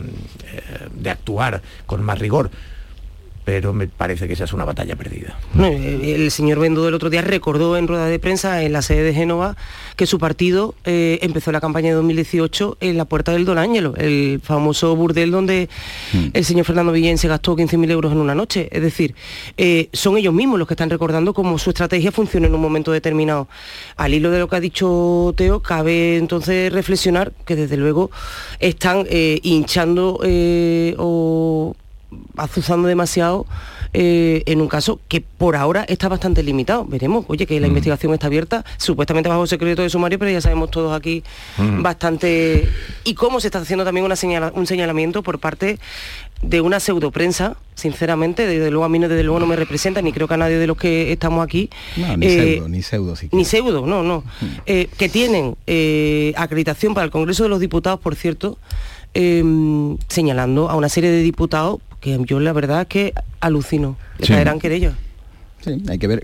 de 0.94 1.10
actuar 1.10 1.62
con 1.86 2.04
más 2.04 2.20
rigor 2.20 2.52
pero 3.46 3.74
me 3.74 3.88
parece 3.88 4.28
que 4.28 4.34
esa 4.34 4.44
es 4.46 4.54
una 4.54 4.66
batalla 4.66 4.96
perdida. 4.96 5.38
Eh, 5.60 6.16
el 6.16 6.32
señor 6.32 6.60
Bendo 6.60 6.88
el 6.88 6.96
otro 6.96 7.12
día 7.12 7.22
recordó 7.22 7.78
en 7.78 7.88
rueda 7.88 8.08
de 8.08 8.18
prensa 8.18 8.64
en 8.64 8.74
la 8.74 8.82
sede 8.82 9.04
de 9.04 9.14
Génova 9.14 9.56
que 9.96 10.08
su 10.08 10.18
partido 10.18 10.74
eh, 10.84 11.20
empezó 11.22 11.52
la 11.52 11.62
campaña 11.62 11.90
de 11.90 11.94
2018 11.94 12.78
en 12.82 12.98
la 12.98 13.06
puerta 13.06 13.32
del 13.32 13.46
Don 13.46 13.60
Ángelo, 13.60 13.94
el 13.98 14.42
famoso 14.44 14.96
burdel 14.96 15.30
donde 15.30 15.70
hmm. 16.14 16.30
el 16.34 16.44
señor 16.44 16.66
Fernando 16.66 16.92
Villén 16.92 17.20
se 17.20 17.28
gastó 17.28 17.56
15.000 17.56 17.92
euros 17.92 18.12
en 18.12 18.18
una 18.18 18.34
noche. 18.34 18.68
Es 18.72 18.82
decir, 18.82 19.14
eh, 19.58 19.90
son 19.94 20.18
ellos 20.18 20.34
mismos 20.34 20.58
los 20.58 20.68
que 20.68 20.74
están 20.74 20.90
recordando 20.90 21.34
cómo 21.36 21.60
su 21.60 21.70
estrategia 21.70 22.12
funciona 22.12 22.48
en 22.48 22.56
un 22.56 22.62
momento 22.62 22.92
determinado. 22.92 23.48
Al 23.96 24.16
hilo 24.16 24.32
de 24.32 24.40
lo 24.40 24.50
que 24.50 24.56
ha 24.56 24.60
dicho 24.60 25.34
Teo, 25.38 25.62
cabe 25.62 26.18
entonces 26.18 26.74
reflexionar 26.74 27.32
que 27.46 27.56
desde 27.56 27.78
luego 27.78 28.10
están 28.60 29.06
hinchando 29.12 30.20
o 30.98 31.76
azuzando 32.38 32.88
demasiado 32.88 33.46
eh, 33.98 34.44
en 34.46 34.60
un 34.60 34.68
caso 34.68 35.00
que 35.08 35.22
por 35.22 35.56
ahora 35.56 35.86
está 35.88 36.10
bastante 36.10 36.44
limitado. 36.44 36.84
Veremos, 36.86 37.24
oye, 37.30 37.46
que 37.46 37.58
la 37.62 37.68
mm. 37.68 37.70
investigación 37.70 38.14
está 38.14 38.28
abierta, 38.28 38.66
supuestamente 38.76 39.30
bajo 39.30 39.48
secreto 39.48 39.84
de 39.84 39.90
sumario, 39.90 40.20
pero 40.20 40.32
ya 40.32 40.42
sabemos 40.42 40.70
todos 40.70 40.94
aquí 40.94 41.24
mm. 41.58 41.82
bastante... 41.82 42.68
Y 43.06 43.14
cómo 43.14 43.40
se 43.40 43.48
está 43.48 43.60
haciendo 43.60 43.86
también 43.86 44.06
una 44.06 44.16
un 44.54 44.68
señalamiento 44.68 45.24
por 45.24 45.40
parte 45.40 45.80
de 46.42 46.60
una 46.60 46.82
pseudo 46.82 47.12
prensa, 47.12 47.56
sinceramente, 47.76 48.46
desde 48.46 48.70
luego 48.70 48.84
a 48.84 48.90
mí 48.90 49.00
no, 49.00 49.08
desde 49.08 49.24
luego 49.24 49.40
no 49.40 49.48
me 49.48 49.56
representa, 49.56 50.02
ni 50.02 50.12
creo 50.12 50.28
que 50.28 50.34
a 50.34 50.38
nadie 50.38 50.58
de 50.58 50.68
los 50.68 50.76
que 50.76 51.14
estamos 51.14 51.42
aquí. 51.42 51.70
ni 52.18 52.26
eh, 52.26 52.30
pseudo, 52.30 52.68
ni 52.68 52.82
pseudo. 52.82 53.16
ni 53.32 53.46
pseudo, 53.46 53.86
no, 53.86 54.04
no. 54.04 54.26
Mm. 54.42 54.46
Eh, 54.66 54.90
que 54.98 55.08
tienen 55.08 55.56
acreditación 56.36 56.94
para 56.94 57.06
el 57.06 57.12
Congreso 57.12 57.44
de 57.44 57.50
los 57.50 57.62
Diputados, 57.62 58.02
por 58.02 58.16
cierto, 58.16 58.58
em, 59.14 59.98
señalando 60.10 60.70
a 60.70 60.76
una 60.76 60.90
serie 60.90 61.12
de 61.12 61.22
diputados 61.22 61.80
que 62.06 62.24
yo 62.26 62.40
la 62.40 62.54
verdad 62.54 62.82
es 62.82 62.88
que 62.88 63.14
alucino. 63.40 63.98
Le 64.20 64.28
caerán 64.28 64.60
querellas. 64.60 64.94
Sí, 65.66 65.82
hay 65.90 65.98
que 65.98 66.06
ver 66.06 66.22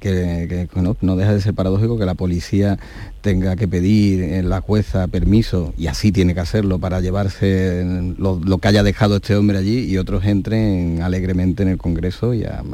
que, 0.00 0.68
no, 1.00 1.16
deja 1.16 1.32
de 1.32 1.40
ser 1.40 1.54
paradójico 1.54 1.96
que 2.00 2.04
la 2.04 2.14
policía 2.14 2.80
tenga 3.20 3.54
que 3.54 3.68
pedir 3.68 4.20
en 4.24 4.48
la 4.48 4.60
jueza 4.60 5.06
permiso, 5.06 5.72
y 5.78 5.86
así 5.86 6.10
tiene 6.10 6.34
que 6.34 6.40
hacerlo, 6.40 6.80
para 6.80 7.00
llevarse 7.00 7.84
lo, 8.18 8.40
que 8.58 8.66
haya 8.66 8.82
dejado 8.82 9.16
este 9.16 9.36
hombre 9.36 9.58
allí 9.58 9.84
y 9.84 9.98
otros 9.98 10.24
entren 10.24 11.00
alegremente 11.00 11.62
en 11.62 11.68
el 11.68 11.78
Congreso 11.78 12.34
y 12.34 12.42
a, 12.42 12.64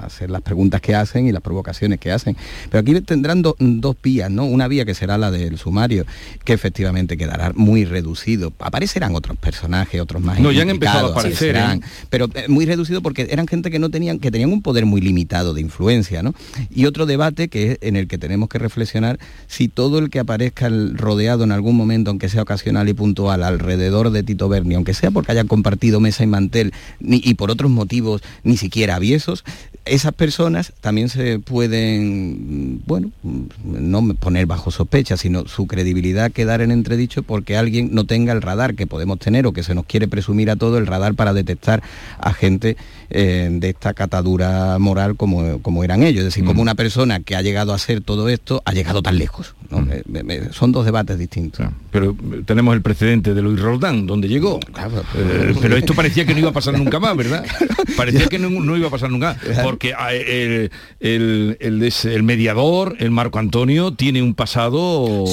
hacer 0.00 0.30
las 0.30 0.40
preguntas 0.40 0.80
que 0.80 0.94
hacen 0.94 1.28
y 1.28 1.32
las 1.32 1.42
provocaciones 1.42 2.00
que 2.00 2.10
hacen. 2.10 2.38
Pero 2.70 2.80
aquí 2.80 2.98
tendrán 3.02 3.42
dos 3.42 3.96
vías, 4.02 4.30
¿no? 4.30 4.46
Una 4.46 4.66
vía 4.66 4.86
que 4.86 4.94
será 4.94 5.18
la 5.18 5.30
del 5.30 5.58
sumario, 5.58 6.06
que 6.44 6.54
efectivamente 6.54 7.18
quedará 7.18 7.52
muy 7.54 7.84
reducido. 7.84 8.50
Aparecerán 8.60 9.14
otros 9.14 9.36
personajes, 9.36 10.00
otros 10.00 10.22
más 10.22 10.40
No, 10.40 10.52
ya 10.52 10.62
han 10.62 10.70
empezado 10.70 11.08
a 11.08 11.10
aparecer, 11.10 11.54
¿eh? 11.56 11.80
pero 12.08 12.30
eh, 12.32 12.48
muy 12.48 12.64
reducido 12.64 13.02
porque 13.02 13.28
eran 13.30 13.46
gente 13.46 13.70
que 13.70 13.78
no 13.78 13.90
tenían, 13.90 14.18
que 14.18 14.30
tenían 14.30 14.50
un 14.50 14.62
poder 14.62 14.86
muy 14.86 15.02
limitado 15.02 15.33
de 15.42 15.60
influencia. 15.60 16.22
¿no? 16.22 16.34
Y 16.72 16.86
otro 16.86 17.06
debate 17.06 17.48
que 17.48 17.72
es 17.72 17.78
en 17.80 17.96
el 17.96 18.06
que 18.06 18.18
tenemos 18.18 18.48
que 18.48 18.58
reflexionar 18.58 19.18
si 19.48 19.68
todo 19.68 19.98
el 19.98 20.10
que 20.10 20.20
aparezca 20.20 20.68
rodeado 20.68 21.44
en 21.44 21.52
algún 21.52 21.76
momento, 21.76 22.10
aunque 22.10 22.28
sea 22.28 22.42
ocasional 22.42 22.88
y 22.88 22.94
puntual, 22.94 23.42
alrededor 23.42 24.10
de 24.10 24.22
Tito 24.22 24.48
Berni, 24.48 24.76
aunque 24.76 24.94
sea 24.94 25.10
porque 25.10 25.32
hayan 25.32 25.48
compartido 25.48 25.98
mesa 26.00 26.22
y 26.22 26.26
mantel 26.26 26.72
y 27.00 27.34
por 27.34 27.50
otros 27.50 27.70
motivos 27.70 28.22
ni 28.44 28.56
siquiera 28.56 28.96
aviesos, 28.96 29.44
esas 29.84 30.14
personas 30.14 30.72
también 30.80 31.10
se 31.10 31.38
pueden, 31.38 32.80
bueno, 32.86 33.10
no 33.64 34.14
poner 34.14 34.46
bajo 34.46 34.70
sospecha, 34.70 35.16
sino 35.16 35.46
su 35.46 35.66
credibilidad 35.66 36.32
quedar 36.32 36.62
en 36.62 36.70
entredicho 36.70 37.22
porque 37.22 37.56
alguien 37.56 37.90
no 37.92 38.04
tenga 38.04 38.32
el 38.32 38.40
radar 38.40 38.74
que 38.74 38.86
podemos 38.86 39.18
tener 39.18 39.46
o 39.46 39.52
que 39.52 39.62
se 39.62 39.74
nos 39.74 39.84
quiere 39.84 40.08
presumir 40.08 40.50
a 40.50 40.56
todo 40.56 40.78
el 40.78 40.86
radar 40.86 41.14
para 41.14 41.34
detectar 41.34 41.82
a 42.18 42.32
gente 42.32 42.76
eh, 43.10 43.48
de 43.52 43.68
esta 43.68 43.92
catadura 43.92 44.78
moral 44.78 45.16
como, 45.24 45.62
como 45.62 45.84
eran 45.84 46.02
ellos. 46.02 46.18
Es 46.18 46.24
decir, 46.26 46.44
como 46.44 46.58
mm. 46.58 46.62
una 46.62 46.74
persona 46.74 47.20
que 47.20 47.34
ha 47.34 47.40
llegado 47.40 47.72
a 47.72 47.76
hacer 47.76 48.02
todo 48.02 48.28
esto 48.28 48.62
ha 48.66 48.72
llegado 48.72 49.02
tan 49.02 49.16
lejos. 49.18 49.54
Mm. 49.70 50.52
son 50.52 50.72
dos 50.72 50.84
debates 50.84 51.18
distintos. 51.18 51.66
Pero 51.90 52.14
tenemos 52.44 52.74
el 52.74 52.82
precedente 52.82 53.32
de 53.32 53.40
Luis 53.40 53.60
Roldán, 53.60 54.06
donde 54.06 54.28
llegó. 54.28 54.60
Eh, 55.16 55.54
pero 55.62 55.76
esto 55.76 55.94
parecía 55.94 56.26
que 56.26 56.34
no 56.34 56.40
iba 56.40 56.50
a 56.50 56.52
pasar 56.52 56.76
nunca 56.76 57.00
más, 57.00 57.16
¿verdad? 57.16 57.44
Parecía 57.96 58.26
que 58.26 58.38
no, 58.38 58.76
iba 58.76 58.88
a 58.88 58.90
pasar 58.90 59.10
nunca. 59.10 59.36
Porque 59.62 59.94
ah, 59.96 60.12
el, 60.12 60.70
el, 61.00 62.22
mediador, 62.22 62.96
el 62.98 63.10
Marco 63.10 63.38
Antonio, 63.38 63.94
tiene 63.94 64.22
un 64.22 64.34
pasado, 64.34 65.24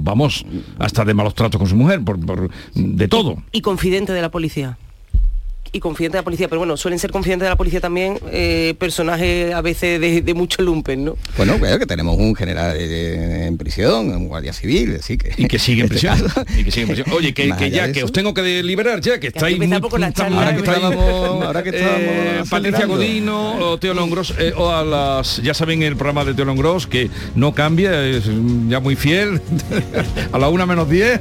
vamos, 0.00 0.46
hasta 0.78 1.04
de 1.04 1.12
malos 1.12 1.34
tratos 1.34 1.58
con 1.58 1.68
su 1.68 1.76
mujer, 1.76 2.00
por, 2.02 2.50
de 2.74 3.08
todo. 3.08 3.42
y 3.52 3.60
confidente 3.60 4.12
de 4.12 4.22
la 4.22 4.30
policía 4.30 4.78
y 5.76 5.80
confidente 5.80 6.16
de 6.16 6.20
la 6.20 6.24
policía, 6.24 6.48
pero 6.48 6.60
bueno, 6.60 6.76
suelen 6.76 6.98
ser 6.98 7.10
confidentes 7.10 7.44
de 7.46 7.50
la 7.50 7.56
policía 7.56 7.80
también 7.80 8.18
eh, 8.32 8.74
personajes 8.78 9.54
a 9.54 9.60
veces 9.60 10.00
de, 10.00 10.34
mucho 10.34 10.62
lumpen, 10.62 11.04
¿no? 11.04 11.16
Bueno, 11.36 11.58
creo 11.58 11.78
que 11.78 11.86
tenemos 11.86 12.18
un 12.18 12.34
general 12.34 12.76
en 12.76 13.56
prisión, 13.56 14.10
un 14.10 14.28
guardia 14.28 14.52
civil, 14.52 14.96
así 15.00 15.16
que... 15.16 15.32
Y 15.36 15.46
que 15.46 15.58
sigue 15.58 15.82
en 15.82 15.88
prisión. 15.88 16.18
y 16.56 16.64
que 16.64 16.70
sigue 16.70 16.82
en 16.82 16.88
prisión. 16.88 17.16
Oye, 17.16 17.32
que, 17.32 17.48
ya, 17.70 17.92
que 17.92 18.04
os 18.04 18.12
tengo 18.12 18.34
que 18.34 18.62
liberar 18.62 19.00
ya, 19.00 19.18
que 19.20 19.28
estáis 19.28 19.58
muy... 19.58 19.72
ahora 19.72 20.54
que 20.54 20.58
estábamos, 20.58 21.44
ahora 21.44 21.62
que 21.62 21.70
estábamos 21.70 22.00
eh, 22.00 22.42
Patricia 22.48 22.86
Godino 22.86 23.70
o 23.70 23.78
Teo 23.78 23.94
Longros, 23.94 24.34
eh, 24.38 24.52
o 24.56 24.70
a 24.70 24.84
las, 24.84 25.42
ya 25.42 25.54
saben 25.54 25.82
el 25.82 25.96
programa 25.96 26.24
de 26.24 26.34
Teo 26.34 26.44
Longros, 26.44 26.86
que 26.86 27.10
no 27.34 27.54
cambia, 27.54 28.04
es 28.04 28.24
ya 28.68 28.80
muy 28.80 28.96
fiel, 28.96 29.40
a 30.32 30.38
la 30.38 30.48
una 30.48 30.66
menos 30.66 30.88
10, 30.88 31.20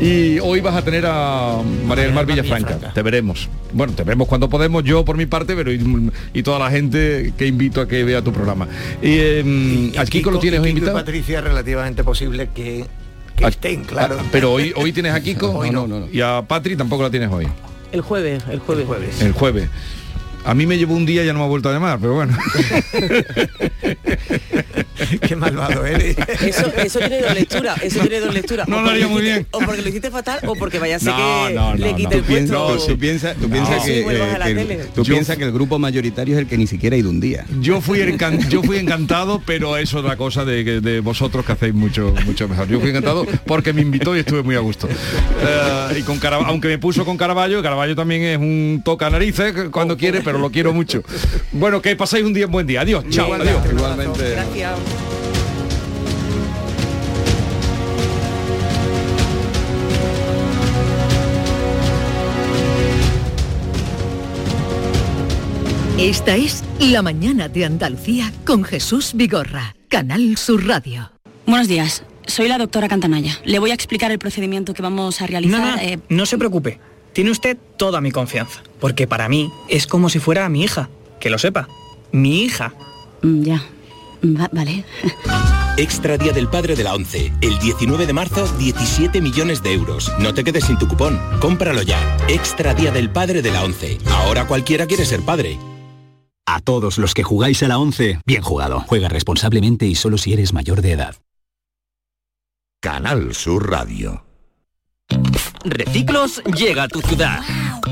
y 0.00 0.38
hoy 0.40 0.60
vas 0.60 0.74
a 0.74 0.82
tener 0.82 1.04
a 1.06 1.58
María 1.86 2.04
del 2.04 2.14
Mar 2.14 2.26
Villafranca, 2.26 2.92
te 2.92 3.02
veremos 3.02 3.48
bueno, 3.74 3.92
te 3.92 4.04
vemos 4.04 4.28
cuando 4.28 4.48
podemos, 4.48 4.84
yo 4.84 5.04
por 5.04 5.16
mi 5.16 5.26
parte, 5.26 5.54
pero 5.54 5.70
y, 5.72 6.42
toda 6.42 6.58
la 6.58 6.70
gente 6.70 7.32
que 7.36 7.46
invito 7.46 7.80
a 7.80 7.88
que 7.88 8.04
vea 8.04 8.22
tu 8.22 8.32
programa. 8.32 8.66
Y, 9.02 9.08
eh, 9.10 9.92
aquí 9.98 10.22
con 10.22 10.34
lo 10.34 10.38
tienes 10.38 10.60
hoy 10.60 10.70
invitado. 10.70 10.94
Patricia 10.94 11.40
relativamente 11.40 12.04
posible 12.04 12.48
que, 12.54 12.86
que 13.36 13.44
ah, 13.44 13.48
estén, 13.48 13.84
claro. 13.84 14.16
Ah, 14.20 14.24
pero 14.30 14.52
hoy, 14.52 14.72
hoy 14.76 14.92
tienes 14.92 15.12
a 15.12 15.20
Kiko 15.20 15.50
hoy 15.50 15.70
no, 15.70 15.86
no, 15.86 16.00
no, 16.00 16.08
y 16.10 16.20
a 16.20 16.42
Patri 16.46 16.76
tampoco 16.76 17.02
la 17.02 17.10
tienes 17.10 17.30
hoy. 17.30 17.46
El 17.92 18.00
jueves, 18.00 18.42
el 18.50 18.60
jueves. 18.60 18.82
El 18.82 18.86
jueves. 18.86 19.22
El 19.22 19.32
jueves. 19.32 19.68
A 20.44 20.52
mí 20.52 20.66
me 20.66 20.76
llevó 20.76 20.94
un 20.94 21.06
día 21.06 21.22
y 21.22 21.26
ya 21.26 21.32
no 21.32 21.38
me 21.38 21.46
ha 21.46 21.48
vuelto 21.48 21.70
a 21.70 21.72
llamar, 21.72 21.98
pero 21.98 22.14
bueno. 22.14 22.36
Qué 25.28 25.36
malvado 25.36 25.84
eres. 25.86 26.16
Eso, 26.42 26.72
eso 26.76 26.98
tiene 26.98 27.20
dos 27.22 27.34
lecturas. 27.34 27.82
Eso 27.82 28.00
tiene 28.00 28.20
dos 28.20 28.34
lecturas. 28.34 28.68
No 28.68 28.82
lo 28.82 28.90
haría 28.90 29.08
muy 29.08 29.22
bien. 29.22 29.46
O 29.50 29.58
porque 29.60 29.82
lo 29.82 29.88
hiciste 29.88 30.10
fatal 30.10 30.40
o 30.46 30.54
porque 30.54 30.78
vaya 30.78 30.96
a 30.96 30.98
ser 30.98 31.12
que 31.14 31.78
le 31.78 31.94
quite 31.94 32.16
el 32.16 32.22
puesto. 32.22 32.78
Tú 32.86 32.98
piensas 32.98 33.36
tú 33.36 33.48
piensas 33.48 33.84
que, 33.84 34.00
eh, 34.00 34.88
tú 34.94 35.02
piensas 35.04 35.36
que 35.36 35.44
el 35.44 35.52
grupo 35.52 35.78
mayoritario 35.78 36.34
es 36.34 36.40
el 36.40 36.46
que 36.46 36.58
ni 36.58 36.66
siquiera 36.66 36.96
ha 36.96 36.98
ido 36.98 37.10
un 37.10 37.20
día. 37.20 37.44
Yo 37.60 37.80
fui 37.80 38.04
yo 38.48 38.62
fui 38.62 38.78
encantado, 38.78 39.42
pero 39.44 39.76
eso 39.76 39.98
es 39.98 40.04
la 40.04 40.16
cosa 40.16 40.44
de, 40.44 40.80
de 40.80 41.00
vosotros 41.00 41.44
que 41.44 41.52
hacéis 41.52 41.74
mucho 41.74 42.14
mucho 42.26 42.48
mejor. 42.48 42.68
Yo 42.68 42.80
fui 42.80 42.90
encantado 42.90 43.26
porque 43.46 43.72
me 43.72 43.82
invitó 43.82 44.16
y 44.16 44.20
estuve 44.20 44.42
muy 44.42 44.56
a 44.56 44.60
gusto. 44.60 44.88
Eh, 44.88 45.98
y 45.98 46.02
con 46.02 46.18
aunque 46.32 46.68
me 46.68 46.78
puso 46.78 47.04
con 47.04 47.16
Caraballo, 47.16 47.62
Caraballo 47.62 47.94
también 47.94 48.22
es 48.22 48.38
un 48.38 48.82
toca 48.84 49.10
narices 49.10 49.54
cuando 49.70 49.96
quiere, 49.96 50.20
pero 50.22 50.38
lo 50.38 50.50
quiero 50.50 50.72
mucho. 50.72 51.02
Bueno, 51.52 51.82
que 51.82 51.94
pasáis 51.96 52.24
un 52.24 52.32
día 52.32 52.46
un 52.46 52.52
buen 52.52 52.66
día. 52.66 52.80
Adiós. 52.80 53.04
Chao. 53.10 53.32
Adiós. 53.34 53.60
Igualmente. 53.70 54.30
Gracias. 54.30 55.03
Esta 66.04 66.36
es 66.36 66.62
La 66.80 67.00
Mañana 67.00 67.48
de 67.48 67.64
Andalucía 67.64 68.30
con 68.44 68.62
Jesús 68.62 69.12
Vigorra, 69.14 69.74
Canal 69.88 70.36
Sur 70.36 70.66
Radio. 70.66 71.10
Buenos 71.46 71.66
días, 71.66 72.04
soy 72.26 72.46
la 72.46 72.58
doctora 72.58 72.88
Cantanaya. 72.88 73.40
Le 73.46 73.58
voy 73.58 73.70
a 73.70 73.74
explicar 73.74 74.12
el 74.12 74.18
procedimiento 74.18 74.74
que 74.74 74.82
vamos 74.82 75.22
a 75.22 75.26
realizar. 75.26 75.60
No, 75.60 75.76
no, 75.76 75.80
eh, 75.80 75.98
no 76.10 76.26
se 76.26 76.36
preocupe. 76.36 76.78
Tiene 77.14 77.30
usted 77.30 77.56
toda 77.78 78.02
mi 78.02 78.10
confianza, 78.10 78.62
porque 78.80 79.06
para 79.06 79.30
mí 79.30 79.50
es 79.70 79.86
como 79.86 80.10
si 80.10 80.18
fuera 80.18 80.46
mi 80.50 80.62
hija. 80.62 80.90
Que 81.20 81.30
lo 81.30 81.38
sepa, 81.38 81.68
mi 82.12 82.42
hija. 82.42 82.74
Mm, 83.22 83.42
ya, 83.42 83.62
vale. 84.52 84.84
Extra 85.78 86.18
Día 86.18 86.34
del 86.34 86.48
Padre 86.48 86.76
de 86.76 86.84
la 86.84 86.94
ONCE. 86.94 87.32
El 87.40 87.58
19 87.60 88.06
de 88.06 88.12
marzo, 88.12 88.46
17 88.58 89.22
millones 89.22 89.62
de 89.62 89.72
euros. 89.72 90.12
No 90.18 90.34
te 90.34 90.44
quedes 90.44 90.66
sin 90.66 90.76
tu 90.76 90.86
cupón. 90.86 91.18
Cómpralo 91.40 91.80
ya. 91.80 92.18
Extra 92.28 92.74
Día 92.74 92.92
del 92.92 93.08
Padre 93.08 93.40
de 93.40 93.50
la 93.50 93.64
ONCE. 93.64 93.96
Ahora 94.10 94.46
cualquiera 94.46 94.84
quiere 94.86 95.06
ser 95.06 95.22
padre. 95.22 95.58
A 96.46 96.60
todos 96.60 96.98
los 96.98 97.14
que 97.14 97.22
jugáis 97.22 97.62
a 97.62 97.68
la 97.68 97.78
11, 97.78 98.20
bien 98.26 98.42
jugado. 98.42 98.84
Juega 98.86 99.08
responsablemente 99.08 99.86
y 99.86 99.94
solo 99.94 100.18
si 100.18 100.32
eres 100.34 100.52
mayor 100.52 100.82
de 100.82 100.92
edad. 100.92 101.16
Canal 102.80 103.34
Sur 103.34 103.70
Radio. 103.70 104.24
Reciclos 105.64 106.42
llega 106.44 106.82
a 106.82 106.88
tu 106.88 107.00
ciudad. 107.00 107.40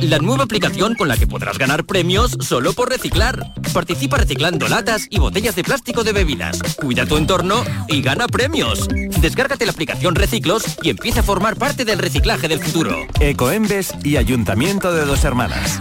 La 0.03 0.19
nueva 0.19 0.45
aplicación 0.45 0.95
con 0.95 1.09
la 1.09 1.17
que 1.17 1.27
podrás 1.27 1.57
ganar 1.57 1.85
premios 1.85 2.37
solo 2.41 2.75
por 2.75 2.91
reciclar. 2.91 3.55
Participa 3.73 4.19
reciclando 4.19 4.69
latas 4.69 5.07
y 5.09 5.19
botellas 5.19 5.57
de 5.57 5.65
plástico 5.65 6.05
de 6.05 6.13
bebidas. 6.13 6.59
Cuida 6.77 7.07
tu 7.07 7.17
entorno 7.17 7.65
y 7.89 8.03
gana 8.03 8.27
premios. 8.27 8.87
Descárgate 9.21 9.65
la 9.65 9.73
aplicación 9.73 10.15
Reciclos 10.15 10.65
y 10.83 10.91
empieza 10.91 11.21
a 11.21 11.23
formar 11.23 11.57
parte 11.57 11.87
del 11.87 11.99
reciclaje 11.99 12.49
del 12.49 12.61
futuro. 12.61 13.07
Ecoembes 13.21 13.95
y 14.05 14.17
Ayuntamiento 14.17 14.93
de 14.93 15.07
Dos 15.07 15.25
Hermanas. 15.25 15.81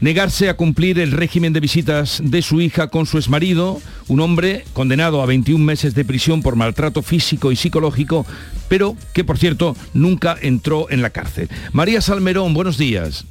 negarse 0.00 0.48
a 0.48 0.54
cumplir 0.54 0.98
el 0.98 1.12
régimen 1.12 1.52
de 1.52 1.60
visitas 1.60 2.20
de 2.24 2.42
su 2.42 2.60
hija 2.60 2.88
con 2.88 3.06
su 3.06 3.18
exmarido, 3.18 3.80
un 4.08 4.20
hombre 4.20 4.64
condenado 4.72 5.22
a 5.22 5.26
21 5.26 5.64
meses 5.64 5.94
de 5.94 6.04
prisión 6.04 6.42
por 6.42 6.56
maltrato 6.56 7.02
físico 7.02 7.52
y 7.52 7.56
psicológico, 7.56 8.26
pero 8.68 8.96
que 9.12 9.24
por 9.24 9.38
cierto 9.38 9.76
nunca 9.94 10.36
entró 10.40 10.90
en 10.90 11.02
la 11.02 11.10
cárcel. 11.10 11.48
María 11.72 12.00
Salmerón, 12.00 12.54
buenos 12.54 12.78
días. 12.78 13.24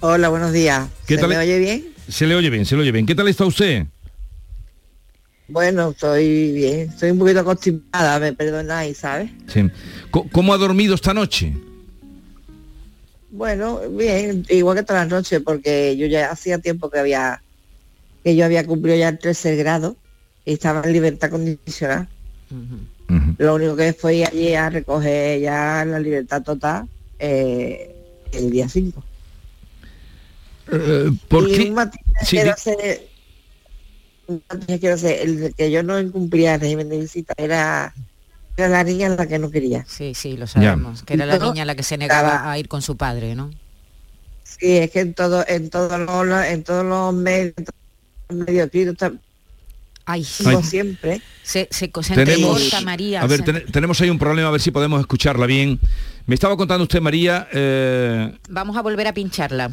Hola, 0.00 0.28
buenos 0.28 0.52
días. 0.52 0.88
¿Qué 1.06 1.14
¿Se 1.14 1.20
tal? 1.20 1.30
me 1.30 1.38
oye 1.38 1.58
bien? 1.58 1.88
Se 2.08 2.26
le 2.26 2.34
oye 2.34 2.50
bien, 2.50 2.66
se 2.66 2.74
le 2.76 2.82
oye 2.82 2.92
bien. 2.92 3.06
¿Qué 3.06 3.14
tal 3.14 3.28
está 3.28 3.44
usted? 3.44 3.86
Bueno, 5.48 5.90
estoy 5.90 6.52
bien. 6.52 6.90
Estoy 6.90 7.10
un 7.10 7.18
poquito 7.18 7.40
acostumbrada, 7.40 8.18
me 8.18 8.32
perdonáis, 8.32 8.98
¿sabes? 8.98 9.30
Sí. 9.46 9.70
¿Cómo 10.10 10.54
ha 10.54 10.58
dormido 10.58 10.94
esta 10.94 11.14
noche? 11.14 11.54
Bueno, 13.32 13.80
bien, 13.88 14.44
igual 14.50 14.76
que 14.76 14.82
todas 14.82 15.04
las 15.04 15.10
noches, 15.10 15.40
porque 15.42 15.96
yo 15.96 16.06
ya 16.06 16.30
hacía 16.30 16.58
tiempo 16.58 16.90
que 16.90 16.98
había 16.98 17.42
que 18.22 18.36
yo 18.36 18.44
había 18.44 18.64
cumplido 18.66 18.96
ya 18.96 19.08
el 19.08 19.18
tercer 19.18 19.56
grado 19.56 19.96
y 20.44 20.52
estaba 20.52 20.82
en 20.84 20.92
libertad 20.92 21.30
condicional. 21.30 22.08
Lo 23.38 23.54
único 23.54 23.74
que 23.74 23.92
fue 23.94 24.24
allí 24.24 24.54
a 24.54 24.70
recoger 24.70 25.40
ya 25.40 25.84
la 25.84 25.98
libertad 25.98 26.42
total 26.42 26.86
eh, 27.18 27.94
el 28.32 28.50
día 28.50 28.68
5. 28.68 29.02
Eh, 30.72 31.10
¿Por 31.28 31.48
y 31.48 31.54
qué? 31.56 31.62
un 31.68 31.74
matiz 31.74 32.00
que 32.20 32.26
Sí, 32.26 32.38
un 34.26 34.42
matiz 34.48 34.66
que 34.66 34.78
quiero 34.78 34.94
hacer, 34.94 35.20
el 35.20 35.54
que 35.54 35.70
yo 35.70 35.82
no 35.82 35.98
incumplía 35.98 36.54
el 36.54 36.60
régimen 36.60 36.88
de 36.88 36.98
visita 37.00 37.34
era, 37.36 37.94
era 38.56 38.68
la 38.68 38.84
niña 38.84 39.08
la 39.10 39.26
que 39.26 39.38
no 39.38 39.50
quería. 39.50 39.84
Sí, 39.88 40.14
sí, 40.14 40.36
lo 40.36 40.46
sabemos. 40.46 41.02
Que 41.02 41.14
era 41.14 41.26
la 41.26 41.38
niña 41.38 41.64
la 41.64 41.74
que 41.74 41.82
se 41.82 41.96
negaba 41.96 42.28
estaba- 42.28 42.52
a 42.52 42.58
ir 42.58 42.68
con 42.68 42.82
su 42.82 42.96
padre, 42.96 43.34
¿no? 43.34 43.50
Sí, 44.44 44.76
es 44.78 44.90
que 44.90 45.00
en 45.00 45.14
todo, 45.14 45.44
en 45.48 45.70
todos 45.70 45.98
los, 45.98 46.44
en 46.44 46.62
todos 46.62 46.84
los 46.84 47.14
medios, 47.14 47.54
en 47.56 47.64
todos 47.64 47.74
los 48.28 48.46
medios 48.46 48.66
escritos, 48.66 48.96
tam- 48.96 49.18
Ay, 50.04 50.26
como 50.42 50.62
siempre. 50.62 51.22
Se, 51.44 51.68
se, 51.70 51.90
se 52.02 52.14
Tenemos, 52.14 52.82
María. 52.84 53.22
a 53.22 53.26
ver, 53.26 53.38
se- 53.38 53.44
ten- 53.52 53.66
tenemos 53.72 54.00
ahí 54.00 54.10
un 54.10 54.18
problema, 54.18 54.48
a 54.48 54.50
ver 54.50 54.60
si 54.60 54.70
podemos 54.72 55.00
escucharla 55.00 55.46
bien. 55.46 55.78
Me 56.26 56.34
estaba 56.34 56.56
contando 56.56 56.82
usted, 56.82 57.00
María, 57.00 57.48
eh, 57.52 58.36
Vamos 58.50 58.76
a 58.76 58.82
volver 58.82 59.06
a 59.06 59.14
pincharla. 59.14 59.70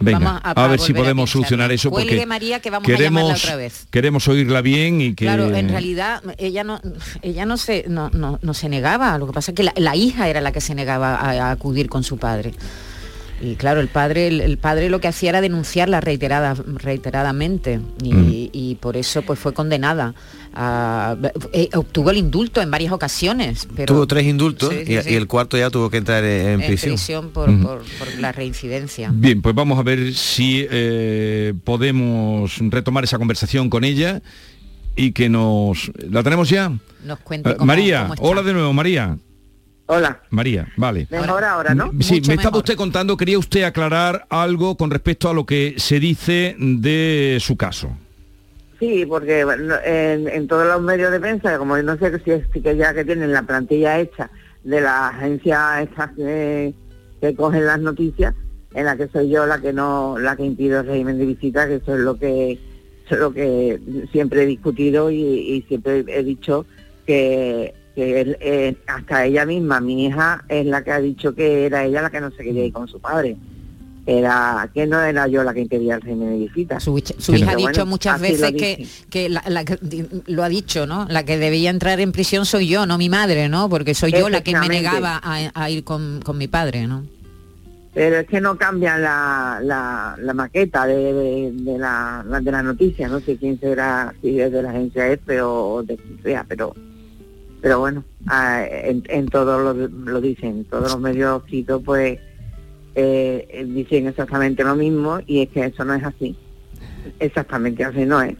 Venga, 0.00 0.18
Vamos 0.18 0.42
a, 0.44 0.66
ver 0.66 0.80
si 0.80 0.92
podemos 0.92 1.30
solucionar 1.30 1.70
eso 1.70 1.90
Cuelgue, 1.90 2.10
porque 2.12 2.26
María, 2.26 2.60
que 2.60 2.70
vamos 2.70 2.88
a 2.88 2.92
llamarla 2.92 3.20
queremos, 3.20 3.44
otra 3.44 3.56
vez. 3.56 3.86
queremos 3.90 4.28
oírla 4.28 4.60
bien 4.62 5.00
y 5.00 5.14
que... 5.14 5.24
Claro, 5.26 5.54
en 5.54 5.68
realidad 5.68 6.22
ella 6.38 6.64
no, 6.64 6.80
ella 7.22 7.46
no 7.46 7.56
se, 7.56 7.84
no, 7.88 8.10
no- 8.10 8.38
no 8.42 8.54
se 8.54 8.68
negaba. 8.68 9.16
Lo 9.18 9.26
que 9.26 9.32
pasa 9.32 9.52
es 9.52 9.54
que 9.54 9.62
la, 9.62 9.72
la 9.76 9.94
hija 9.96 10.28
era 10.28 10.40
la 10.40 10.52
que 10.52 10.60
se 10.60 10.74
negaba 10.74 11.14
a, 11.16 11.30
a 11.30 11.50
acudir 11.52 11.88
con 11.88 12.02
su 12.02 12.18
padre. 12.18 12.52
Y 13.42 13.54
claro, 13.54 13.80
el 13.80 13.88
padre, 13.88 14.26
el, 14.28 14.40
el 14.42 14.58
padre 14.58 14.90
lo 14.90 15.00
que 15.00 15.08
hacía 15.08 15.30
era 15.30 15.40
denunciarla 15.40 16.00
reiterada, 16.02 16.54
reiteradamente 16.54 17.80
y, 18.02 18.12
Mm. 18.12 18.48
y 18.52 18.74
por 18.80 18.96
eso 18.96 19.22
pues 19.22 19.38
fue 19.38 19.52
condenada. 19.54 20.14
a- 20.52 21.16
eh, 21.52 21.68
obtuvo 21.74 22.10
el 22.10 22.16
indulto 22.16 22.60
en 22.60 22.72
varias 22.72 22.92
ocasiones, 22.92 23.68
pero 23.76 23.94
Tuvo 23.94 24.06
tres 24.08 24.26
indultos 24.26 24.70
Sí, 24.70 24.84
sí, 24.84 24.94
y, 24.96 25.02
sí. 25.02 25.10
y 25.10 25.14
el 25.14 25.28
cuarto 25.28 25.56
ya 25.56 25.70
tuvo 25.70 25.88
que 25.90 25.98
entrar 25.98 26.24
en, 26.24 26.40
en 26.48 26.60
en 26.60 26.66
prisión. 26.66 26.94
prisión 26.94 27.30
por, 27.30 27.46
por- 27.62 27.82
por 27.98 28.18
la 28.18 28.32
reincidencia. 28.32 29.10
Bien, 29.14 29.40
pues 29.42 29.54
vamos 29.54 29.78
a 29.78 29.82
ver 29.84 30.12
si 30.12 30.66
eh, 30.68 31.54
podemos 31.62 32.58
retomar 32.68 33.04
esa 33.04 33.16
conversación 33.16 33.70
con 33.70 33.84
ella 33.84 34.22
y 34.96 35.12
que 35.12 35.28
nos... 35.28 35.92
¿La 36.10 36.24
tenemos 36.24 36.50
ya? 36.50 36.72
Nos 37.04 37.20
cuente 37.20 37.50
Eh, 37.50 37.54
cómo- 37.54 37.66
María, 37.66 38.02
cómo 38.02 38.14
está. 38.14 38.26
hola 38.26 38.42
de 38.42 38.52
nuevo, 38.52 38.72
María. 38.72 39.16
Hola. 39.92 40.20
María, 40.30 40.68
vale. 40.76 41.08
Mejor 41.10 41.42
ahora, 41.42 41.74
¿no? 41.74 41.90
Sí, 41.98 42.22
me 42.28 42.34
estaba 42.34 42.58
usted 42.58 42.76
contando, 42.76 43.16
quería 43.16 43.40
usted 43.40 43.64
aclarar 43.64 44.24
algo 44.30 44.76
con 44.76 44.88
respecto 44.88 45.28
a 45.28 45.34
lo 45.34 45.44
que 45.44 45.74
se 45.78 45.98
dice 45.98 46.54
de 46.56 47.38
su 47.40 47.56
caso. 47.56 47.90
Sí, 48.78 49.04
porque 49.04 49.44
bueno, 49.44 49.74
en, 49.84 50.28
en 50.28 50.46
todos 50.46 50.64
los 50.64 50.80
medios 50.80 51.10
de 51.10 51.18
prensa, 51.18 51.58
como 51.58 51.76
no 51.76 51.98
sé 51.98 52.16
si 52.24 52.30
es 52.30 52.46
que 52.46 52.76
ya 52.76 52.94
que 52.94 53.04
tienen 53.04 53.32
la 53.32 53.42
plantilla 53.42 53.98
hecha 53.98 54.30
de 54.62 54.80
la 54.80 55.08
agencia 55.08 55.82
estas 55.82 56.12
que, 56.12 56.72
que 57.20 57.34
cogen 57.34 57.66
las 57.66 57.80
noticias, 57.80 58.32
en 58.74 58.84
la 58.84 58.96
que 58.96 59.08
soy 59.08 59.28
yo 59.28 59.44
la 59.44 59.60
que 59.60 59.72
no, 59.72 60.16
la 60.20 60.36
que 60.36 60.44
impido 60.44 60.80
el 60.80 60.86
régimen 60.86 61.18
de 61.18 61.26
visita, 61.26 61.66
que 61.66 61.74
eso 61.74 61.96
es 61.96 62.00
lo 62.00 62.16
que 62.16 62.52
eso 62.52 63.14
es 63.16 63.18
lo 63.18 63.32
que 63.32 63.80
siempre 64.12 64.44
he 64.44 64.46
discutido 64.46 65.10
y, 65.10 65.20
y 65.20 65.62
siempre 65.62 66.04
he 66.06 66.22
dicho 66.22 66.64
que, 67.06 67.74
él, 68.20 68.36
eh, 68.40 68.76
hasta 68.86 69.24
ella 69.26 69.44
misma, 69.46 69.80
mi 69.80 70.06
hija, 70.06 70.44
es 70.48 70.66
la 70.66 70.82
que 70.84 70.92
ha 70.92 71.00
dicho 71.00 71.34
que 71.34 71.66
era 71.66 71.84
ella 71.84 72.02
la 72.02 72.10
que 72.10 72.20
no 72.20 72.30
se 72.30 72.42
quería 72.44 72.64
ir 72.64 72.72
con 72.72 72.86
su 72.88 73.00
padre. 73.00 73.36
Era 74.06 74.68
que 74.72 74.86
no 74.86 75.00
era 75.02 75.26
yo 75.28 75.44
la 75.44 75.52
que 75.52 75.60
impedía 75.60 75.94
el 75.96 76.00
régimen 76.00 76.30
de 76.30 76.46
visita. 76.46 76.80
Su, 76.80 77.00
su 77.18 77.34
hija 77.34 77.52
ha 77.52 77.56
dicho 77.56 77.84
muchas 77.86 78.20
veces 78.20 78.52
que, 78.52 78.86
que, 79.10 79.28
la, 79.28 79.42
la 79.46 79.64
que- 79.64 79.78
lo 80.26 80.42
ha 80.42 80.48
dicho, 80.48 80.86
¿no? 80.86 81.06
La 81.08 81.24
que 81.24 81.36
debía 81.38 81.70
entrar 81.70 82.00
en 82.00 82.10
prisión 82.10 82.46
soy 82.46 82.66
yo, 82.66 82.86
no 82.86 82.96
mi 82.98 83.08
madre, 83.08 83.48
¿no? 83.48 83.68
Porque 83.68 83.94
soy 83.94 84.10
yo 84.12 84.28
la 84.28 84.40
que 84.42 84.52
me 84.56 84.68
negaba 84.68 85.20
a, 85.22 85.50
a 85.54 85.70
ir 85.70 85.84
con, 85.84 86.20
con 86.24 86.38
mi 86.38 86.48
padre, 86.48 86.86
¿no? 86.86 87.04
Pero 87.92 88.20
es 88.20 88.26
que 88.28 88.40
no 88.40 88.56
cambian 88.56 89.02
la, 89.02 89.60
la, 89.62 90.16
la 90.18 90.32
maqueta 90.32 90.86
de, 90.86 91.12
de, 91.12 91.52
de 91.52 91.78
la, 91.78 92.24
de 92.40 92.52
la 92.52 92.62
noticia, 92.62 93.08
no 93.08 93.20
sé 93.20 93.36
quién 93.36 93.58
será, 93.60 94.14
si 94.22 94.40
es 94.40 94.50
de 94.50 94.62
la 94.62 94.70
agencia 94.70 95.08
F 95.08 95.42
o 95.42 95.82
de 95.82 95.96
quien 95.96 96.22
sea, 96.22 96.44
pero 96.48 96.72
pero 97.60 97.80
bueno, 97.80 98.04
en, 98.30 99.02
en 99.08 99.26
todo 99.28 99.58
lo, 99.58 99.88
lo 99.88 100.20
dicen, 100.20 100.64
todos 100.64 100.92
los 100.92 101.00
medios 101.00 101.42
escritos 101.44 101.82
pues 101.84 102.18
eh, 102.94 103.66
dicen 103.68 104.06
exactamente 104.06 104.64
lo 104.64 104.74
mismo 104.74 105.20
y 105.26 105.42
es 105.42 105.48
que 105.50 105.64
eso 105.66 105.84
no 105.84 105.94
es 105.94 106.04
así. 106.04 106.36
Exactamente 107.18 107.84
así 107.84 108.04
no 108.04 108.20
es. 108.20 108.36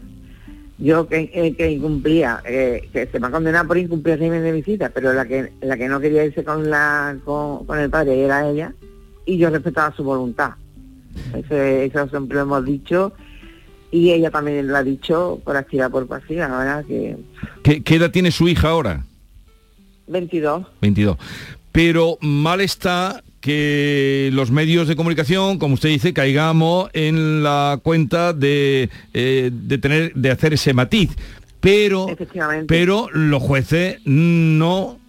Yo 0.77 1.07
que, 1.07 1.29
eh, 1.33 1.55
que 1.55 1.71
incumplía, 1.71 2.41
eh, 2.43 2.89
que 2.91 3.05
se 3.05 3.19
me 3.19 3.27
ha 3.27 3.31
condenado 3.31 3.67
por 3.67 3.77
incumplir 3.77 4.13
el 4.13 4.19
régimen 4.19 4.43
de 4.43 4.51
visita, 4.51 4.89
pero 4.89 5.13
la 5.13 5.25
que 5.25 5.51
la 5.61 5.77
que 5.77 5.87
no 5.87 5.99
quería 5.99 6.25
irse 6.25 6.43
con 6.43 6.69
la 6.69 7.15
con, 7.23 7.65
con 7.65 7.79
el 7.79 7.89
padre 7.89 8.23
era 8.23 8.49
ella 8.49 8.73
y 9.25 9.37
yo 9.37 9.49
respetaba 9.49 9.95
su 9.95 10.03
voluntad. 10.03 10.53
Eso, 11.33 12.07
siempre 12.09 12.35
lo 12.35 12.43
hemos 12.43 12.65
dicho 12.65 13.13
y 13.91 14.11
ella 14.11 14.31
también 14.31 14.67
lo 14.67 14.77
ha 14.77 14.83
dicho 14.83 15.39
por 15.43 15.55
activa 15.55 15.89
por 15.89 16.07
pasiva, 16.07 16.45
ahora 16.45 16.83
que 16.87 17.17
¿Qué, 17.63 17.83
qué 17.83 17.95
edad 17.95 18.09
tiene 18.09 18.31
su 18.31 18.47
hija 18.47 18.69
ahora? 18.69 19.03
22. 20.11 20.65
22. 20.81 21.17
Pero 21.71 22.17
mal 22.21 22.61
está 22.61 23.23
que 23.39 24.29
los 24.33 24.51
medios 24.51 24.87
de 24.87 24.95
comunicación, 24.95 25.57
como 25.57 25.73
usted 25.73 25.89
dice, 25.89 26.13
caigamos 26.13 26.89
en 26.93 27.43
la 27.43 27.79
cuenta 27.81 28.33
de, 28.33 28.89
eh, 29.13 29.49
de 29.51 29.77
tener, 29.79 30.13
de 30.13 30.31
hacer 30.31 30.53
ese 30.53 30.73
matiz. 30.73 31.09
Pero, 31.59 32.09
Efectivamente. 32.09 32.65
pero 32.67 33.09
los 33.11 33.41
jueces 33.41 33.99
no 34.05 34.99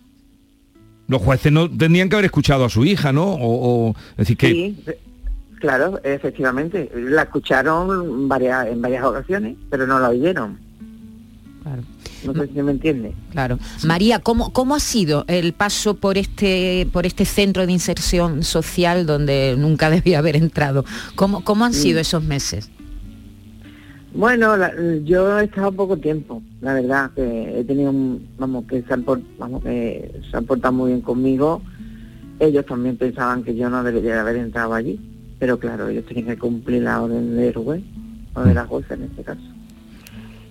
los 1.09 1.21
jueces 1.21 1.53
no 1.53 1.69
tendrían 1.71 2.09
que 2.09 2.17
haber 2.17 2.27
escuchado 2.27 2.65
a 2.65 2.71
su 2.71 2.85
hija, 2.85 3.13
¿no? 3.13 3.37
O, 3.39 3.95
decir 4.17 4.37
que 4.37 4.51
Sí, 4.51 4.85
claro, 5.61 6.01
efectivamente. 6.05 6.91
La 6.95 7.23
escucharon 7.23 8.29
varias, 8.29 8.69
en 8.69 8.81
varias 8.81 9.05
ocasiones, 9.05 9.57
pero 9.69 9.87
no 9.87 9.99
la 9.99 10.09
oyeron. 10.09 10.59
Claro. 11.63 11.83
No 12.25 12.35
sé 12.35 12.47
si 12.53 12.63
me 12.63 12.73
entiende. 12.73 13.15
Claro. 13.31 13.59
María, 13.85 14.19
¿cómo, 14.19 14.53
¿cómo 14.53 14.75
ha 14.75 14.81
sido 14.81 15.25
el 15.29 15.53
paso 15.53 15.95
por 15.97 16.19
este, 16.19 16.87
por 16.93 17.07
este 17.07 17.25
centro 17.25 17.67
de 17.67 17.73
inserción 17.73 18.43
social 18.43 19.07
donde 19.07 19.55
nunca 19.59 19.91
debía 19.97 20.19
haber 20.19 20.37
entrado? 20.37 20.85
¿Cómo, 21.17 21.43
cómo 21.45 21.65
han 21.65 21.75
sido 21.75 21.99
Mm. 21.99 22.01
esos 22.03 22.25
meses? 22.25 22.71
Bueno, 24.15 24.57
la- 24.59 24.73
yo 25.05 25.39
he 25.39 25.45
estado 25.45 25.73
poco 25.73 25.97
tiempo, 25.97 26.43
la 26.61 26.75
verdad, 26.75 27.11
que 27.15 27.61
he 27.61 27.65
tenido, 27.65 27.91
un- 27.91 28.27
vamos, 28.39 28.65
que 28.67 28.83
se 28.83 28.93
han, 28.93 29.03
por- 29.05 29.23
vamos, 29.39 29.63
que 29.63 30.21
se 30.31 30.37
han 30.37 30.45
portado 30.45 30.75
muy 30.75 30.91
bien 30.91 31.01
conmigo. 31.01 31.63
Ellos 32.39 32.67
también 32.67 32.97
pensaban 32.97 33.43
que 33.43 33.55
yo 33.57 33.71
no 33.71 33.83
debería 33.83 34.15
de 34.15 34.21
haber 34.21 34.37
entrado 34.37 34.75
allí, 34.75 35.01
pero 35.39 35.59
claro, 35.59 35.89
ellos 35.89 36.05
tenían 36.07 36.27
que 36.27 36.39
cumplir 36.39 36.83
la 36.83 37.01
orden 37.01 37.37
del 37.37 37.55
juez, 37.55 37.83
o 38.35 38.41
de 38.43 38.53
la 38.55 38.67
jueza 38.67 38.95
en 38.95 39.05
este 39.05 39.23
caso. 39.23 39.41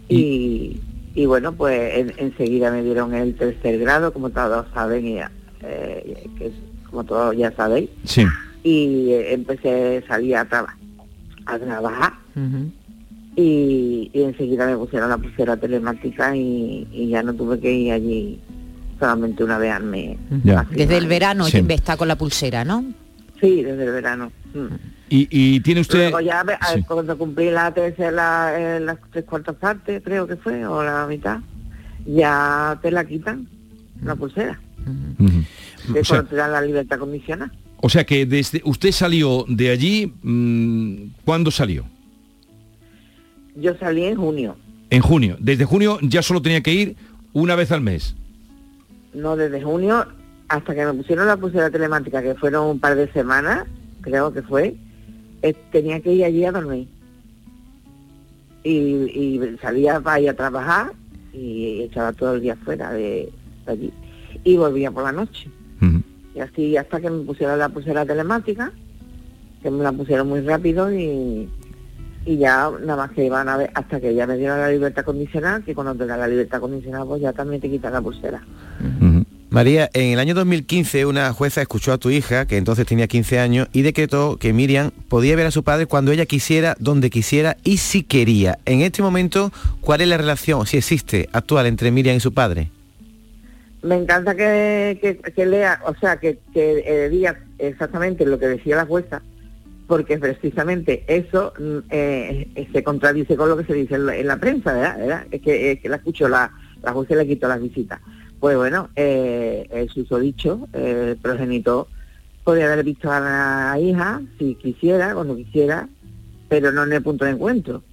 Y, 0.09 0.77
y 1.15 1.25
bueno, 1.25 1.51
pues 1.53 1.93
en- 1.95 2.13
enseguida 2.17 2.71
me 2.71 2.83
dieron 2.83 3.13
el 3.13 3.35
tercer 3.35 3.77
grado, 3.79 4.13
como 4.13 4.29
todos 4.29 4.65
saben, 4.73 5.05
y, 5.07 5.17
eh, 5.61 6.23
que 6.37 6.51
como 6.89 7.03
todos 7.03 7.35
ya 7.37 7.51
sabéis, 7.53 7.89
sí. 8.05 8.25
y 8.63 9.11
eh, 9.11 9.33
empecé, 9.33 10.03
salí 10.07 10.33
a, 10.33 10.45
traba- 10.45 10.75
a 11.45 11.57
trabajar 11.59 12.13
y, 13.35 14.09
y 14.13 14.21
enseguida 14.23 14.67
me 14.67 14.77
pusieron 14.77 15.09
la 15.09 15.17
pulsera 15.17 15.55
telemática 15.57 16.35
y, 16.35 16.87
y 16.91 17.07
ya 17.09 17.23
no 17.23 17.33
tuve 17.33 17.59
que 17.59 17.71
ir 17.71 17.91
allí 17.93 18.39
solamente 18.99 19.43
una 19.43 19.57
vez 19.57 19.71
al 19.73 19.83
mes. 19.83 20.17
Desde 20.71 20.97
el 20.97 21.07
verano 21.07 21.45
Sí. 21.45 21.63
está 21.69 21.97
con 21.97 22.07
la 22.07 22.17
pulsera, 22.17 22.63
¿no? 22.65 22.83
Sí, 23.39 23.63
desde 23.63 23.85
el 23.85 23.91
verano. 23.91 24.31
Mm. 24.53 24.67
Y, 25.11 25.27
y 25.29 25.59
tiene 25.59 25.81
usted 25.81 26.09
Luego 26.09 26.21
ya 26.21 26.41
ve- 26.43 26.57
a- 26.59 26.73
Sí. 26.73 26.83
cuando 26.87 27.17
cumplí 27.17 27.51
la 27.51 27.71
tercera, 27.73 28.53
eh, 28.57 28.79
las 28.79 28.97
tres 29.11 29.25
cuartas 29.25 29.55
partes, 29.57 30.01
creo 30.03 30.25
que 30.25 30.37
fue, 30.37 30.65
o 30.65 30.81
la 30.83 31.05
mitad, 31.05 31.39
ya 32.05 32.79
te 32.81 32.89
la 32.91 33.03
quitan, 33.05 33.47
la 34.03 34.15
pulsera. 34.15 34.59
Ujú. 35.19 35.29
De 35.93 35.99
O 35.99 36.03
sea, 36.05 36.15
cuando 36.17 36.29
te 36.29 36.35
dan 36.37 36.51
la 36.53 36.61
libertad 36.61 36.97
condicional. 36.97 37.51
o 37.83 37.89
sea 37.89 38.03
que 38.05 38.25
desde 38.25 38.61
usted 38.65 38.91
salió 38.91 39.45
de 39.47 39.69
allí, 39.69 40.13
mm, 40.23 40.95
¿cuándo 41.25 41.51
salió? 41.51 41.85
Yo 43.55 43.75
salí 43.77 44.05
en 44.05 44.15
junio, 44.15 44.55
En 44.89 45.01
junio. 45.01 45.37
Desde 45.39 45.63
junio 45.65 45.99
ya 46.01 46.21
solo 46.21 46.41
tenía 46.41 46.61
que 46.61 46.73
ir 46.73 46.95
una 47.33 47.55
vez 47.55 47.71
al 47.71 47.81
mes. 47.81 48.15
no 49.13 49.35
desde 49.35 49.61
junio 49.61 50.05
hasta 50.47 50.73
que 50.75 50.85
me 50.85 50.93
pusieron 50.93 51.27
la 51.27 51.35
pulsera 51.37 51.69
telemática, 51.69 52.21
que 52.21 52.35
fueron 52.35 52.67
un 52.67 52.79
par 52.79 52.95
de 52.95 53.11
semanas, 53.13 53.65
creo 54.01 54.33
que 54.33 54.41
fue, 54.41 54.75
eh, 55.41 55.53
tenía 55.71 55.99
que 55.99 56.13
ir 56.13 56.25
allí 56.25 56.45
a 56.45 56.51
dormir. 56.51 56.87
Y, 58.63 58.71
y 58.71 59.57
salía 59.61 59.99
para 59.99 60.19
ir 60.19 60.29
a 60.29 60.35
trabajar 60.35 60.91
y 61.33 61.81
echaba 61.81 62.13
todo 62.13 62.35
el 62.35 62.41
día 62.41 62.55
fuera 62.57 62.91
de, 62.91 63.31
de 63.65 63.71
allí. 63.71 63.93
Y 64.43 64.57
volvía 64.57 64.91
por 64.91 65.03
la 65.03 65.11
noche. 65.11 65.49
Y 66.33 66.39
así 66.39 66.77
hasta 66.77 67.01
que 67.01 67.09
me 67.09 67.23
pusieron 67.23 67.59
la 67.59 67.69
pulsera 67.69 68.05
telemática, 68.05 68.71
que 69.61 69.69
me 69.69 69.83
la 69.83 69.91
pusieron 69.91 70.29
muy 70.29 70.41
rápido 70.41 70.91
y, 70.93 71.49
y 72.25 72.37
ya 72.37 72.71
nada 72.85 73.07
más 73.07 73.11
que 73.11 73.25
iban 73.25 73.49
a 73.49 73.57
ver 73.57 73.71
hasta 73.73 73.99
que 73.99 74.13
ya 74.13 74.25
me 74.27 74.37
dieron 74.37 74.59
la 74.59 74.69
libertad 74.69 75.03
condicional, 75.03 75.63
que 75.63 75.75
cuando 75.75 75.95
te 75.95 76.05
da 76.05 76.17
la 76.17 76.27
libertad 76.27 76.61
condicional 76.61 77.05
pues 77.07 77.21
ya 77.21 77.33
también 77.33 77.61
te 77.61 77.69
quitan 77.69 77.93
la 77.93 78.01
pulsera. 78.01 78.41
María, 79.51 79.89
en 79.93 80.13
el 80.13 80.19
año 80.19 80.33
2015 80.33 81.05
una 81.05 81.33
jueza 81.33 81.61
escuchó 81.61 81.91
a 81.91 81.97
tu 81.97 82.09
hija, 82.09 82.45
que 82.45 82.55
entonces 82.55 82.85
tenía 82.85 83.07
15 83.07 83.37
años, 83.37 83.67
y 83.73 83.81
decretó 83.81 84.37
que 84.37 84.53
Miriam 84.53 84.91
podía 85.09 85.35
ver 85.35 85.45
a 85.45 85.51
su 85.51 85.65
padre 85.65 85.87
cuando 85.87 86.13
ella 86.13 86.25
quisiera, 86.25 86.77
donde 86.79 87.09
quisiera 87.09 87.57
y 87.65 87.75
si 87.75 88.03
quería. 88.03 88.59
En 88.63 88.79
este 88.79 89.01
momento, 89.01 89.51
¿cuál 89.81 89.99
es 89.99 90.07
la 90.07 90.15
relación, 90.15 90.65
si 90.67 90.77
existe, 90.77 91.27
actual 91.33 91.65
entre 91.65 91.91
Miriam 91.91 92.15
y 92.15 92.21
su 92.21 92.33
padre? 92.33 92.69
Me 93.83 93.95
encanta 93.95 94.35
que, 94.35 95.19
que, 95.35 95.45
lea, 95.45 95.81
o 95.85 95.95
sea, 95.95 96.15
que, 96.15 96.39
que 96.53 96.85
eh, 96.85 97.09
diga 97.09 97.37
exactamente 97.59 98.25
lo 98.25 98.39
que 98.39 98.47
decía 98.47 98.77
la 98.77 98.85
jueza, 98.85 99.21
porque 99.85 100.17
precisamente 100.17 101.03
eso 101.07 101.51
mm, 101.59 101.77
eh, 101.89 102.47
eh, 102.55 102.69
se 102.71 102.83
contradice 102.83 103.35
con 103.35 103.49
lo 103.49 103.57
que 103.57 103.65
se 103.65 103.73
dice 103.73 103.95
en 103.95 104.05
la, 104.05 104.15
en 104.15 104.27
la 104.27 104.37
prensa, 104.37 104.71
¿verdad? 104.71 104.97
¿verdad? 104.97 105.27
Es 105.29 105.41
que, 105.41 105.73
es 105.73 105.81
que 105.81 105.89
la 105.89 105.97
escucho, 105.97 106.29
la, 106.29 106.53
la 106.81 106.93
jueza 106.93 107.15
le 107.15 107.27
quitó 107.27 107.49
las 107.49 107.61
visitas. 107.61 107.99
Pues 108.41 108.57
bueno, 108.57 108.89
eh, 108.95 109.67
el 109.69 109.87
susodicho, 109.89 110.67
eh, 110.73 111.09
el 111.11 111.17
progenitor, 111.17 111.85
podría 112.43 112.73
haber 112.73 112.83
visto 112.83 113.11
a 113.11 113.19
la 113.19 113.79
hija 113.79 114.19
si 114.39 114.55
quisiera, 114.55 115.13
cuando 115.13 115.35
quisiera, 115.35 115.87
pero 116.49 116.71
no 116.71 116.83
en 116.83 116.93
el 116.93 117.03
punto 117.03 117.23
de 117.23 117.31
encuentro. 117.31 117.83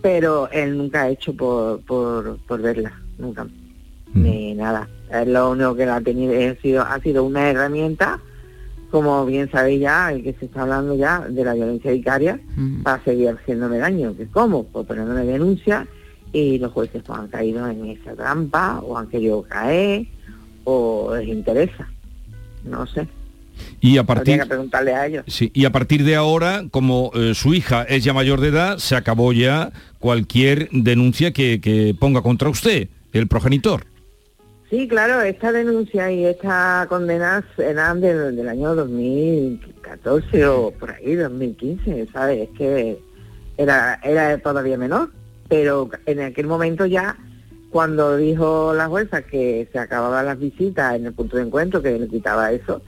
Pero 0.00 0.48
él 0.52 0.78
nunca 0.78 1.02
ha 1.02 1.08
hecho 1.08 1.34
por, 1.34 1.80
por, 1.80 2.38
por 2.46 2.62
verla, 2.62 2.92
nunca 3.18 3.44
ni 4.14 4.54
nada. 4.54 4.88
Él 5.10 5.32
lo 5.32 5.50
único 5.50 5.74
que 5.74 5.82
ha 5.82 6.00
tenido 6.00 6.34
ha 6.34 6.54
sido, 6.62 6.82
ha 6.82 7.00
sido 7.00 7.24
una 7.24 7.50
herramienta, 7.50 8.20
como 8.92 9.26
bien 9.26 9.50
sabéis 9.50 9.80
ya, 9.80 10.14
y 10.14 10.22
que 10.22 10.34
se 10.34 10.44
está 10.44 10.62
hablando 10.62 10.94
ya 10.94 11.26
de 11.28 11.44
la 11.44 11.54
violencia 11.54 11.90
vicaria, 11.90 12.38
para 12.84 13.02
seguir 13.02 13.30
haciéndome 13.30 13.78
daño. 13.78 14.16
¿Que 14.16 14.28
¿Cómo? 14.28 14.62
Pues 14.62 14.86
poniéndome 14.86 15.24
denuncia 15.24 15.88
y 16.32 16.58
los 16.58 16.72
jueces 16.72 17.02
pues, 17.04 17.18
han 17.18 17.28
caído 17.28 17.68
en 17.68 17.86
esa 17.86 18.14
trampa 18.14 18.80
o 18.80 18.96
han 18.96 19.08
querido 19.08 19.42
caer 19.42 20.06
o 20.64 21.14
les 21.16 21.28
interesa. 21.28 21.88
No 22.64 22.86
sé. 22.86 23.06
Y 23.80 23.98
a 23.98 24.04
partir 24.04 24.40
que 24.40 24.46
preguntarle 24.46 24.94
a 24.94 25.06
ellos. 25.06 25.24
Sí, 25.26 25.50
y 25.54 25.64
a 25.64 25.72
partir 25.72 26.04
de 26.04 26.16
ahora, 26.16 26.64
como 26.70 27.10
eh, 27.14 27.34
su 27.34 27.52
hija 27.54 27.82
es 27.82 28.04
ya 28.04 28.12
mayor 28.12 28.40
de 28.40 28.48
edad, 28.48 28.78
se 28.78 28.96
acabó 28.96 29.32
ya 29.32 29.72
cualquier 29.98 30.68
denuncia 30.70 31.32
que, 31.32 31.60
que 31.60 31.94
ponga 31.98 32.22
contra 32.22 32.48
usted, 32.48 32.88
el 33.12 33.26
progenitor. 33.26 33.84
Sí, 34.70 34.88
claro, 34.88 35.20
esta 35.20 35.52
denuncia 35.52 36.10
y 36.10 36.24
esta 36.24 36.86
condena 36.88 37.44
eran 37.58 38.00
del, 38.00 38.34
del 38.34 38.48
año 38.48 38.74
2014 38.74 40.46
o 40.46 40.70
por 40.70 40.92
ahí, 40.92 41.14
2015, 41.14 42.08
¿sabes? 42.10 42.48
Es 42.48 42.56
que 42.56 42.98
era, 43.58 44.00
era 44.02 44.38
todavía 44.38 44.78
menor, 44.78 45.10
pero 45.52 45.90
en 46.06 46.20
aquel 46.20 46.46
momento 46.46 46.86
ya, 46.86 47.14
cuando 47.68 48.16
dijo 48.16 48.72
la 48.72 48.86
jueza 48.86 49.20
que 49.20 49.68
se 49.70 49.78
acababan 49.78 50.24
las 50.24 50.38
visitas 50.38 50.94
en 50.94 51.04
el 51.04 51.12
punto 51.12 51.36
de 51.36 51.42
encuentro, 51.42 51.82
que 51.82 51.98
le 51.98 52.08
quitaba 52.08 52.50
eso, 52.52 52.80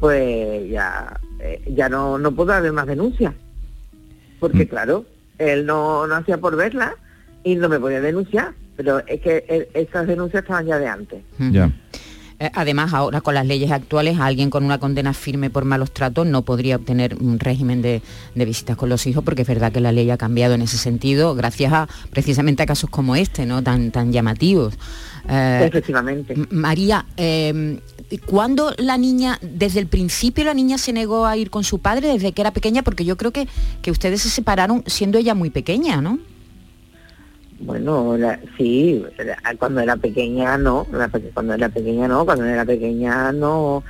pues 0.00 0.68
ya, 0.68 1.16
eh, 1.38 1.62
ya 1.68 1.88
no, 1.88 2.18
no 2.18 2.34
pudo 2.34 2.54
haber 2.54 2.72
más 2.72 2.88
denuncias. 2.88 3.34
Porque 4.40 4.66
claro, 4.66 5.04
él 5.38 5.64
no, 5.64 6.08
no 6.08 6.16
hacía 6.16 6.38
por 6.38 6.56
verla 6.56 6.96
y 7.44 7.54
no 7.54 7.68
me 7.68 7.78
podía 7.78 8.00
denunciar, 8.00 8.52
pero 8.76 8.98
es 9.06 9.20
que 9.20 9.44
eh, 9.48 9.68
esas 9.74 10.08
denuncias 10.08 10.42
estaban 10.42 10.66
ya 10.66 10.80
de 10.80 10.88
antes. 10.88 11.22
Ya. 11.52 11.70
Además, 12.54 12.94
ahora 12.94 13.20
con 13.20 13.34
las 13.34 13.46
leyes 13.46 13.72
actuales, 13.72 14.18
alguien 14.20 14.48
con 14.48 14.64
una 14.64 14.78
condena 14.78 15.12
firme 15.12 15.50
por 15.50 15.64
malos 15.64 15.90
tratos 15.90 16.26
no 16.26 16.42
podría 16.42 16.76
obtener 16.76 17.16
un 17.20 17.40
régimen 17.40 17.82
de, 17.82 18.00
de 18.34 18.44
visitas 18.44 18.76
con 18.76 18.88
los 18.88 19.06
hijos, 19.08 19.24
porque 19.24 19.42
es 19.42 19.48
verdad 19.48 19.72
que 19.72 19.80
la 19.80 19.90
ley 19.90 20.08
ha 20.10 20.16
cambiado 20.16 20.54
en 20.54 20.62
ese 20.62 20.78
sentido, 20.78 21.34
gracias 21.34 21.72
a 21.72 21.88
precisamente 22.10 22.62
a 22.62 22.66
casos 22.66 22.90
como 22.90 23.16
este, 23.16 23.44
¿no? 23.44 23.62
Tan, 23.62 23.90
tan 23.90 24.12
llamativos. 24.12 24.74
Eh, 25.28 25.64
Efectivamente. 25.66 26.34
María, 26.50 27.06
eh, 27.16 27.80
¿cuándo 28.26 28.72
la 28.78 28.96
niña, 28.96 29.38
desde 29.42 29.80
el 29.80 29.86
principio 29.86 30.44
la 30.44 30.54
niña 30.54 30.78
se 30.78 30.92
negó 30.92 31.26
a 31.26 31.36
ir 31.36 31.50
con 31.50 31.64
su 31.64 31.80
padre, 31.80 32.08
desde 32.08 32.32
que 32.32 32.40
era 32.40 32.52
pequeña? 32.52 32.82
Porque 32.82 33.04
yo 33.04 33.16
creo 33.16 33.32
que, 33.32 33.48
que 33.82 33.90
ustedes 33.90 34.22
se 34.22 34.30
separaron 34.30 34.84
siendo 34.86 35.18
ella 35.18 35.34
muy 35.34 35.50
pequeña, 35.50 36.00
¿no? 36.00 36.18
Bueno, 37.60 38.16
la- 38.16 38.38
sí, 38.56 39.04
la- 39.18 39.54
cuando 39.58 39.80
era 39.80 39.96
pequeña 39.96 40.56
no, 40.58 40.86
cuando 41.34 41.54
era 41.54 41.68
pequeña 41.68 42.06
no, 42.06 42.24
cuando 42.24 42.44
era 42.44 42.64
pequeña 42.64 43.32
no, 43.32 43.82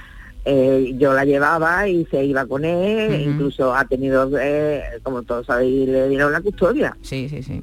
eh, 0.44 0.94
yo 0.96 1.12
la 1.12 1.24
llevaba 1.26 1.86
y 1.86 2.06
se 2.06 2.24
iba 2.24 2.46
con 2.46 2.64
él, 2.64 3.10
incluso 3.20 3.74
ha 3.74 3.84
tenido, 3.84 4.30
eh, 4.40 4.82
como 5.02 5.22
todos 5.22 5.46
sabéis, 5.46 5.86
le 5.88 6.08
dieron 6.08 6.32
la 6.32 6.40
custodia. 6.40 6.96
Sí, 7.02 7.28
sí, 7.28 7.42
sí. 7.42 7.60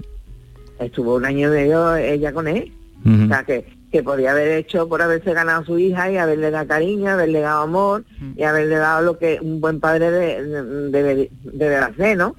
Estuvo 0.80 1.16
un 1.16 1.26
año 1.26 1.48
y 1.48 1.52
medio 1.52 1.96
ella 1.96 2.32
con 2.34 2.48
él, 2.48 2.72
o 3.26 3.28
sea 3.30 3.44
que, 3.44 3.66
que 3.92 4.04
podía 4.04 4.32
haber 4.32 4.50
hecho 4.60 4.88
por 4.90 5.02
haberse 5.02 5.34
ganado 5.34 5.62
a 5.62 5.66
su 5.66 5.80
hija 5.80 6.12
y 6.12 6.18
haberle 6.18 6.52
dado 6.52 6.68
cariño, 6.68 7.10
haberle 7.12 7.40
dado 7.40 7.64
amor 7.64 8.04
y 8.36 8.44
haberle 8.44 8.76
dado 8.76 9.02
lo 9.04 9.18
que 9.18 9.40
un 9.42 9.62
buen 9.62 9.80
padre 9.80 10.12
de- 10.12 10.44
de- 10.44 10.90
debe, 10.92 11.30
debe 11.44 11.76
hacer, 11.78 12.18
¿no? 12.18 12.36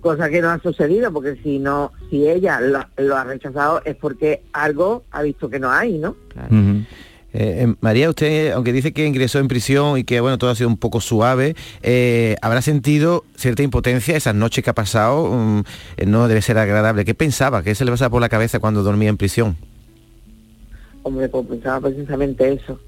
Cosa 0.00 0.28
que 0.28 0.40
no 0.40 0.50
ha 0.50 0.58
sucedido 0.60 1.12
porque 1.12 1.36
si 1.42 1.58
no 1.58 1.92
si 2.10 2.28
ella 2.28 2.60
lo, 2.60 2.84
lo 2.96 3.16
ha 3.16 3.24
rechazado 3.24 3.82
es 3.84 3.96
porque 3.96 4.42
algo 4.52 5.04
ha 5.10 5.22
visto 5.22 5.48
que 5.48 5.58
no 5.58 5.70
hay 5.70 5.98
no 5.98 6.16
Eh, 7.32 7.62
eh, 7.62 7.74
María, 7.80 8.08
usted, 8.10 8.50
aunque 8.50 8.72
dice 8.72 8.92
que 8.92 9.06
ingresó 9.06 9.38
en 9.38 9.46
prisión 9.46 9.96
y 9.96 10.02
que 10.02 10.20
bueno 10.20 10.36
todo 10.36 10.50
ha 10.50 10.56
sido 10.56 10.68
un 10.68 10.76
poco 10.76 11.00
suave, 11.00 11.54
eh, 11.80 12.34
habrá 12.42 12.60
sentido 12.60 13.24
cierta 13.36 13.62
impotencia 13.62 14.16
esas 14.16 14.34
noches 14.34 14.64
que 14.64 14.70
ha 14.70 14.74
pasado, 14.74 15.30
mm, 15.30 15.60
eh, 15.98 16.06
no 16.06 16.26
debe 16.26 16.42
ser 16.42 16.58
agradable. 16.58 17.04
¿Qué 17.04 17.14
pensaba? 17.14 17.62
¿Qué 17.62 17.76
se 17.76 17.84
le 17.84 17.92
pasaba 17.92 18.10
por 18.10 18.20
la 18.20 18.28
cabeza 18.28 18.58
cuando 18.58 18.82
dormía 18.82 19.10
en 19.10 19.16
prisión? 19.16 19.56
hombre 21.02 21.28
pues 21.28 21.46
pensaba 21.46 21.88
precisamente 21.88 22.52
eso 22.52 22.78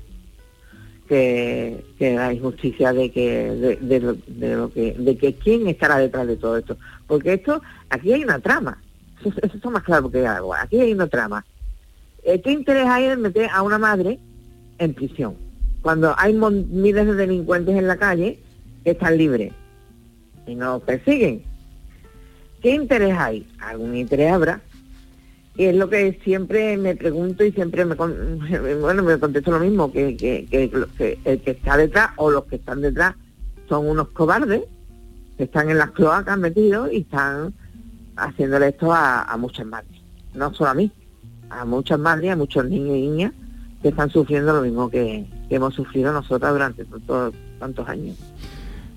que, 1.13 1.85
que 1.99 2.15
la 2.15 2.33
injusticia 2.33 2.91
de 2.95 3.11
que 3.11 3.77
de, 3.83 4.01
lo, 4.01 4.15
de 4.15 4.57
lo 4.57 4.73
que 4.73 4.95
de 4.95 5.19
que 5.19 5.35
quién 5.35 5.67
estará 5.69 5.99
detrás 5.99 6.27
de 6.27 6.39
todo 6.39 6.57
esto. 6.57 6.79
Porque 7.07 7.35
esto 7.35 7.61
aquí 7.91 8.15
hay 8.15 8.25
una 8.25 8.39
trama. 8.39 8.83
Eso, 9.21 9.29
eso 9.43 9.57
está 9.59 9.69
más 9.69 9.83
claro 9.83 10.11
que 10.11 10.27
agua 10.27 10.63
aquí 10.63 10.81
hay 10.81 10.93
una 10.95 11.07
trama. 11.07 11.45
¿qué 12.25 12.51
interés 12.51 12.87
hay 12.87 13.05
en 13.05 13.21
meter 13.21 13.51
a 13.53 13.61
una 13.61 13.77
madre 13.79 14.19
en 14.79 14.95
prisión. 14.95 15.37
Cuando 15.83 16.15
hay 16.17 16.33
miles 16.33 17.07
de 17.07 17.15
delincuentes 17.15 17.77
en 17.77 17.89
la 17.89 17.99
calle 17.99 18.39
que 18.83 18.93
están 18.93 19.19
libres 19.19 19.53
y 20.47 20.55
no 20.55 20.81
persiguen. 20.81 21.43
¿qué 22.63 22.71
interés 22.71 23.15
hay? 23.19 23.47
algún 23.59 23.95
interés 23.97 24.33
habrá 24.33 24.63
y 25.57 25.65
es 25.65 25.75
lo 25.77 25.89
que 25.91 26.19
siempre 26.25 26.77
me 26.79 26.97
pregunto 26.97 27.45
y 27.45 27.53
siempre 27.53 27.85
me 27.85 27.95
bueno 28.81 29.03
me 29.03 29.19
contesto 29.19 29.51
lo 29.51 29.59
mismo 29.61 29.93
que, 29.93 30.17
que, 30.17 30.47
que 30.51 30.71
lo- 30.73 30.89
que 30.95 31.19
el 31.25 31.41
que 31.43 31.51
está 31.53 31.77
detrás 31.77 32.11
o 32.17 32.31
los 32.31 32.45
que 32.45 32.57
están 32.57 32.81
detrás 32.81 33.15
son 33.69 33.87
unos 33.89 34.09
cobardes 34.09 34.63
que 35.37 35.45
están 35.45 35.71
en 35.71 35.79
las 35.79 35.91
cloacas 35.93 36.39
metidos 36.39 36.91
y 36.93 36.99
están 36.99 37.53
haciéndole 38.17 38.69
esto 38.69 38.93
a, 38.93 39.23
a 39.23 39.37
muchas 39.39 39.67
madres. 39.67 40.01
No 40.35 40.53
solo 40.55 40.71
a 40.71 40.75
mí 40.75 40.91
a 41.51 41.65
muchas 41.67 41.99
madres 41.99 42.31
a 42.31 42.37
muchos 42.37 42.65
niños 42.67 42.97
y 42.97 43.03
niñas 43.09 43.33
que 43.83 43.89
están 43.89 44.09
sufriendo 44.11 44.53
lo 44.55 44.63
mismo 44.63 44.89
que, 44.91 45.27
que 45.49 45.55
hemos 45.57 45.75
sufrido 45.75 46.13
nosotras 46.13 46.53
durante 46.53 46.85
tantos 46.85 47.35
tantos 47.59 47.89
años. 47.89 48.17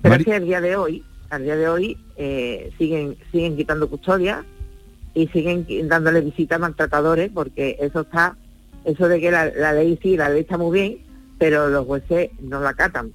Pero 0.02 0.14
Mari- 0.14 0.22
es 0.22 0.24
que 0.26 0.34
al 0.34 0.44
día 0.44 0.60
de 0.60 0.76
hoy 0.76 1.04
al 1.30 1.42
día 1.42 1.56
de 1.56 1.68
hoy 1.68 1.98
eh, 2.16 2.72
siguen 2.78 3.16
siguen 3.32 3.56
quitando 3.56 3.88
custodia 3.90 4.44
y 5.16 5.28
siguen 5.28 5.66
dándole 5.88 6.20
visitas 6.20 6.56
a 6.56 6.60
maltratadores 6.60 7.30
porque 7.32 7.78
eso 7.80 8.02
está 8.02 8.36
eso 8.84 9.08
de 9.08 9.18
que 9.18 9.30
la, 9.30 9.72
ley 9.72 9.98
sí 10.02 10.14
la 10.14 10.28
ley 10.28 10.42
está 10.42 10.58
muy 10.58 10.78
bien 10.78 10.98
pero 11.38 11.68
los 11.68 11.86
jueces 11.86 12.30
no 12.40 12.60
la 12.60 12.70
acatan. 12.70 13.12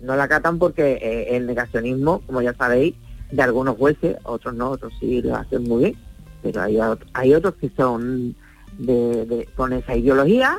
No 0.00 0.16
la 0.16 0.24
acatan 0.24 0.58
porque 0.58 0.98
eh, 1.00 1.36
el 1.36 1.46
negacionismo 1.46 2.22
como 2.22 2.42
ya 2.42 2.54
sabéis 2.54 2.96
de 3.30 3.40
algunos 3.40 3.76
jueces 3.76 4.16
otros 4.24 4.54
no 4.54 4.70
otros 4.70 4.92
sí 4.98 5.22
lo 5.22 5.36
hacen 5.36 5.62
muy 5.62 5.84
bien 5.84 5.96
pero 6.42 6.60
hay, 6.60 6.78
hay 7.12 7.34
otros 7.34 7.54
que 7.54 7.70
son 7.76 8.34
de, 8.78 9.48
con 9.54 9.72
esa 9.72 9.94
ideología 9.94 10.58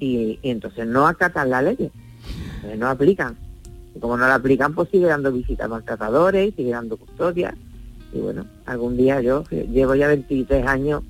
y, 0.00 0.40
y 0.42 0.50
entonces 0.50 0.84
no 0.84 1.06
acatan 1.06 1.50
la 1.50 1.62
ley 1.62 1.92
eh, 2.64 2.76
no 2.76 2.88
aplican. 2.88 3.36
Y 3.94 4.00
como 4.00 4.16
no 4.16 4.26
la 4.26 4.34
aplican 4.34 4.74
pues 4.74 4.88
sigue 4.90 5.06
dando 5.06 5.30
visitas 5.30 5.66
a 5.66 5.68
maltratadores 5.68 6.52
sigue 6.56 6.72
dando 6.72 6.96
custodia 6.96 7.54
y 8.12 8.20
bueno, 8.20 8.46
algún 8.66 8.96
día 8.96 9.20
yo 9.20 9.44
llevo 9.50 9.94
ya 9.94 10.08
23 10.08 10.66
años 10.66 11.02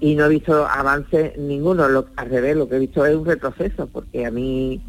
y 0.00 0.14
no 0.14 0.26
he 0.26 0.28
visto 0.28 0.66
avance 0.66 1.34
ninguno, 1.38 1.88
lo, 1.88 2.06
al 2.16 2.30
revés, 2.30 2.56
lo 2.56 2.68
que 2.68 2.76
he 2.76 2.80
visto 2.80 3.04
es 3.04 3.16
un 3.16 3.24
retroceso, 3.24 3.88
porque 3.88 4.26
a 4.26 4.30
mí, 4.30 4.80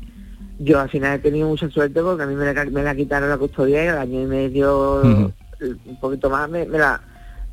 yo 0.60 0.80
al 0.80 0.90
final 0.90 1.16
he 1.16 1.20
tenido 1.20 1.48
mucha 1.48 1.70
suerte 1.70 2.02
porque 2.02 2.24
a 2.24 2.28
mí 2.28 2.36
me 2.36 2.54
la, 2.54 2.66
me 2.66 2.84
la 2.84 2.96
quitaron 2.96 3.30
la 3.30 3.38
custodia 3.38 3.86
y 3.86 3.88
al 3.88 3.98
año 3.98 4.22
y 4.22 4.26
medio, 4.26 5.02
un 5.02 6.00
poquito 6.00 6.30
más, 6.30 6.50
me, 6.50 6.66
me 6.66 6.78
la, 6.78 7.02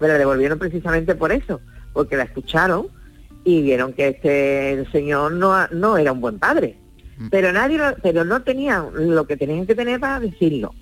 me 0.01 0.09
la 0.09 0.19
devolvieron 0.19 0.59
precisamente 0.59 1.15
por 1.15 1.33
eso, 1.33 1.61
porque 1.93 2.17
la 2.17 2.25
escucharon 2.25 2.89
y 3.45 3.63
vieron 3.63 3.93
que 3.93 4.09
este 4.09 4.87
señor 4.91 5.33
no, 5.33 5.55
no 5.69 5.97
era 5.97 6.13
un 6.13 6.21
buen 6.21 6.39
padre. 6.39 6.79
Pero 7.31 7.51
nadie, 7.51 7.81
pero 8.03 8.27
no 8.27 8.43
tenían 8.43 8.91
lo 9.15 9.27
que 9.27 9.39
tenían 9.39 9.67
que 9.67 9.75
tener 9.75 9.99
para 9.99 10.21
decirlo 10.21 10.75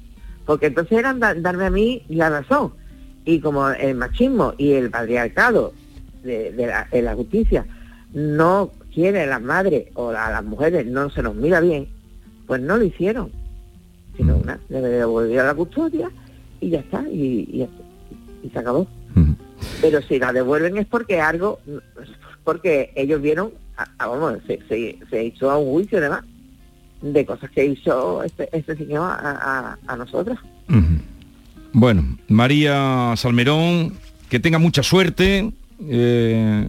porque 0.47 0.67
entonces 0.67 0.99
eran 0.99 1.21
da- 1.21 1.35
darme 1.35 1.67
a 1.67 1.71
mí 1.71 2.03
la 2.09 2.31
razón. 2.31 2.73
Y 3.25 3.41
como 3.41 3.69
el 3.71 3.95
machismo 3.97 4.55
y 4.59 4.73
el 4.73 4.91
patriarcado 4.91 5.73
de, 6.23 6.53
de 6.53 6.67
la, 6.67 6.87
de 6.91 7.03
la 7.03 7.15
justicia 7.15 7.67
no 8.13 8.71
quiere 8.93 9.23
a 9.23 9.27
las 9.27 9.43
madres 9.43 9.87
o 9.95 10.11
a 10.11 10.31
las 10.31 10.45
mujeres, 10.45 10.87
no 10.87 11.11
se 11.11 11.23
nos 11.23 11.35
mira 11.35 11.61
bien, 11.61 11.89
pues 12.47 12.61
no 12.61 12.77
lo 12.77 12.85
hicieron. 12.85 13.31
Sino 14.17 14.37
una, 14.37 14.61
le 14.69 14.81
devolvieron 14.81 15.47
la 15.47 15.55
custodia 15.55 16.11
y 16.61 16.71
ya 16.71 16.81
está, 16.81 17.03
y, 17.11 17.49
y, 17.51 17.69
y 18.47 18.51
se 18.51 18.59
acabó. 18.59 18.87
Pero 19.81 20.01
si 20.03 20.19
la 20.19 20.33
devuelven 20.33 20.77
es 20.77 20.87
porque 20.87 21.21
algo, 21.21 21.59
porque 22.45 22.93
ellos 22.95 23.21
vieron, 23.21 23.53
a- 23.77 23.89
a- 23.99 24.07
vamos, 24.07 24.39
se, 24.47 24.61
se, 24.69 24.99
se 25.11 25.25
hizo 25.25 25.51
a 25.51 25.59
un 25.59 25.73
juicio 25.73 25.99
además 25.99 26.25
de 27.13 27.27
cosas 27.27 27.51
que 27.51 27.65
hizo 27.67 28.23
este, 28.23 28.49
este 28.57 28.77
señor 28.77 29.03
a, 29.11 29.77
a, 29.87 29.93
a 29.93 29.97
nosotras. 29.97 30.39
Bueno, 31.73 32.17
María 32.29 33.15
Salmerón, 33.17 33.95
que 34.31 34.41
tenga 34.41 34.59
mucha 34.59 34.83
suerte 34.83 35.53
eh, 35.89 36.69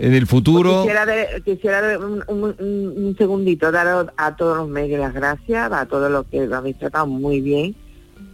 en 0.00 0.14
el 0.14 0.26
futuro. 0.26 0.82
Quisiera, 0.82 1.04
de- 1.04 1.42
quisiera 1.44 1.82
de- 1.82 1.96
un, 1.98 2.22
un- 2.28 2.54
un- 2.58 3.04
un 3.06 3.16
segundito 3.18 3.70
dar 3.72 3.86
a, 3.88 4.06
a 4.16 4.36
todos 4.36 4.56
los 4.56 4.68
medios 4.68 5.00
las 5.00 5.12
gracias, 5.12 5.72
a 5.72 5.86
todos 5.86 6.10
los 6.10 6.26
que 6.26 6.46
lo 6.46 6.56
habéis 6.56 6.78
tratado 6.78 7.06
muy 7.06 7.40
bien. 7.40 7.74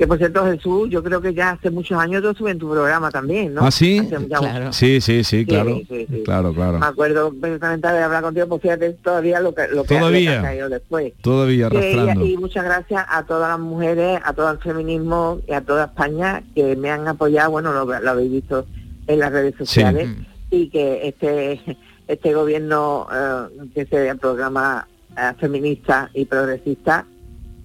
Que 0.03 0.09
por 0.09 0.19
cierto, 0.19 0.45
Jesús, 0.47 0.91
yo 0.91 1.01
creo 1.01 1.21
que 1.21 1.33
ya 1.33 1.51
hace 1.51 1.71
muchos 1.71 1.97
años 1.97 2.25
yo 2.25 2.31
estuve 2.31 2.51
en 2.51 2.59
tu 2.59 2.69
programa 2.69 3.09
también, 3.13 3.55
¿no? 3.55 3.65
¿Ah, 3.65 3.71
sí? 3.71 4.01
Ya- 4.29 4.73
Sí, 4.73 5.01
sí, 5.01 5.23
sí, 5.23 5.47
claro. 5.47 5.77
sí, 5.89 6.07
sí. 6.11 6.23
Claro, 6.25 6.53
claro. 6.53 6.81
Me 6.81 6.87
acuerdo 6.87 7.33
perfectamente 7.33 7.87
de 7.87 8.03
hablar 8.03 8.21
contigo, 8.25 8.49
pues 8.49 8.63
fíjate 8.63 8.95
todavía 8.95 9.39
lo 9.39 9.55
que, 9.55 9.69
lo 9.69 9.85
que 9.85 9.97
Todavía. 9.97 10.41
ha 10.41 10.43
caído 10.43 10.69
después. 10.69 11.13
Todavía 11.23 11.69
Sí, 11.69 11.75
y- 11.77 11.79
arrastrando. 11.79 12.27
y, 12.27 12.37
muchas 12.37 12.65
gracias 12.65 13.05
a 13.09 13.23
todas 13.27 13.51
las 13.51 13.61
mujeres, 13.61 14.19
a 14.25 14.33
todo 14.33 14.51
el 14.51 14.59
feminismo 14.59 15.39
y 15.47 15.53
a 15.53 15.61
toda 15.61 15.85
España 15.85 16.43
que 16.53 16.75
me 16.75 16.91
han 16.91 17.07
apoyado, 17.07 17.53
bueno, 17.53 17.73
lo, 17.73 17.85
lo 17.85 18.11
habéis 18.11 18.33
visto 18.33 18.67
en 19.07 19.21
las 19.21 19.31
redes 19.31 19.55
sociales, 19.57 20.09
y 20.51 20.69
que 20.69 21.07
este 21.07 21.61
este 22.09 22.35
gobierno 22.35 23.07
eh, 23.15 23.69
que 23.73 23.87
se 23.87 24.17
programa 24.17 24.85
eh, 25.17 25.33
feminista 25.39 26.11
y 26.13 26.25
progresista 26.25 27.07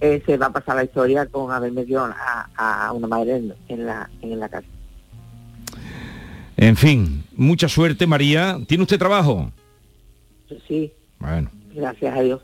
eh, 0.00 0.22
se 0.26 0.36
va 0.36 0.46
a 0.46 0.52
pasar 0.52 0.76
la 0.76 0.84
historia 0.84 1.26
con 1.26 1.50
haber 1.52 1.72
metido 1.72 2.04
a, 2.04 2.48
a 2.86 2.92
una 2.92 3.06
madre 3.06 3.36
en, 3.36 3.54
en 3.68 3.86
la 3.86 4.08
en 4.22 4.38
la 4.40 4.48
cárcel. 4.48 4.70
En 6.56 6.76
fin, 6.76 7.24
mucha 7.36 7.68
suerte, 7.68 8.06
María. 8.06 8.58
¿Tiene 8.66 8.82
usted 8.82 8.98
trabajo? 8.98 9.50
Sí, 10.66 10.92
Bueno, 11.18 11.50
gracias 11.74 12.16
a 12.16 12.20
Dios. 12.20 12.40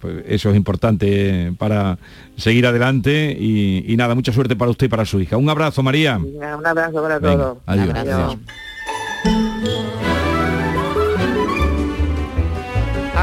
pues 0.00 0.24
eso 0.26 0.50
es 0.50 0.56
importante 0.56 1.52
para 1.58 1.98
seguir 2.36 2.66
adelante 2.66 3.36
y, 3.38 3.84
y 3.92 3.96
nada, 3.96 4.14
mucha 4.14 4.32
suerte 4.32 4.56
para 4.56 4.70
usted 4.70 4.86
y 4.86 4.88
para 4.88 5.04
su 5.04 5.20
hija. 5.20 5.36
Un 5.36 5.48
abrazo, 5.48 5.82
María. 5.82 6.18
Venga, 6.18 6.56
Un 6.56 6.66
abrazo 6.66 7.02
para 7.02 7.18
Venga, 7.18 7.36
todos. 7.44 7.58
adiós. 7.66 7.94
Adiós. 7.94 8.36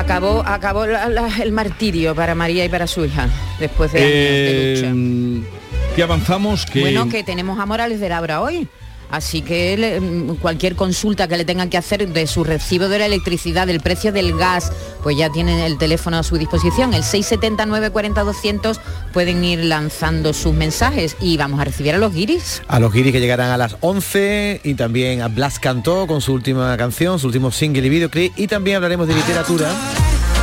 Acabó, 0.01 0.43
acabó 0.45 0.85
la- 0.85 1.07
la- 1.09 1.29
el 1.41 1.51
martirio 1.51 2.15
para 2.15 2.33
María 2.35 2.65
y 2.65 2.69
para 2.69 2.87
su 2.87 3.05
hija, 3.05 3.29
después 3.59 3.91
de 3.93 3.99
años 3.99 4.11
de 4.11 4.75
lucha. 4.75 4.93
Eh, 4.95 5.95
que 5.95 6.03
avanzamos, 6.03 6.65
que... 6.65 6.81
Bueno, 6.81 7.07
que 7.09 7.23
tenemos 7.23 7.59
a 7.59 7.65
Morales 7.65 7.99
de 7.99 8.09
Labra 8.09 8.41
hoy. 8.41 8.67
Así 9.11 9.41
que 9.41 9.99
mm, 9.99 10.35
cualquier 10.35 10.75
consulta 10.75 11.27
que 11.27 11.37
le 11.37 11.45
tengan 11.45 11.69
que 11.69 11.77
hacer 11.77 12.07
de 12.07 12.27
su 12.27 12.43
recibo 12.43 12.87
de 12.87 12.99
la 12.99 13.05
electricidad, 13.05 13.67
del 13.67 13.81
precio 13.81 14.11
del 14.11 14.35
gas, 14.37 14.71
pues 15.03 15.17
ya 15.17 15.29
tienen 15.29 15.59
el 15.59 15.77
teléfono 15.77 16.17
a 16.17 16.23
su 16.23 16.37
disposición, 16.37 16.93
el 16.93 17.03
679 17.03 17.91
40 17.91 18.23
200 18.23 18.79
pueden 19.13 19.43
ir 19.43 19.65
lanzando 19.65 20.33
sus 20.33 20.53
mensajes 20.53 21.17
y 21.19 21.37
vamos 21.37 21.59
a 21.59 21.65
recibir 21.65 21.95
a 21.95 21.97
los 21.97 22.13
guiris. 22.13 22.61
A 22.67 22.79
los 22.79 22.93
guiris 22.93 23.11
que 23.11 23.19
llegarán 23.19 23.51
a 23.51 23.57
las 23.57 23.77
11 23.81 24.61
y 24.63 24.73
también 24.75 25.21
a 25.21 25.27
Blas 25.27 25.59
Cantó 25.59 26.07
con 26.07 26.21
su 26.21 26.33
última 26.33 26.75
canción, 26.77 27.19
su 27.19 27.27
último 27.27 27.51
single 27.51 27.85
y 27.85 27.89
videoclip 27.89 28.33
y 28.37 28.47
también 28.47 28.77
hablaremos 28.77 29.07
de 29.07 29.15
literatura. 29.15 29.69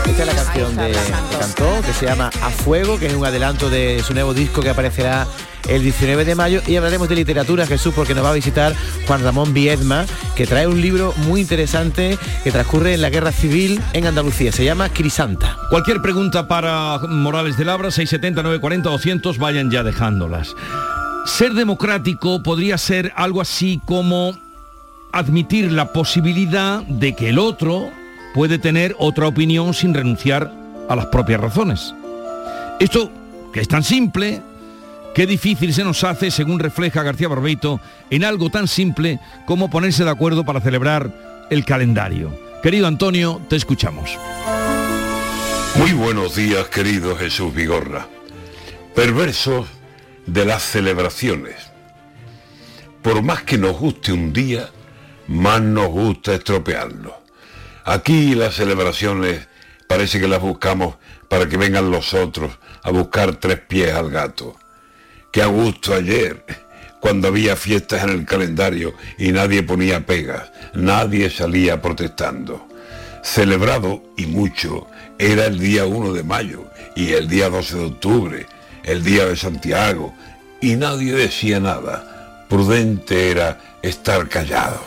Esta 0.09 0.23
es 0.23 0.27
la 0.27 0.35
canción 0.35 0.77
de, 0.77 0.89
de 0.89 1.39
Cantó 1.39 1.83
que 1.85 1.93
se 1.93 2.07
llama 2.07 2.31
A 2.43 2.51
Fuego, 2.51 2.99
que 2.99 3.07
es 3.07 3.15
un 3.15 3.25
adelanto 3.25 3.69
de 3.69 4.03
su 4.03 4.15
nuevo 4.15 4.33
disco 4.35 4.63
que 4.63 4.71
aparecerá 4.71 5.27
el 5.69 5.83
19 5.83 6.25
de 6.25 6.35
mayo 6.35 6.63
y 6.67 6.77
hablaremos 6.77 7.09
de 7.09 7.15
literatura, 7.15 7.67
Jesús, 7.67 7.93
porque 7.95 8.15
nos 8.15 8.25
va 8.25 8.31
a 8.31 8.35
visitar 8.35 8.75
Juan 9.07 9.23
Ramón 9.23 9.53
Viedma, 9.53 10.07
que 10.35 10.47
trae 10.47 10.67
un 10.67 10.81
libro 10.81 11.13
muy 11.19 11.43
interesante 11.43 12.19
que 12.43 12.51
transcurre 12.51 12.95
en 12.95 13.03
la 13.03 13.11
guerra 13.11 13.33
civil 13.33 13.81
en 13.93 14.07
Andalucía. 14.07 14.51
Se 14.51 14.65
llama 14.65 14.89
Crisanta. 14.89 15.57
Cualquier 15.69 16.01
pregunta 16.01 16.49
para 16.49 16.99
Morales 17.07 17.59
de 17.59 17.67
Labra, 17.67 17.91
670 17.91 18.43
940 18.43 18.89
200, 18.89 19.39
vayan 19.39 19.71
ya 19.71 19.83
dejándolas. 19.83 20.57
Ser 21.27 21.53
democrático 21.53 22.43
podría 22.43 22.79
ser 22.79 23.13
algo 23.15 23.43
así 23.43 23.81
como 23.85 24.37
admitir 25.13 25.71
la 25.71 25.93
posibilidad 25.93 26.81
de 26.83 27.15
que 27.15 27.29
el 27.29 27.39
otro 27.39 27.91
puede 28.35 28.59
tener 28.59 28.95
otra 28.99 29.27
opinión 29.27 29.75
sin 29.75 29.95
renunciar 29.95 30.53
a 30.89 30.97
las 30.97 31.07
propias 31.07 31.41
razones. 31.41 31.95
Esto, 32.81 33.11
que 33.53 33.61
es 33.61 33.69
tan 33.69 33.83
simple, 33.83 34.43
qué 35.15 35.27
difícil 35.27 35.75
se 35.75 35.85
nos 35.85 36.05
hace, 36.05 36.31
según 36.31 36.59
refleja 36.59 37.03
García 37.03 37.29
Barbeito, 37.29 37.81
en 38.11 38.25
algo 38.25 38.51
tan 38.51 38.69
simple 38.69 39.21
como 39.47 39.71
ponerse 39.71 40.05
de 40.05 40.11
acuerdo 40.11 40.45
para 40.45 40.61
celebrar 40.61 41.47
el 41.51 41.65
calendario. 41.65 42.33
Querido 42.63 42.87
Antonio, 42.87 43.41
te 43.49 43.57
escuchamos. 43.57 44.17
Muy 45.77 45.93
buenos 45.93 46.35
días, 46.35 46.69
querido 46.69 47.17
Jesús 47.17 47.55
Vigorra. 47.55 48.09
Perversos 48.95 49.69
de 50.27 50.45
las 50.45 50.63
celebraciones. 50.63 51.55
Por 53.03 53.23
más 53.23 53.43
que 53.43 53.59
nos 53.59 53.79
guste 53.79 54.13
un 54.13 54.33
día, 54.33 54.69
más 55.29 55.61
nos 55.61 55.89
gusta 55.89 56.35
estropearlo. 56.35 57.28
Aquí 57.89 58.35
las 58.35 58.57
celebraciones 58.57 59.49
parece 59.87 60.21
que 60.21 60.29
las 60.29 60.43
buscamos 60.43 60.97
para 61.27 61.49
que 61.49 61.57
vengan 61.57 61.91
los 61.91 62.13
otros 62.13 62.53
a 62.83 62.91
buscar 62.91 63.37
tres 63.37 63.61
pies 63.61 63.95
al 63.95 64.11
gato. 64.11 64.57
Qué 65.33 65.41
a 65.41 65.47
gusto 65.47 65.95
ayer, 65.95 66.45
cuando 67.01 67.29
había 67.29 67.57
fiestas 67.57 68.05
en 68.05 68.11
el 68.11 68.27
calendario 68.27 68.93
y 69.17 69.33
nadie 69.33 69.63
ponía 69.63 70.05
pegas, 70.05 70.53
nadie 70.75 71.31
salía 71.31 71.81
protestando. 71.81 72.69
Celebrado 73.23 74.03
y 74.19 74.27
mucho 74.27 74.87
era 75.19 75.47
el 75.47 75.59
día 75.59 75.87
1 75.87 76.13
de 76.13 76.23
mayo 76.25 76.67
y 76.95 77.15
el 77.15 77.27
día 77.27 77.49
12 77.49 77.75
de 77.75 77.85
octubre, 77.87 78.47
el 78.85 79.03
día 79.03 79.25
de 79.25 79.35
Santiago, 79.35 80.13
y 80.61 80.77
nadie 80.77 81.15
decía 81.15 81.59
nada. 81.59 82.45
Prudente 82.51 83.31
era 83.31 83.79
estar 83.81 84.29
callado. 84.29 84.83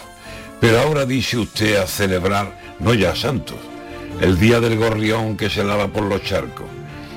Pero 0.59 0.79
ahora 0.79 1.07
dice 1.07 1.39
usted 1.39 1.77
a 1.77 1.87
celebrar, 1.87 2.60
no 2.81 2.93
ya 2.93 3.15
santos, 3.15 3.57
el 4.19 4.39
día 4.39 4.59
del 4.59 4.77
gorrión 4.77 5.37
que 5.37 5.49
se 5.49 5.63
lava 5.63 5.87
por 5.87 6.03
los 6.03 6.23
charcos, 6.23 6.67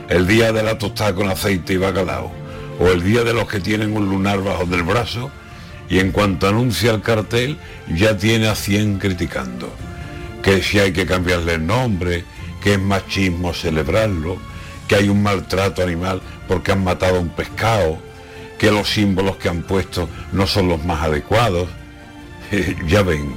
el 0.08 0.26
día 0.26 0.52
de 0.52 0.62
la 0.62 0.78
tostada 0.78 1.14
con 1.14 1.28
aceite 1.28 1.74
y 1.74 1.76
bacalao, 1.76 2.30
o 2.78 2.88
el 2.88 3.02
día 3.02 3.24
de 3.24 3.32
los 3.32 3.48
que 3.48 3.60
tienen 3.60 3.96
un 3.96 4.08
lunar 4.08 4.42
bajo 4.42 4.66
del 4.66 4.82
brazo, 4.82 5.30
y 5.88 5.98
en 5.98 6.12
cuanto 6.12 6.48
anuncia 6.48 6.92
el 6.92 7.02
cartel, 7.02 7.58
ya 7.94 8.16
tiene 8.16 8.48
a 8.48 8.54
100 8.54 8.98
criticando. 8.98 9.72
Que 10.42 10.62
si 10.62 10.78
hay 10.78 10.92
que 10.92 11.06
cambiarle 11.06 11.54
el 11.54 11.66
nombre, 11.66 12.24
que 12.62 12.74
es 12.74 12.80
machismo 12.80 13.52
celebrarlo, 13.52 14.38
que 14.88 14.96
hay 14.96 15.08
un 15.08 15.22
maltrato 15.22 15.82
animal 15.82 16.20
porque 16.48 16.72
han 16.72 16.84
matado 16.84 17.16
a 17.16 17.20
un 17.20 17.30
pescado, 17.30 17.98
que 18.58 18.70
los 18.70 18.88
símbolos 18.88 19.36
que 19.36 19.48
han 19.48 19.62
puesto 19.62 20.08
no 20.32 20.46
son 20.46 20.68
los 20.68 20.84
más 20.84 21.02
adecuados. 21.02 21.68
ya 22.86 23.02
ven, 23.02 23.36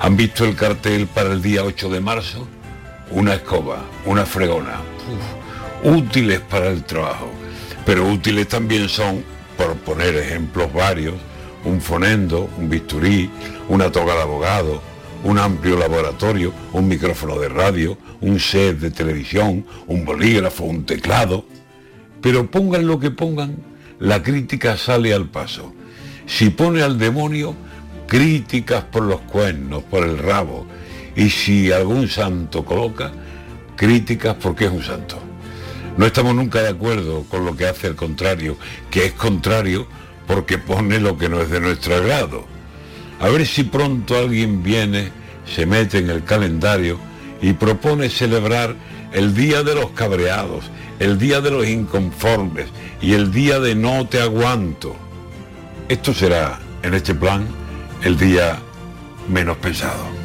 ¿han 0.00 0.16
visto 0.16 0.44
el 0.44 0.54
cartel 0.54 1.06
para 1.06 1.32
el 1.32 1.42
día 1.42 1.64
8 1.64 1.88
de 1.90 2.00
marzo? 2.00 2.46
Una 3.10 3.34
escoba, 3.34 3.84
una 4.04 4.26
fregona, 4.26 4.80
útiles 5.82 6.40
para 6.40 6.68
el 6.68 6.84
trabajo, 6.84 7.30
pero 7.86 8.06
útiles 8.06 8.48
también 8.48 8.88
son, 8.88 9.24
por 9.56 9.74
poner 9.76 10.16
ejemplos 10.16 10.72
varios, 10.72 11.14
un 11.64 11.80
fonendo, 11.80 12.48
un 12.58 12.68
bisturí, 12.68 13.30
una 13.68 13.90
toga 13.90 14.14
de 14.14 14.22
abogado, 14.22 14.82
un 15.24 15.38
amplio 15.38 15.76
laboratorio, 15.78 16.52
un 16.72 16.86
micrófono 16.86 17.38
de 17.38 17.48
radio, 17.48 17.98
un 18.20 18.38
set 18.38 18.78
de 18.78 18.90
televisión, 18.90 19.64
un 19.86 20.04
bolígrafo, 20.04 20.64
un 20.64 20.84
teclado. 20.84 21.44
Pero 22.20 22.50
pongan 22.50 22.86
lo 22.86 22.98
que 22.98 23.10
pongan, 23.10 23.56
la 23.98 24.22
crítica 24.22 24.76
sale 24.76 25.12
al 25.12 25.28
paso. 25.28 25.72
Si 26.26 26.50
pone 26.50 26.82
al 26.82 26.98
demonio, 26.98 27.56
críticas 28.08 28.84
por 28.84 29.04
los 29.04 29.20
cuernos, 29.20 29.84
por 29.84 30.02
el 30.02 30.18
rabo. 30.18 30.66
Y 31.14 31.30
si 31.30 31.70
algún 31.70 32.08
santo 32.08 32.64
coloca, 32.64 33.12
críticas 33.76 34.34
porque 34.40 34.64
es 34.64 34.72
un 34.72 34.82
santo. 34.82 35.20
No 35.96 36.06
estamos 36.06 36.34
nunca 36.34 36.62
de 36.62 36.70
acuerdo 36.70 37.24
con 37.24 37.44
lo 37.44 37.54
que 37.54 37.66
hace 37.66 37.86
el 37.86 37.96
contrario, 37.96 38.56
que 38.90 39.04
es 39.06 39.12
contrario 39.12 39.86
porque 40.26 40.58
pone 40.58 41.00
lo 41.00 41.18
que 41.18 41.28
no 41.28 41.40
es 41.40 41.50
de 41.50 41.60
nuestro 41.60 41.96
agrado. 41.96 42.46
A 43.20 43.28
ver 43.28 43.46
si 43.46 43.64
pronto 43.64 44.16
alguien 44.16 44.62
viene, 44.62 45.10
se 45.44 45.66
mete 45.66 45.98
en 45.98 46.10
el 46.10 46.24
calendario 46.24 46.98
y 47.42 47.52
propone 47.52 48.08
celebrar 48.08 48.74
el 49.12 49.34
día 49.34 49.62
de 49.62 49.74
los 49.74 49.90
cabreados, 49.90 50.64
el 50.98 51.18
día 51.18 51.40
de 51.40 51.50
los 51.50 51.66
inconformes 51.66 52.68
y 53.02 53.14
el 53.14 53.32
día 53.32 53.58
de 53.58 53.74
no 53.74 54.06
te 54.06 54.20
aguanto. 54.20 54.96
Esto 55.88 56.14
será, 56.14 56.60
en 56.82 56.94
este 56.94 57.14
plan, 57.14 57.46
el 58.02 58.18
día 58.18 58.58
menos 59.28 59.56
pensado. 59.58 60.18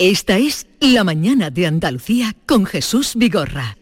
Esta 0.00 0.38
es 0.38 0.68
La 0.78 1.02
mañana 1.02 1.50
de 1.50 1.66
Andalucía 1.66 2.36
con 2.46 2.66
Jesús 2.66 3.14
Vigorra, 3.16 3.77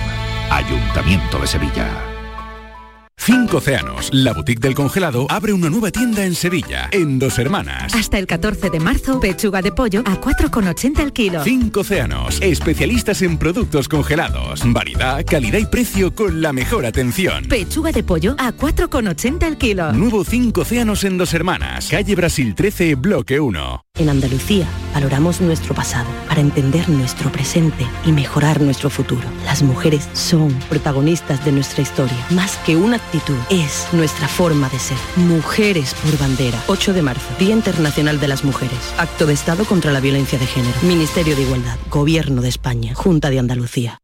Ayuntamiento 0.49 1.37
de 1.37 1.45
Sevilla. 1.47 2.10
Cinco 3.23 3.57
Océanos, 3.57 4.09
la 4.11 4.33
boutique 4.33 4.59
del 4.59 4.73
congelado, 4.73 5.27
abre 5.29 5.53
una 5.53 5.69
nueva 5.69 5.91
tienda 5.91 6.25
en 6.25 6.33
Sevilla, 6.33 6.89
en 6.91 7.19
Dos 7.19 7.37
Hermanas. 7.37 7.93
Hasta 7.93 8.17
el 8.17 8.25
14 8.25 8.71
de 8.71 8.79
marzo, 8.79 9.19
pechuga 9.19 9.61
de 9.61 9.71
pollo 9.71 10.01
a 10.07 10.19
4,80 10.19 10.99
el 11.01 11.13
kilo. 11.13 11.43
Cinco 11.43 11.81
Océanos, 11.81 12.41
especialistas 12.41 13.21
en 13.21 13.37
productos 13.37 13.87
congelados. 13.87 14.63
Variedad, 14.65 15.23
calidad 15.23 15.59
y 15.59 15.67
precio 15.67 16.15
con 16.15 16.41
la 16.41 16.51
mejor 16.51 16.83
atención. 16.83 17.45
Pechuga 17.45 17.91
de 17.91 18.01
pollo 18.01 18.33
a 18.39 18.53
4,80 18.53 19.43
el 19.45 19.57
kilo. 19.59 19.93
Nuevo 19.93 20.23
Cinco 20.23 20.61
Océanos 20.61 21.03
en 21.03 21.19
Dos 21.19 21.35
Hermanas, 21.35 21.89
calle 21.91 22.15
Brasil 22.15 22.55
13, 22.55 22.95
bloque 22.95 23.39
1. 23.39 23.85
En 23.99 24.09
Andalucía 24.09 24.65
valoramos 24.95 25.41
nuestro 25.41 25.75
pasado 25.75 26.09
para 26.27 26.41
entender 26.41 26.89
nuestro 26.89 27.31
presente 27.31 27.85
y 28.03 28.13
mejorar 28.13 28.61
nuestro 28.61 28.89
futuro. 28.89 29.29
Las 29.45 29.61
mujeres 29.61 30.09
son 30.13 30.51
protagonistas 30.69 31.45
de 31.45 31.51
nuestra 31.51 31.83
historia. 31.83 32.17
Más 32.31 32.57
que 32.65 32.77
una 32.77 32.97
actitud, 33.11 33.35
es 33.49 33.87
nuestra 33.91 34.27
forma 34.27 34.69
de 34.69 34.79
ser. 34.79 34.97
Mujeres 35.17 35.93
por 35.95 36.17
bandera. 36.17 36.63
8 36.67 36.93
de 36.93 37.01
marzo, 37.01 37.27
Día 37.37 37.53
Internacional 37.53 38.19
de 38.21 38.27
las 38.29 38.45
Mujeres. 38.45 38.93
Acto 38.97 39.25
de 39.25 39.33
Estado 39.33 39.65
contra 39.65 39.91
la 39.91 39.99
Violencia 39.99 40.39
de 40.39 40.47
Género. 40.47 40.79
Ministerio 40.83 41.35
de 41.35 41.41
Igualdad. 41.41 41.77
Gobierno 41.89 42.41
de 42.41 42.47
España. 42.49 42.95
Junta 42.95 43.29
de 43.29 43.39
Andalucía. 43.39 44.01